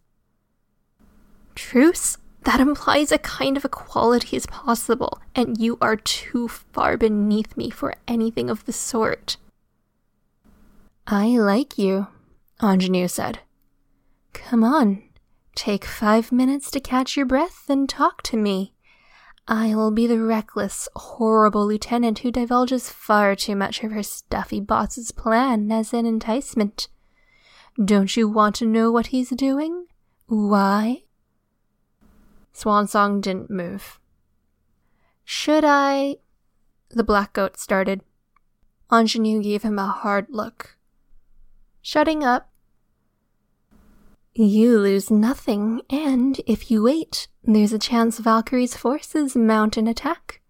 Truce? 1.55 2.19
That 2.45 2.59
implies 2.59 3.13
a 3.13 3.19
kind 3.19 3.57
of 3.57 3.65
equality 3.65 4.37
is 4.37 4.47
possible, 4.47 5.21
and 5.35 5.59
you 5.59 5.79
are 5.81 5.95
too 5.95 6.49
far 6.49 6.97
beneath 6.97 7.57
me 7.57 7.71
for 7.71 7.95
anything 8.09 8.51
of 8.51 8.65
the 8.65 8.73
sort. 8.73 9.37
I 11.07 11.39
like 11.39 11.79
you, 11.79 12.09
Ingenue 12.61 13.07
said. 13.07 13.41
Come 14.33 14.65
on, 14.65 15.05
take 15.55 15.85
five 15.85 16.33
minutes 16.33 16.69
to 16.73 16.81
catch 16.81 17.17
your 17.17 17.27
breath 17.27 17.67
and 17.69 17.89
talk 17.89 18.23
to 18.25 18.37
me. 18.37 18.73
I'll 19.49 19.91
be 19.91 20.07
the 20.07 20.21
reckless, 20.21 20.89
horrible 20.95 21.67
lieutenant 21.67 22.21
who 22.21 22.31
divulges 22.31 22.91
far 22.91 23.35
too 23.35 23.57
much 23.57 23.83
of 23.83 23.91
her 23.91 24.03
stuffy 24.03 24.61
boss's 24.61 25.11
plan 25.11 25.73
as 25.73 25.93
an 25.93 26.07
enticement. 26.07 26.89
Don't 27.83 28.17
you 28.17 28.29
want 28.29 28.55
to 28.57 28.67
know 28.67 28.93
what 28.93 29.09
he's 29.09 29.31
doing? 29.31 29.87
Why? 30.27 31.03
Swansong 32.55 33.21
didn't 33.21 33.51
move. 33.51 33.99
Should 35.25 35.65
I? 35.65 36.19
The 36.91 37.05
black 37.05 37.33
goat 37.33 37.59
started. 37.59 38.03
Ingenue 38.93 39.43
gave 39.43 39.63
him 39.63 39.79
a 39.79 39.87
hard 39.87 40.27
look. 40.29 40.77
Shutting 41.81 42.23
up, 42.23 42.52
you 44.35 44.79
lose 44.79 45.11
nothing, 45.11 45.83
and 45.91 46.41
if 46.47 46.71
you 46.71 46.83
wait, 46.83 47.29
there's 47.45 47.73
a 47.73 47.79
chance 47.79 48.19
Valkyrie's 48.19 48.77
forces 48.77 49.37
mount 49.37 49.77
an 49.77 49.87
attack. 49.87 50.41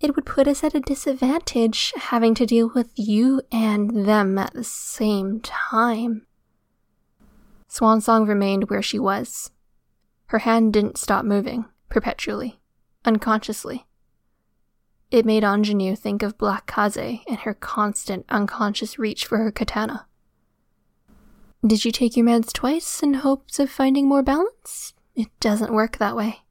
It 0.00 0.14
would 0.14 0.26
put 0.26 0.46
us 0.46 0.62
at 0.62 0.74
a 0.74 0.80
disadvantage 0.80 1.92
having 1.96 2.34
to 2.34 2.46
deal 2.46 2.70
with 2.74 2.90
you 2.94 3.42
and 3.50 4.06
them 4.06 4.38
at 4.38 4.52
the 4.54 4.64
same 4.64 5.40
time. 5.40 6.26
Swansong 7.68 8.28
remained 8.28 8.70
where 8.70 8.82
she 8.82 8.98
was. 8.98 9.50
Her 10.26 10.40
hand 10.40 10.72
didn't 10.72 10.98
stop 10.98 11.24
moving, 11.24 11.64
perpetually, 11.88 12.60
unconsciously. 13.04 13.86
It 15.10 15.24
made 15.24 15.42
Ingenue 15.42 15.96
think 15.96 16.22
of 16.22 16.38
Black 16.38 16.66
Kaze 16.66 17.20
and 17.28 17.38
her 17.40 17.54
constant, 17.54 18.24
unconscious 18.28 18.98
reach 18.98 19.26
for 19.26 19.38
her 19.38 19.50
katana. 19.50 20.06
Did 21.66 21.82
you 21.82 21.92
take 21.92 22.14
your 22.14 22.26
meds 22.26 22.52
twice 22.52 23.02
in 23.02 23.14
hopes 23.14 23.58
of 23.58 23.70
finding 23.70 24.06
more 24.06 24.22
balance? 24.22 24.92
It 25.14 25.28
doesn't 25.40 25.72
work 25.72 25.96
that 25.96 26.14
way. 26.14 26.42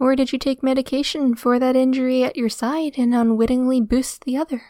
Or 0.00 0.16
did 0.16 0.32
you 0.32 0.38
take 0.38 0.64
medication 0.64 1.36
for 1.36 1.60
that 1.60 1.76
injury 1.76 2.24
at 2.24 2.34
your 2.34 2.48
side 2.48 2.94
and 2.98 3.14
unwittingly 3.14 3.80
boost 3.80 4.24
the 4.24 4.36
other? 4.36 4.62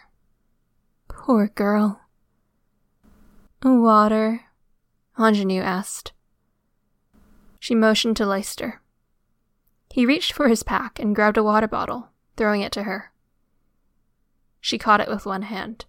Poor 1.08 1.48
girl. 1.48 2.02
Water? 3.64 4.42
Ingenue 5.18 5.62
asked. 5.62 6.12
She 7.58 7.74
motioned 7.74 8.18
to 8.18 8.26
Leicester. 8.26 8.82
He 9.88 10.04
reached 10.04 10.34
for 10.34 10.48
his 10.48 10.62
pack 10.62 10.98
and 10.98 11.14
grabbed 11.14 11.38
a 11.38 11.42
water 11.42 11.66
bottle, 11.66 12.10
throwing 12.36 12.60
it 12.60 12.72
to 12.72 12.82
her. 12.82 13.10
She 14.60 14.76
caught 14.76 15.00
it 15.00 15.08
with 15.08 15.24
one 15.24 15.42
hand. 15.42 15.86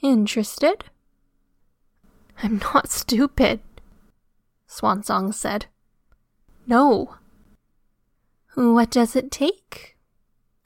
Interested? 0.00 0.84
I'm 2.42 2.58
not 2.58 2.90
stupid, 2.90 3.60
Swansong 4.68 5.32
said. 5.32 5.66
No. 6.66 7.16
What 8.54 8.90
does 8.90 9.16
it 9.16 9.30
take? 9.30 9.96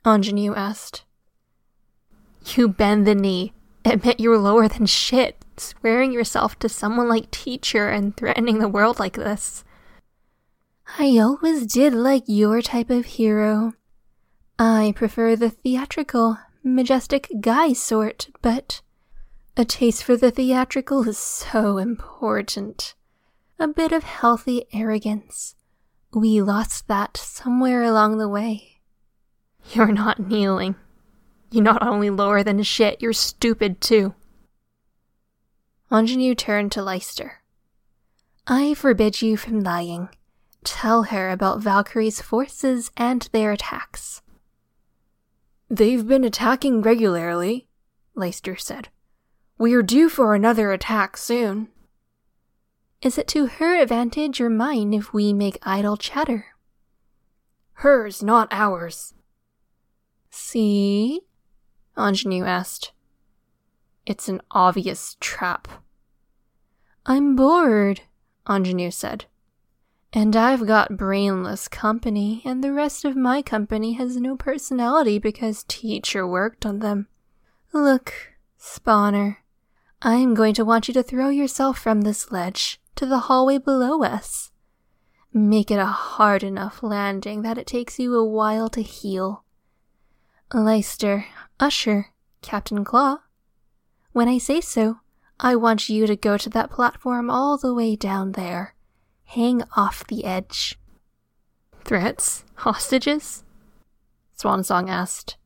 Ingenue 0.07 0.55
asked. 0.55 1.05
You 2.57 2.69
bend 2.69 3.07
the 3.07 3.15
knee. 3.15 3.53
Admit 3.85 4.21
you're 4.21 4.39
lower 4.39 4.69
than 4.69 4.87
shit, 4.87 5.37
swearing 5.57 6.13
yourself 6.13 6.59
to 6.59 6.69
someone 6.69 7.09
like 7.09 7.31
teacher 7.31 7.89
and 7.89 8.17
threatening 8.17 8.59
the 8.59 8.69
world 8.69 8.99
like 8.99 9.17
this. 9.17 9.65
I 10.99 11.19
always 11.19 11.67
did 11.67 11.95
like 11.95 12.25
your 12.27 12.63
type 12.63 12.91
of 12.91 13.07
hero. 13.07 13.75
I 14.59 14.93
prefer 14.97 15.37
the 15.37 15.51
theatrical, 15.51 16.39
majestic 16.63 17.31
guy 17.41 17.73
sort, 17.73 18.29
but 18.43 18.83
a 19.61 19.65
taste 19.67 20.03
for 20.03 20.17
the 20.17 20.31
theatrical 20.31 21.07
is 21.07 21.19
so 21.19 21.77
important. 21.77 22.95
A 23.59 23.69
bit 23.69 23.93
of 23.93 24.05
healthy 24.05 24.65
arrogance. 24.73 25.55
We 26.15 26.41
lost 26.41 26.89
that 26.89 27.19
somewhere 27.19 27.83
along 27.83 28.17
the 28.17 28.29
way. 28.29 28.81
You're 29.75 29.93
not 29.93 30.19
kneeling. 30.19 30.77
You're 31.51 31.63
not 31.63 31.87
only 31.87 32.09
lower 32.09 32.43
than 32.43 32.63
shit, 32.63 33.03
you're 33.03 33.13
stupid 33.13 33.83
too. 33.83 34.15
Ingenue 35.93 36.35
turned 36.35 36.73
to 36.73 36.83
Leicester. 36.83 37.43
I 38.47 38.73
forbid 38.73 39.21
you 39.21 39.37
from 39.37 39.61
lying. 39.61 40.09
Tell 40.65 41.03
her 41.03 41.29
about 41.29 41.61
Valkyrie's 41.61 42.23
forces 42.23 42.91
and 42.97 43.29
their 43.33 43.53
attacks. 43.53 44.23
They've 45.69 46.09
been 46.09 46.25
attacking 46.25 46.81
regularly, 46.81 47.69
Leicester 48.15 48.57
said. 48.57 48.89
We're 49.61 49.83
due 49.83 50.09
for 50.09 50.35
another 50.35 50.73
attack 50.73 51.19
soon. 51.19 51.69
Is 53.03 53.19
it 53.19 53.29
to 53.29 53.45
her 53.45 53.79
advantage 53.79 54.41
or 54.41 54.49
mine 54.49 54.95
if 54.95 55.13
we 55.13 55.35
make 55.35 55.59
idle 55.63 55.99
chatter? 55.99 56.47
Hers, 57.75 58.23
not 58.23 58.49
ours. 58.51 59.13
See? 60.31 61.21
Ingenue 61.95 62.45
asked. 62.45 62.93
It's 64.07 64.31
an 64.31 64.41
obvious 64.51 65.19
trap. 65.21 65.69
I'm 67.05 67.37
bored, 67.37 68.01
Ingenue 68.49 68.91
said. 68.91 69.27
And 70.11 70.35
I've 70.37 70.67
got 70.67 70.97
brainless 70.97 71.69
company, 71.69 72.41
and 72.47 72.65
the 72.65 72.73
rest 72.73 73.05
of 73.05 73.15
my 73.15 73.43
company 73.43 73.93
has 73.93 74.17
no 74.17 74.39
personality 74.39 75.19
because 75.19 75.67
teacher 75.69 76.27
worked 76.27 76.65
on 76.65 76.79
them. 76.79 77.09
Look, 77.75 78.15
Spawner, 78.59 79.37
I'm 80.03 80.35
going 80.35 80.55
to 80.55 80.65
want 80.65 80.89
you 80.89 80.95
to 80.95 81.03
throw 81.03 81.29
yourself 81.29 81.79
from 81.79 82.01
this 82.01 82.33
ledge 82.33 82.81
to 82.97 83.05
the 83.05 83.19
hallway 83.21 83.59
below 83.59 84.03
us. 84.03 84.51
Make 85.33 85.71
it 85.71 85.79
a 85.79 85.85
hard 85.85 86.43
enough 86.43 86.83
landing 86.83 87.43
that 87.43 87.59
it 87.59 87.67
takes 87.67 87.99
you 87.99 88.17
a 88.17 88.25
while 88.25 88.71
to 88.71 88.83
heal. 88.83 89.45
Leicester, 90.55 91.27
Usher, 91.61 92.07
Captain 92.41 92.83
Claw. 92.83 93.19
When 94.13 94.27
I 94.27 94.39
say 94.39 94.61
so, 94.61 95.01
I 95.39 95.55
want 95.55 95.89
you 95.89 96.07
to 96.07 96.17
go 96.17 96.37
to 96.39 96.51
that 96.51 96.71
platform 96.71 97.31
all 97.31 97.59
the 97.59 97.75
way 97.75 97.95
down 97.95 98.33
there. 98.33 98.75
Hang 99.25 99.63
off 99.77 100.07
the 100.07 100.25
edge. 100.25 100.79
Threats? 101.85 102.45
Hostages? 102.57 103.45
Swansong 104.37 104.89
asked. 104.89 105.37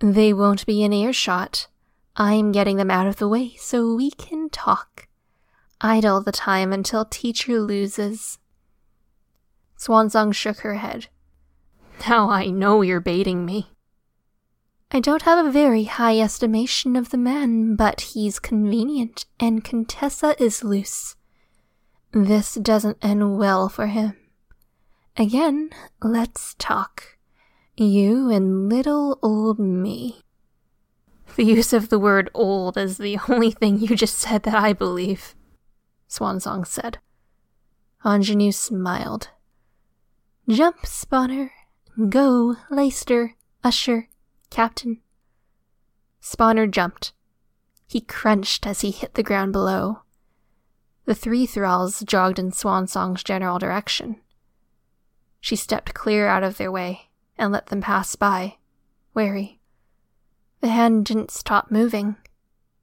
They 0.00 0.32
won't 0.32 0.66
be 0.66 0.82
in 0.82 0.92
earshot. 0.92 1.68
I'm 2.16 2.52
getting 2.52 2.76
them 2.76 2.90
out 2.90 3.06
of 3.06 3.16
the 3.16 3.28
way 3.28 3.54
so 3.56 3.94
we 3.94 4.10
can 4.10 4.50
talk. 4.50 5.08
Idle 5.80 6.20
the 6.22 6.32
time 6.32 6.72
until 6.72 7.04
teacher 7.04 7.60
loses. 7.60 8.38
Swansong 9.78 10.34
shook 10.34 10.58
her 10.58 10.74
head. 10.74 11.08
Now 12.08 12.28
I 12.30 12.46
know 12.46 12.82
you're 12.82 13.00
baiting 13.00 13.46
me. 13.46 13.70
I 14.90 15.00
don't 15.00 15.22
have 15.22 15.44
a 15.44 15.52
very 15.52 15.84
high 15.84 16.18
estimation 16.18 16.96
of 16.96 17.10
the 17.10 17.16
man, 17.16 17.76
but 17.76 18.00
he's 18.00 18.40
convenient, 18.40 19.24
and 19.38 19.62
Contessa 19.62 20.34
is 20.42 20.64
loose. 20.64 21.14
This 22.12 22.54
doesn't 22.56 22.98
end 23.00 23.38
well 23.38 23.68
for 23.68 23.86
him. 23.86 24.16
Again, 25.16 25.70
let's 26.02 26.56
talk. 26.58 27.18
You 27.76 28.30
and 28.30 28.68
little 28.68 29.18
old 29.22 29.60
me. 29.60 30.22
The 31.36 31.44
use 31.44 31.72
of 31.72 31.88
the 31.88 31.98
word 31.98 32.28
old 32.34 32.76
is 32.76 32.98
the 32.98 33.18
only 33.28 33.50
thing 33.50 33.78
you 33.78 33.96
just 33.96 34.18
said 34.18 34.42
that 34.42 34.54
I 34.54 34.72
believe, 34.72 35.34
Swansong 36.08 36.66
said. 36.66 36.98
Ingenue 38.04 38.52
smiled. 38.52 39.30
Jump, 40.48 40.82
Spawner. 40.82 41.50
Go, 42.08 42.56
Leicester, 42.70 43.36
Usher, 43.62 44.08
Captain. 44.50 45.00
Spawner 46.22 46.70
jumped. 46.70 47.12
He 47.86 48.00
crunched 48.00 48.66
as 48.66 48.80
he 48.80 48.90
hit 48.90 49.14
the 49.14 49.22
ground 49.22 49.52
below. 49.52 50.02
The 51.04 51.14
three 51.14 51.46
thralls 51.46 52.00
jogged 52.00 52.38
in 52.38 52.52
Swansong's 52.52 53.22
general 53.22 53.58
direction. 53.58 54.20
She 55.40 55.56
stepped 55.56 55.94
clear 55.94 56.26
out 56.26 56.42
of 56.42 56.56
their 56.56 56.70
way 56.70 57.10
and 57.38 57.52
let 57.52 57.66
them 57.66 57.80
pass 57.80 58.16
by, 58.16 58.56
wary. 59.14 59.59
The 60.60 60.68
hand 60.68 61.06
didn't 61.06 61.30
stop 61.30 61.70
moving. 61.70 62.16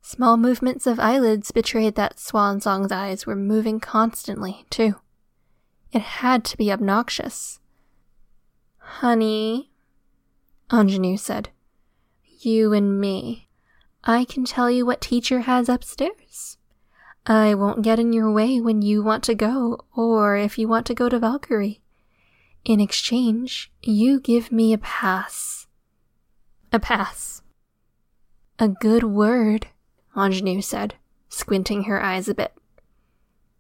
Small 0.02 0.38
movements 0.38 0.88
of 0.88 1.00
eyelids 1.00 1.52
betrayed 1.52 1.96
that 1.96 2.18
Swansong's 2.18 2.92
eyes 2.92 3.26
were 3.26 3.36
moving 3.36 3.80
constantly, 3.80 4.66
too. 4.70 4.96
It 5.92 6.02
had 6.02 6.44
to 6.46 6.58
be 6.58 6.72
obnoxious. 6.72 7.60
Honey, 8.78 9.72
Ingenue 10.72 11.18
said, 11.18 11.50
you 12.40 12.74
and 12.74 13.00
me. 13.00 13.50
I 14.04 14.26
can 14.26 14.46
tell 14.46 14.72
you 14.72 14.86
what 14.86 15.02
teacher 15.02 15.42
has 15.42 15.70
upstairs. 15.70 16.58
I 17.26 17.54
won't 17.56 17.82
get 17.82 18.00
in 18.00 18.14
your 18.14 18.32
way 18.32 18.62
when 18.62 18.82
you 18.82 19.04
want 19.04 19.24
to 19.26 19.36
go, 19.36 19.86
or 19.96 20.38
if 20.38 20.58
you 20.58 20.68
want 20.68 20.86
to 20.88 20.94
go 20.94 21.10
to 21.10 21.20
Valkyrie. 21.20 21.82
In 22.64 22.80
exchange, 22.80 23.72
you 23.82 24.20
give 24.20 24.52
me 24.52 24.72
a 24.72 24.78
pass. 24.78 25.68
A 26.72 26.80
pass. 26.80 27.42
A 28.60 28.68
good 28.68 29.04
word, 29.04 29.68
Ingenue 30.16 30.62
said, 30.62 30.96
squinting 31.30 31.84
her 31.84 32.02
eyes 32.02 32.28
a 32.28 32.34
bit. 32.34 32.54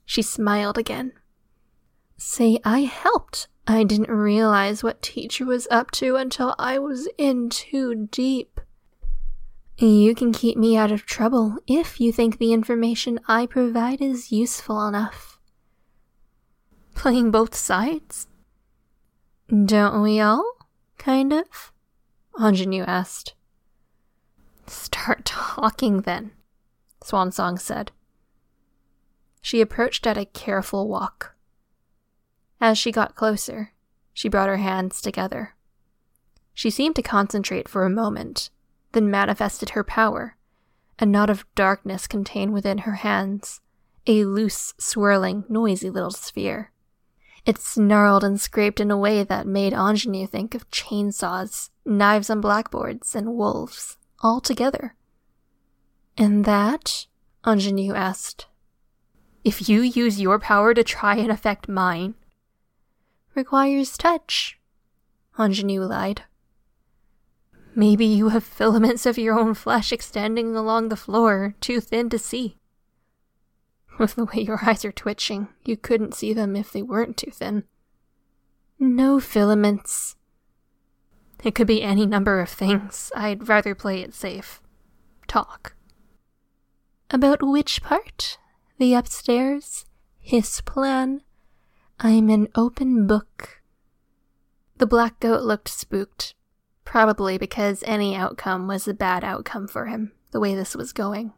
She 0.05 0.23
smiled 0.23 0.77
again. 0.77 1.11
Say 2.17 2.59
I 2.63 2.79
helped. 2.79 3.47
I 3.67 3.83
didn't 3.83 4.09
realize 4.09 4.81
what 4.81 5.03
teacher 5.03 5.45
was 5.45 5.67
up 5.69 5.91
to 5.91 6.15
until 6.15 6.55
I 6.57 6.79
was 6.79 7.07
in 7.17 7.49
too 7.49 8.07
deep. 8.09 8.59
You 9.77 10.15
can 10.15 10.31
keep 10.31 10.57
me 10.57 10.75
out 10.75 10.91
of 10.91 11.05
trouble 11.05 11.57
if 11.67 11.99
you 11.99 12.11
think 12.11 12.39
the 12.39 12.53
information 12.53 13.19
I 13.27 13.45
provide 13.45 14.01
is 14.01 14.31
useful 14.31 14.87
enough. 14.87 15.37
Playing 16.95 17.29
both 17.29 17.53
sides? 17.53 18.25
Don't 19.47 20.01
we 20.01 20.19
all? 20.19 20.53
Kind 20.97 21.31
of? 21.31 21.71
Ingenue 22.39 22.83
asked. 22.83 23.35
Start 24.69 25.25
talking 25.25 26.01
then, 26.01 26.31
Swansong 27.03 27.59
said. 27.59 27.91
She 29.41 29.61
approached 29.61 30.05
at 30.05 30.17
a 30.17 30.25
careful 30.25 30.87
walk. 30.87 31.35
As 32.59 32.77
she 32.77 32.91
got 32.91 33.15
closer, 33.15 33.73
she 34.13 34.29
brought 34.29 34.49
her 34.49 34.57
hands 34.57 35.01
together. 35.01 35.55
She 36.53 36.69
seemed 36.69 36.95
to 36.95 37.03
concentrate 37.03 37.69
for 37.69 37.85
a 37.85 37.89
moment, 37.89 38.49
then 38.93 39.11
manifested 39.11 39.69
her 39.69 39.83
power, 39.83 40.35
a 40.99 41.05
knot 41.05 41.29
of 41.29 41.45
darkness 41.53 42.07
contained 42.07 42.51
within 42.51 42.79
her 42.79 42.95
hands, 42.95 43.61
a 44.07 44.25
loose, 44.25 44.73
swirling, 44.79 45.43
noisy 45.47 45.89
little 45.89 46.11
sphere. 46.11 46.71
It 47.45 47.59
snarled 47.59 48.23
and 48.23 48.41
scraped 48.41 48.79
in 48.79 48.91
a 48.91 48.97
way 48.97 49.23
that 49.23 49.47
made 49.47 49.71
Ingenue 49.71 50.27
think 50.27 50.55
of 50.55 50.69
chainsaws, 50.71 51.69
knives 51.85 52.29
on 52.29 52.41
blackboards, 52.41 53.15
and 53.15 53.35
wolves, 53.35 53.97
all 54.21 54.41
together. 54.41 54.95
And 56.17 56.45
that? 56.45 57.05
Ingenue 57.45 57.93
asked. 57.93 58.47
If 59.43 59.69
you 59.69 59.81
use 59.81 60.19
your 60.19 60.39
power 60.39 60.73
to 60.73 60.83
try 60.83 61.15
and 61.15 61.31
affect 61.31 61.69
mine, 61.69 62.15
requires 63.35 63.97
touch, 63.97 64.59
Ingenue 65.39 65.83
lied. 65.83 66.23
Maybe 67.75 68.05
you 68.05 68.29
have 68.29 68.43
filaments 68.43 69.05
of 69.05 69.17
your 69.17 69.39
own 69.39 69.53
flesh 69.53 69.91
extending 69.91 70.55
along 70.55 70.89
the 70.89 70.95
floor, 70.95 71.55
too 71.61 71.79
thin 71.79 72.09
to 72.09 72.19
see. 72.19 72.57
With 73.97 74.15
the 74.15 74.25
way 74.25 74.41
your 74.41 74.59
eyes 74.65 74.83
are 74.83 74.91
twitching, 74.91 75.47
you 75.63 75.77
couldn't 75.77 76.15
see 76.15 76.33
them 76.33 76.55
if 76.55 76.71
they 76.71 76.81
weren't 76.81 77.17
too 77.17 77.31
thin. 77.31 77.63
No 78.79 79.19
filaments. 79.19 80.16
It 81.43 81.55
could 81.55 81.67
be 81.67 81.83
any 81.83 82.05
number 82.05 82.39
of 82.39 82.49
things. 82.49 83.11
I'd 83.15 83.47
rather 83.47 83.75
play 83.75 84.01
it 84.01 84.13
safe. 84.13 84.61
Talk. 85.27 85.75
About 87.11 87.41
which 87.41 87.81
part? 87.81 88.37
The 88.79 88.93
upstairs? 88.93 89.85
His 90.19 90.61
plan? 90.61 91.21
I'm 91.99 92.29
an 92.29 92.47
open 92.55 93.07
book. 93.07 93.61
The 94.77 94.85
black 94.85 95.19
goat 95.19 95.43
looked 95.43 95.69
spooked, 95.69 96.35
probably 96.85 97.37
because 97.37 97.83
any 97.87 98.15
outcome 98.15 98.67
was 98.67 98.87
a 98.87 98.93
bad 98.93 99.23
outcome 99.23 99.67
for 99.67 99.85
him, 99.85 100.11
the 100.31 100.39
way 100.39 100.53
this 100.53 100.75
was 100.75 100.93
going. 100.93 101.33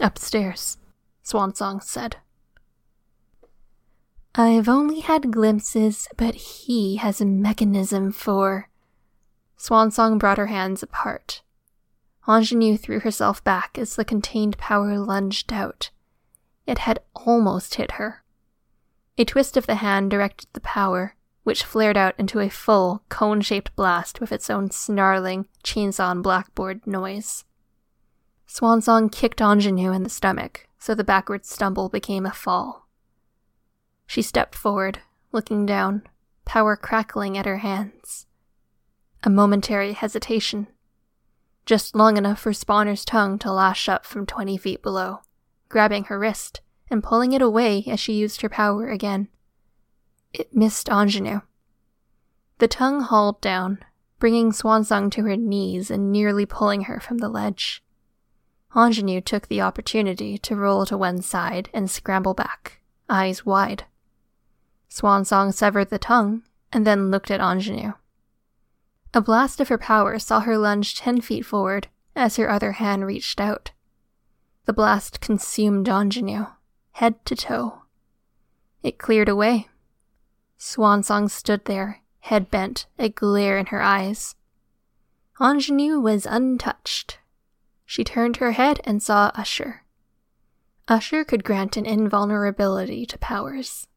Upstairs, 0.00 0.78
Swansong 1.24 1.82
said. 1.82 2.16
I've 4.34 4.68
only 4.68 5.00
had 5.00 5.30
glimpses, 5.30 6.08
but 6.16 6.34
he 6.34 6.96
has 6.96 7.20
a 7.20 7.26
mechanism 7.26 8.12
for. 8.12 8.70
Swansong 9.62 10.18
brought 10.18 10.38
her 10.38 10.48
hands 10.48 10.82
apart. 10.82 11.40
Ingenue 12.26 12.76
threw 12.76 12.98
herself 12.98 13.44
back 13.44 13.78
as 13.78 13.94
the 13.94 14.04
contained 14.04 14.58
power 14.58 14.98
lunged 14.98 15.52
out. 15.52 15.90
It 16.66 16.78
had 16.78 16.98
almost 17.14 17.76
hit 17.76 17.92
her. 17.92 18.24
A 19.16 19.24
twist 19.24 19.56
of 19.56 19.68
the 19.68 19.76
hand 19.76 20.10
directed 20.10 20.48
the 20.52 20.60
power, 20.62 21.14
which 21.44 21.62
flared 21.62 21.96
out 21.96 22.16
into 22.18 22.40
a 22.40 22.48
full, 22.48 23.04
cone 23.08 23.40
shaped 23.40 23.76
blast 23.76 24.20
with 24.20 24.32
its 24.32 24.50
own 24.50 24.72
snarling, 24.72 25.46
chainsaw 25.62 26.08
on 26.08 26.22
blackboard 26.22 26.84
noise. 26.84 27.44
Swansong 28.48 29.12
kicked 29.12 29.40
Ingenue 29.40 29.92
in 29.92 30.02
the 30.02 30.10
stomach, 30.10 30.66
so 30.80 30.92
the 30.92 31.04
backward 31.04 31.46
stumble 31.46 31.88
became 31.88 32.26
a 32.26 32.32
fall. 32.32 32.88
She 34.08 34.22
stepped 34.22 34.56
forward, 34.56 35.02
looking 35.30 35.66
down, 35.66 36.02
power 36.44 36.74
crackling 36.74 37.38
at 37.38 37.46
her 37.46 37.58
hands. 37.58 38.26
A 39.24 39.30
momentary 39.30 39.92
hesitation. 39.92 40.66
Just 41.64 41.94
long 41.94 42.16
enough 42.16 42.40
for 42.40 42.50
Spawner's 42.50 43.04
tongue 43.04 43.38
to 43.38 43.52
lash 43.52 43.88
up 43.88 44.04
from 44.04 44.26
twenty 44.26 44.56
feet 44.56 44.82
below, 44.82 45.20
grabbing 45.68 46.04
her 46.04 46.18
wrist 46.18 46.60
and 46.90 47.04
pulling 47.04 47.32
it 47.32 47.40
away 47.40 47.84
as 47.86 48.00
she 48.00 48.14
used 48.14 48.40
her 48.40 48.48
power 48.48 48.88
again. 48.88 49.28
It 50.32 50.56
missed 50.56 50.88
Ingenue. 50.88 51.42
The 52.58 52.66
tongue 52.66 53.02
hauled 53.02 53.40
down, 53.40 53.78
bringing 54.18 54.50
Swansong 54.50 55.10
to 55.12 55.22
her 55.22 55.36
knees 55.36 55.88
and 55.88 56.10
nearly 56.10 56.44
pulling 56.44 56.82
her 56.82 56.98
from 56.98 57.18
the 57.18 57.28
ledge. 57.28 57.84
Ingenue 58.74 59.20
took 59.20 59.46
the 59.46 59.60
opportunity 59.60 60.36
to 60.38 60.56
roll 60.56 60.84
to 60.86 60.98
one 60.98 61.22
side 61.22 61.70
and 61.72 61.88
scramble 61.88 62.34
back, 62.34 62.80
eyes 63.08 63.46
wide. 63.46 63.84
Swansong 64.90 65.54
severed 65.54 65.90
the 65.90 65.98
tongue 65.98 66.42
and 66.72 66.84
then 66.84 67.12
looked 67.12 67.30
at 67.30 67.40
Ingenue. 67.40 67.92
A 69.14 69.20
blast 69.20 69.60
of 69.60 69.68
her 69.68 69.78
power 69.78 70.18
saw 70.18 70.40
her 70.40 70.56
lunge 70.56 70.96
ten 70.96 71.20
feet 71.20 71.44
forward 71.44 71.88
as 72.16 72.36
her 72.36 72.48
other 72.48 72.72
hand 72.72 73.06
reached 73.06 73.40
out. 73.40 73.72
The 74.64 74.72
blast 74.72 75.20
consumed 75.20 75.88
Ingenue, 75.88 76.46
head 76.92 77.24
to 77.26 77.36
toe. 77.36 77.82
It 78.82 78.98
cleared 78.98 79.28
away, 79.28 79.68
Swansong 80.58 81.28
stood 81.28 81.64
there, 81.64 82.02
head 82.20 82.48
bent, 82.48 82.86
a 82.98 83.08
glare 83.08 83.58
in 83.58 83.66
her 83.66 83.82
eyes. 83.82 84.36
Ingenue 85.40 85.98
was 85.98 86.24
untouched. 86.24 87.18
She 87.84 88.04
turned 88.04 88.36
her 88.36 88.52
head 88.52 88.80
and 88.84 89.02
saw 89.02 89.32
Usher. 89.34 89.82
Usher 90.86 91.24
could 91.24 91.42
grant 91.42 91.76
an 91.76 91.84
invulnerability 91.84 93.04
to 93.06 93.18
powers. 93.18 93.88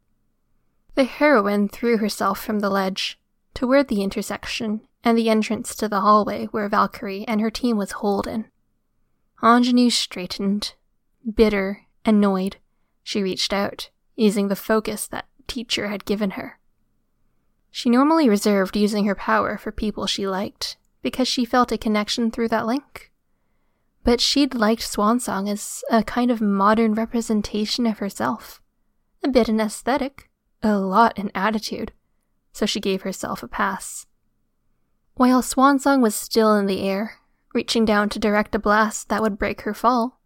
The 0.96 1.04
heroine 1.04 1.70
threw 1.70 1.98
herself 1.98 2.44
from 2.44 2.60
the 2.60 2.70
ledge, 2.70 3.20
toward 3.54 3.88
the 3.88 4.02
intersection 4.02 4.82
and 5.06 5.16
the 5.16 5.30
entrance 5.30 5.76
to 5.76 5.88
the 5.88 6.02
hallway 6.02 6.48
where 6.48 6.68
Valkyrie 6.68 7.26
and 7.28 7.40
her 7.40 7.52
team 7.52 7.78
was 7.78 7.92
holden. 7.92 8.46
Ingenue 9.44 9.92
straightened. 9.92 10.74
Bitter, 11.32 11.86
annoyed, 12.04 12.58
she 13.04 13.22
reached 13.22 13.54
out, 13.54 13.92
using 14.16 14.48
the 14.48 14.56
focus 14.56 15.08
that 15.08 15.28
teacher 15.48 15.88
had 15.88 16.06
given 16.06 16.32
her. 16.32 16.60
She 17.70 17.90
normally 17.90 18.28
reserved 18.28 18.76
using 18.76 19.06
her 19.06 19.16
power 19.16 19.58
for 19.58 19.72
people 19.72 20.08
she 20.08 20.28
liked, 20.28 20.78
because 21.04 21.28
she 21.28 21.46
felt 21.46 21.72
a 21.72 21.78
connection 21.78 22.32
through 22.32 22.48
that 22.50 22.66
link. 22.66 23.12
But 24.04 24.22
she'd 24.22 24.56
liked 24.56 24.82
Swansong 24.82 25.50
as 25.50 25.84
a 25.92 26.04
kind 26.04 26.32
of 26.32 26.42
modern 26.42 26.94
representation 26.94 27.86
of 27.86 28.00
herself. 28.00 28.62
A 29.24 29.28
bit 29.28 29.50
in 29.50 29.60
aesthetic, 29.60 30.30
a 30.64 30.78
lot 30.78 31.18
in 31.18 31.32
attitude, 31.36 31.92
so 32.54 32.66
she 32.66 32.80
gave 32.80 33.04
herself 33.04 33.44
a 33.44 33.48
pass. 33.48 34.08
While 35.16 35.42
Swansong 35.42 36.02
was 36.02 36.16
still 36.16 36.56
in 36.56 36.66
the 36.66 36.82
air, 36.82 37.20
reaching 37.54 37.86
down 37.86 38.10
to 38.10 38.20
direct 38.20 38.54
a 38.56 38.60
blast 38.60 39.10
that 39.10 39.22
would 39.22 39.38
break 39.38 39.62
her 39.62 39.74
fall, 39.74 40.20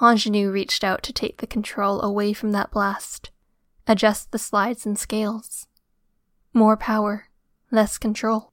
Ingenue 0.00 0.50
reached 0.50 0.82
out 0.82 1.02
to 1.04 1.12
take 1.12 1.38
the 1.38 1.46
control 1.46 2.00
away 2.02 2.32
from 2.32 2.52
that 2.52 2.70
blast 2.70 3.30
adjust 3.88 4.30
the 4.30 4.38
slides 4.38 4.84
and 4.84 4.98
scales. 4.98 5.66
More 6.52 6.76
power, 6.76 7.28
less 7.70 7.98
control. 7.98 8.52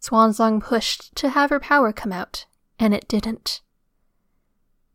Swansong 0.00 0.62
pushed 0.62 1.14
to 1.16 1.28
have 1.28 1.50
her 1.50 1.60
power 1.60 1.92
come 1.92 2.12
out, 2.12 2.46
and 2.78 2.94
it 2.94 3.06
didn't. 3.08 3.60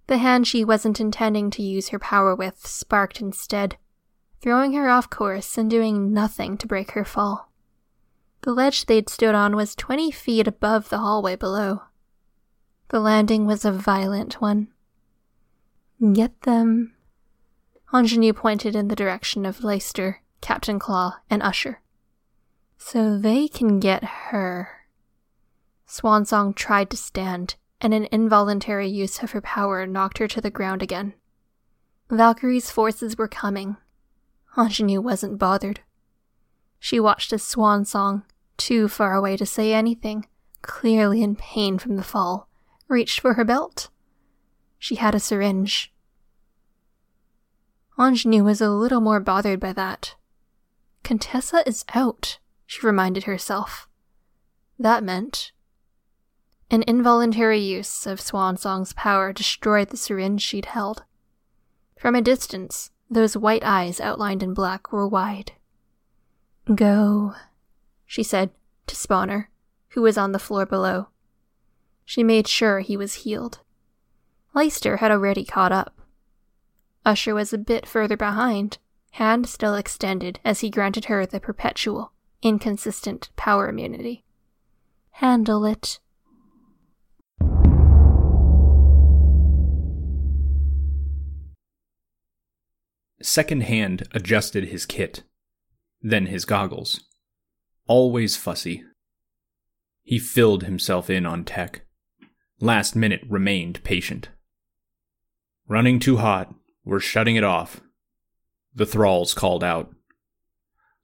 The 0.07 0.17
hand 0.17 0.47
she 0.47 0.65
wasn't 0.65 0.99
intending 0.99 1.49
to 1.51 1.61
use 1.61 1.89
her 1.89 1.99
power 1.99 2.36
with 2.36 2.65
sparked 2.65 3.21
instead, 3.21 3.78
throwing 4.41 4.74
her 4.74 4.89
off 4.89 5.09
course 5.09 5.57
and 5.57 5.69
doing 5.69 6.13
nothing 6.13 6.57
to 6.57 6.67
break 6.67 6.91
her 6.91 7.05
fall. 7.05 7.51
The 8.44 8.52
ledge 8.52 8.86
they'd 8.86 9.10
stood 9.10 9.36
on 9.36 9.56
was 9.56 9.74
twenty 9.74 10.12
feet 10.12 10.48
above 10.48 10.89
the 10.89 10.98
hallway 10.98 11.38
below. 11.38 11.84
The 12.89 13.00
landing 13.00 13.46
was 13.46 13.64
a 13.64 13.72
violent 13.72 14.41
one. 14.41 14.68
Get 16.12 16.41
them, 16.41 16.94
Ingenue 17.94 18.34
pointed 18.34 18.76
in 18.76 18.89
the 18.89 18.98
direction 18.98 19.46
of 19.46 19.64
Leicester, 19.64 20.22
Captain 20.41 20.78
Claw, 20.78 21.20
and 21.30 21.41
Usher. 21.41 21.82
So 22.78 23.18
they 23.18 23.48
can 23.48 23.80
get 23.80 24.04
her. 24.04 24.88
Swansong 25.88 26.54
tried 26.54 26.89
to 26.89 26.98
stand, 26.98 27.56
and 27.80 27.94
an 27.94 28.10
involuntary 28.12 28.89
use 28.89 29.24
of 29.24 29.32
her 29.32 29.41
power 29.41 29.88
knocked 29.88 30.18
her 30.18 30.28
to 30.28 30.41
the 30.41 30.52
ground 30.52 30.82
again. 30.82 31.14
Valkyrie's 32.10 32.70
forces 32.70 33.18
were 33.18 33.30
coming. 33.30 33.78
Ingenue 34.58 35.00
wasn't 35.00 35.39
bothered. 35.39 35.80
She 36.78 37.00
watched 37.00 37.32
as 37.32 37.41
Swansong, 37.41 38.24
too 38.58 38.88
far 38.88 39.16
away 39.16 39.38
to 39.38 39.45
say 39.45 39.74
anything, 39.74 40.28
clearly 40.62 41.24
in 41.24 41.36
pain 41.36 41.78
from 41.78 41.95
the 41.95 42.04
fall, 42.04 42.49
reached 42.88 43.20
for 43.20 43.34
her 43.34 43.43
belt. 43.43 43.89
She 44.80 44.95
had 44.95 45.16
a 45.16 45.20
syringe, 45.20 45.93
Ingenue 47.99 48.43
was 48.43 48.60
a 48.60 48.70
little 48.70 49.01
more 49.01 49.20
bothered 49.20 49.60
by 49.60 49.74
that. 49.74 50.16
Contessa 51.04 51.64
is 51.68 51.86
out, 51.93 52.39
she 52.66 52.86
reminded 52.86 53.26
herself. 53.26 53.88
That 54.80 55.04
meant. 55.04 55.51
An 56.72 56.84
involuntary 56.88 57.60
use 57.60 58.08
of 58.08 58.20
Swansong's 58.20 58.93
power 58.93 59.32
destroyed 59.32 59.89
the 59.89 59.97
syringe 59.97 60.41
she'd 60.41 60.66
held. 60.66 61.04
From 61.99 62.16
a 62.16 62.22
distance, 62.22 62.89
those 63.10 63.38
white 63.38 63.64
eyes 63.64 64.01
outlined 64.01 64.41
in 64.41 64.56
black 64.56 64.91
were 64.91 65.08
wide. 65.08 65.51
Go, 66.74 67.36
she 68.06 68.24
said 68.24 68.51
to 68.88 68.95
Spawner, 68.95 69.47
who 69.89 70.01
was 70.01 70.18
on 70.18 70.32
the 70.32 70.39
floor 70.39 70.66
below. 70.66 71.10
She 72.06 72.24
made 72.24 72.47
sure 72.47 72.80
he 72.80 72.97
was 72.97 73.24
healed. 73.24 73.60
Leicester 74.54 74.97
had 74.97 75.12
already 75.12 75.45
caught 75.45 75.72
up. 75.72 75.99
Usher 77.06 77.34
was 77.34 77.54
a 77.54 77.58
bit 77.58 77.86
further 77.86 78.18
behind, 78.18 78.78
hand 79.12 79.47
still 79.47 79.76
extended 79.76 80.39
as 80.43 80.62
he 80.62 80.70
granted 80.70 81.06
her 81.06 81.26
the 81.26 81.39
perpetual, 81.39 82.12
inconsistent 82.41 83.30
power 83.36 83.68
immunity. 83.70 84.24
handle 85.12 85.66
it. 85.66 85.99
Second 93.22 93.64
Hand 93.64 94.08
adjusted 94.12 94.66
his 94.66 94.86
kit, 94.86 95.24
then 96.01 96.26
his 96.26 96.43
goggles. 96.43 97.06
Always 97.88 98.36
fussy. 98.36 98.84
He 100.03 100.19
filled 100.19 100.63
himself 100.63 101.09
in 101.09 101.25
on 101.25 101.43
tech. 101.43 101.86
Last 102.59 102.95
minute 102.95 103.21
remained 103.29 103.84
patient. 103.84 104.29
Running 105.67 105.99
too 105.99 106.17
hot, 106.17 106.53
we're 106.84 106.99
shutting 106.99 107.36
it 107.36 107.43
off. 107.43 107.81
The 108.73 108.86
thralls 108.86 109.34
called 109.34 109.63
out. 109.63 109.93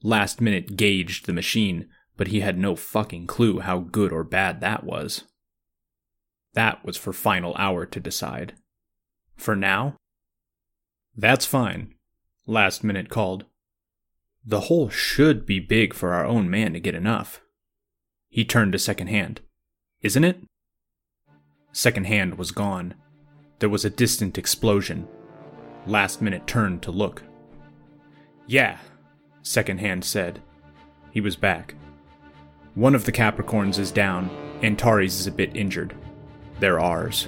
Last 0.01 0.41
minute 0.41 0.77
gauged 0.77 1.25
the 1.25 1.33
machine, 1.33 1.89
but 2.17 2.27
he 2.27 2.39
had 2.39 2.57
no 2.57 2.75
fucking 2.75 3.27
clue 3.27 3.59
how 3.59 3.79
good 3.79 4.11
or 4.11 4.23
bad 4.23 4.61
that 4.61 4.83
was. 4.83 5.25
That 6.53 6.83
was 6.83 6.97
for 6.97 7.13
final 7.13 7.55
hour 7.57 7.85
to 7.85 7.99
decide. 7.99 8.53
For 9.35 9.55
now? 9.55 9.97
That's 11.15 11.45
fine 11.45 11.95
last 12.49 12.83
minute 12.83 13.09
called. 13.09 13.45
The 14.45 14.61
hole 14.61 14.89
should 14.89 15.45
be 15.45 15.59
big 15.59 15.93
for 15.93 16.13
our 16.13 16.25
own 16.25 16.49
man 16.49 16.73
to 16.73 16.79
get 16.79 16.95
enough. 16.95 17.41
He 18.29 18.45
turned 18.45 18.71
to 18.73 18.79
second 18.79 19.07
hand. 19.07 19.41
Isn't 20.01 20.23
it? 20.23 20.41
Second 21.71 22.05
hand 22.07 22.37
was 22.37 22.51
gone. 22.51 22.95
There 23.59 23.69
was 23.69 23.85
a 23.85 23.89
distant 23.89 24.37
explosion. 24.37 25.07
Last 25.85 26.21
minute 26.21 26.47
turned 26.47 26.81
to 26.83 26.91
look. 26.91 27.23
Yeah, 28.47 28.79
second 29.41 29.79
hand 29.79 30.03
said. 30.03 30.41
He 31.11 31.21
was 31.21 31.35
back. 31.35 31.75
One 32.75 32.95
of 32.95 33.05
the 33.05 33.11
Capricorns 33.11 33.77
is 33.77 33.91
down, 33.91 34.29
Antares 34.61 35.19
is 35.19 35.27
a 35.27 35.31
bit 35.31 35.55
injured. 35.55 35.95
They're 36.59 36.79
ours. 36.79 37.27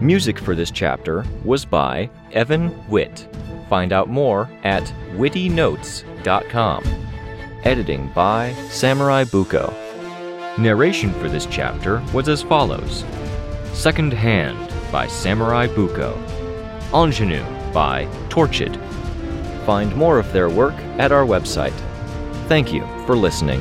Music 0.00 0.38
for 0.38 0.54
this 0.54 0.70
chapter 0.70 1.24
was 1.44 1.66
by 1.66 2.08
Evan 2.32 2.72
Witt. 2.88 3.28
Find 3.68 3.92
out 3.92 4.08
more 4.08 4.48
at 4.64 4.82
wittynotes.com. 5.12 6.84
Editing 7.64 8.10
by 8.14 8.54
Samurai 8.70 9.24
Buko. 9.24 9.70
Narration 10.58 11.12
for 11.14 11.28
this 11.28 11.44
chapter 11.44 12.02
was 12.14 12.30
as 12.30 12.42
follows 12.42 13.04
Second 13.74 14.14
Hand 14.14 14.72
by 14.90 15.06
Samurai 15.06 15.66
Buko. 15.66 16.16
Ingenue 16.94 17.44
by 17.72 18.06
Torchid. 18.30 18.76
Find 19.66 19.94
more 19.94 20.18
of 20.18 20.32
their 20.32 20.48
work 20.48 20.74
at 20.98 21.12
our 21.12 21.26
website. 21.26 21.78
Thank 22.48 22.72
you 22.72 22.80
for 23.04 23.14
listening. 23.14 23.60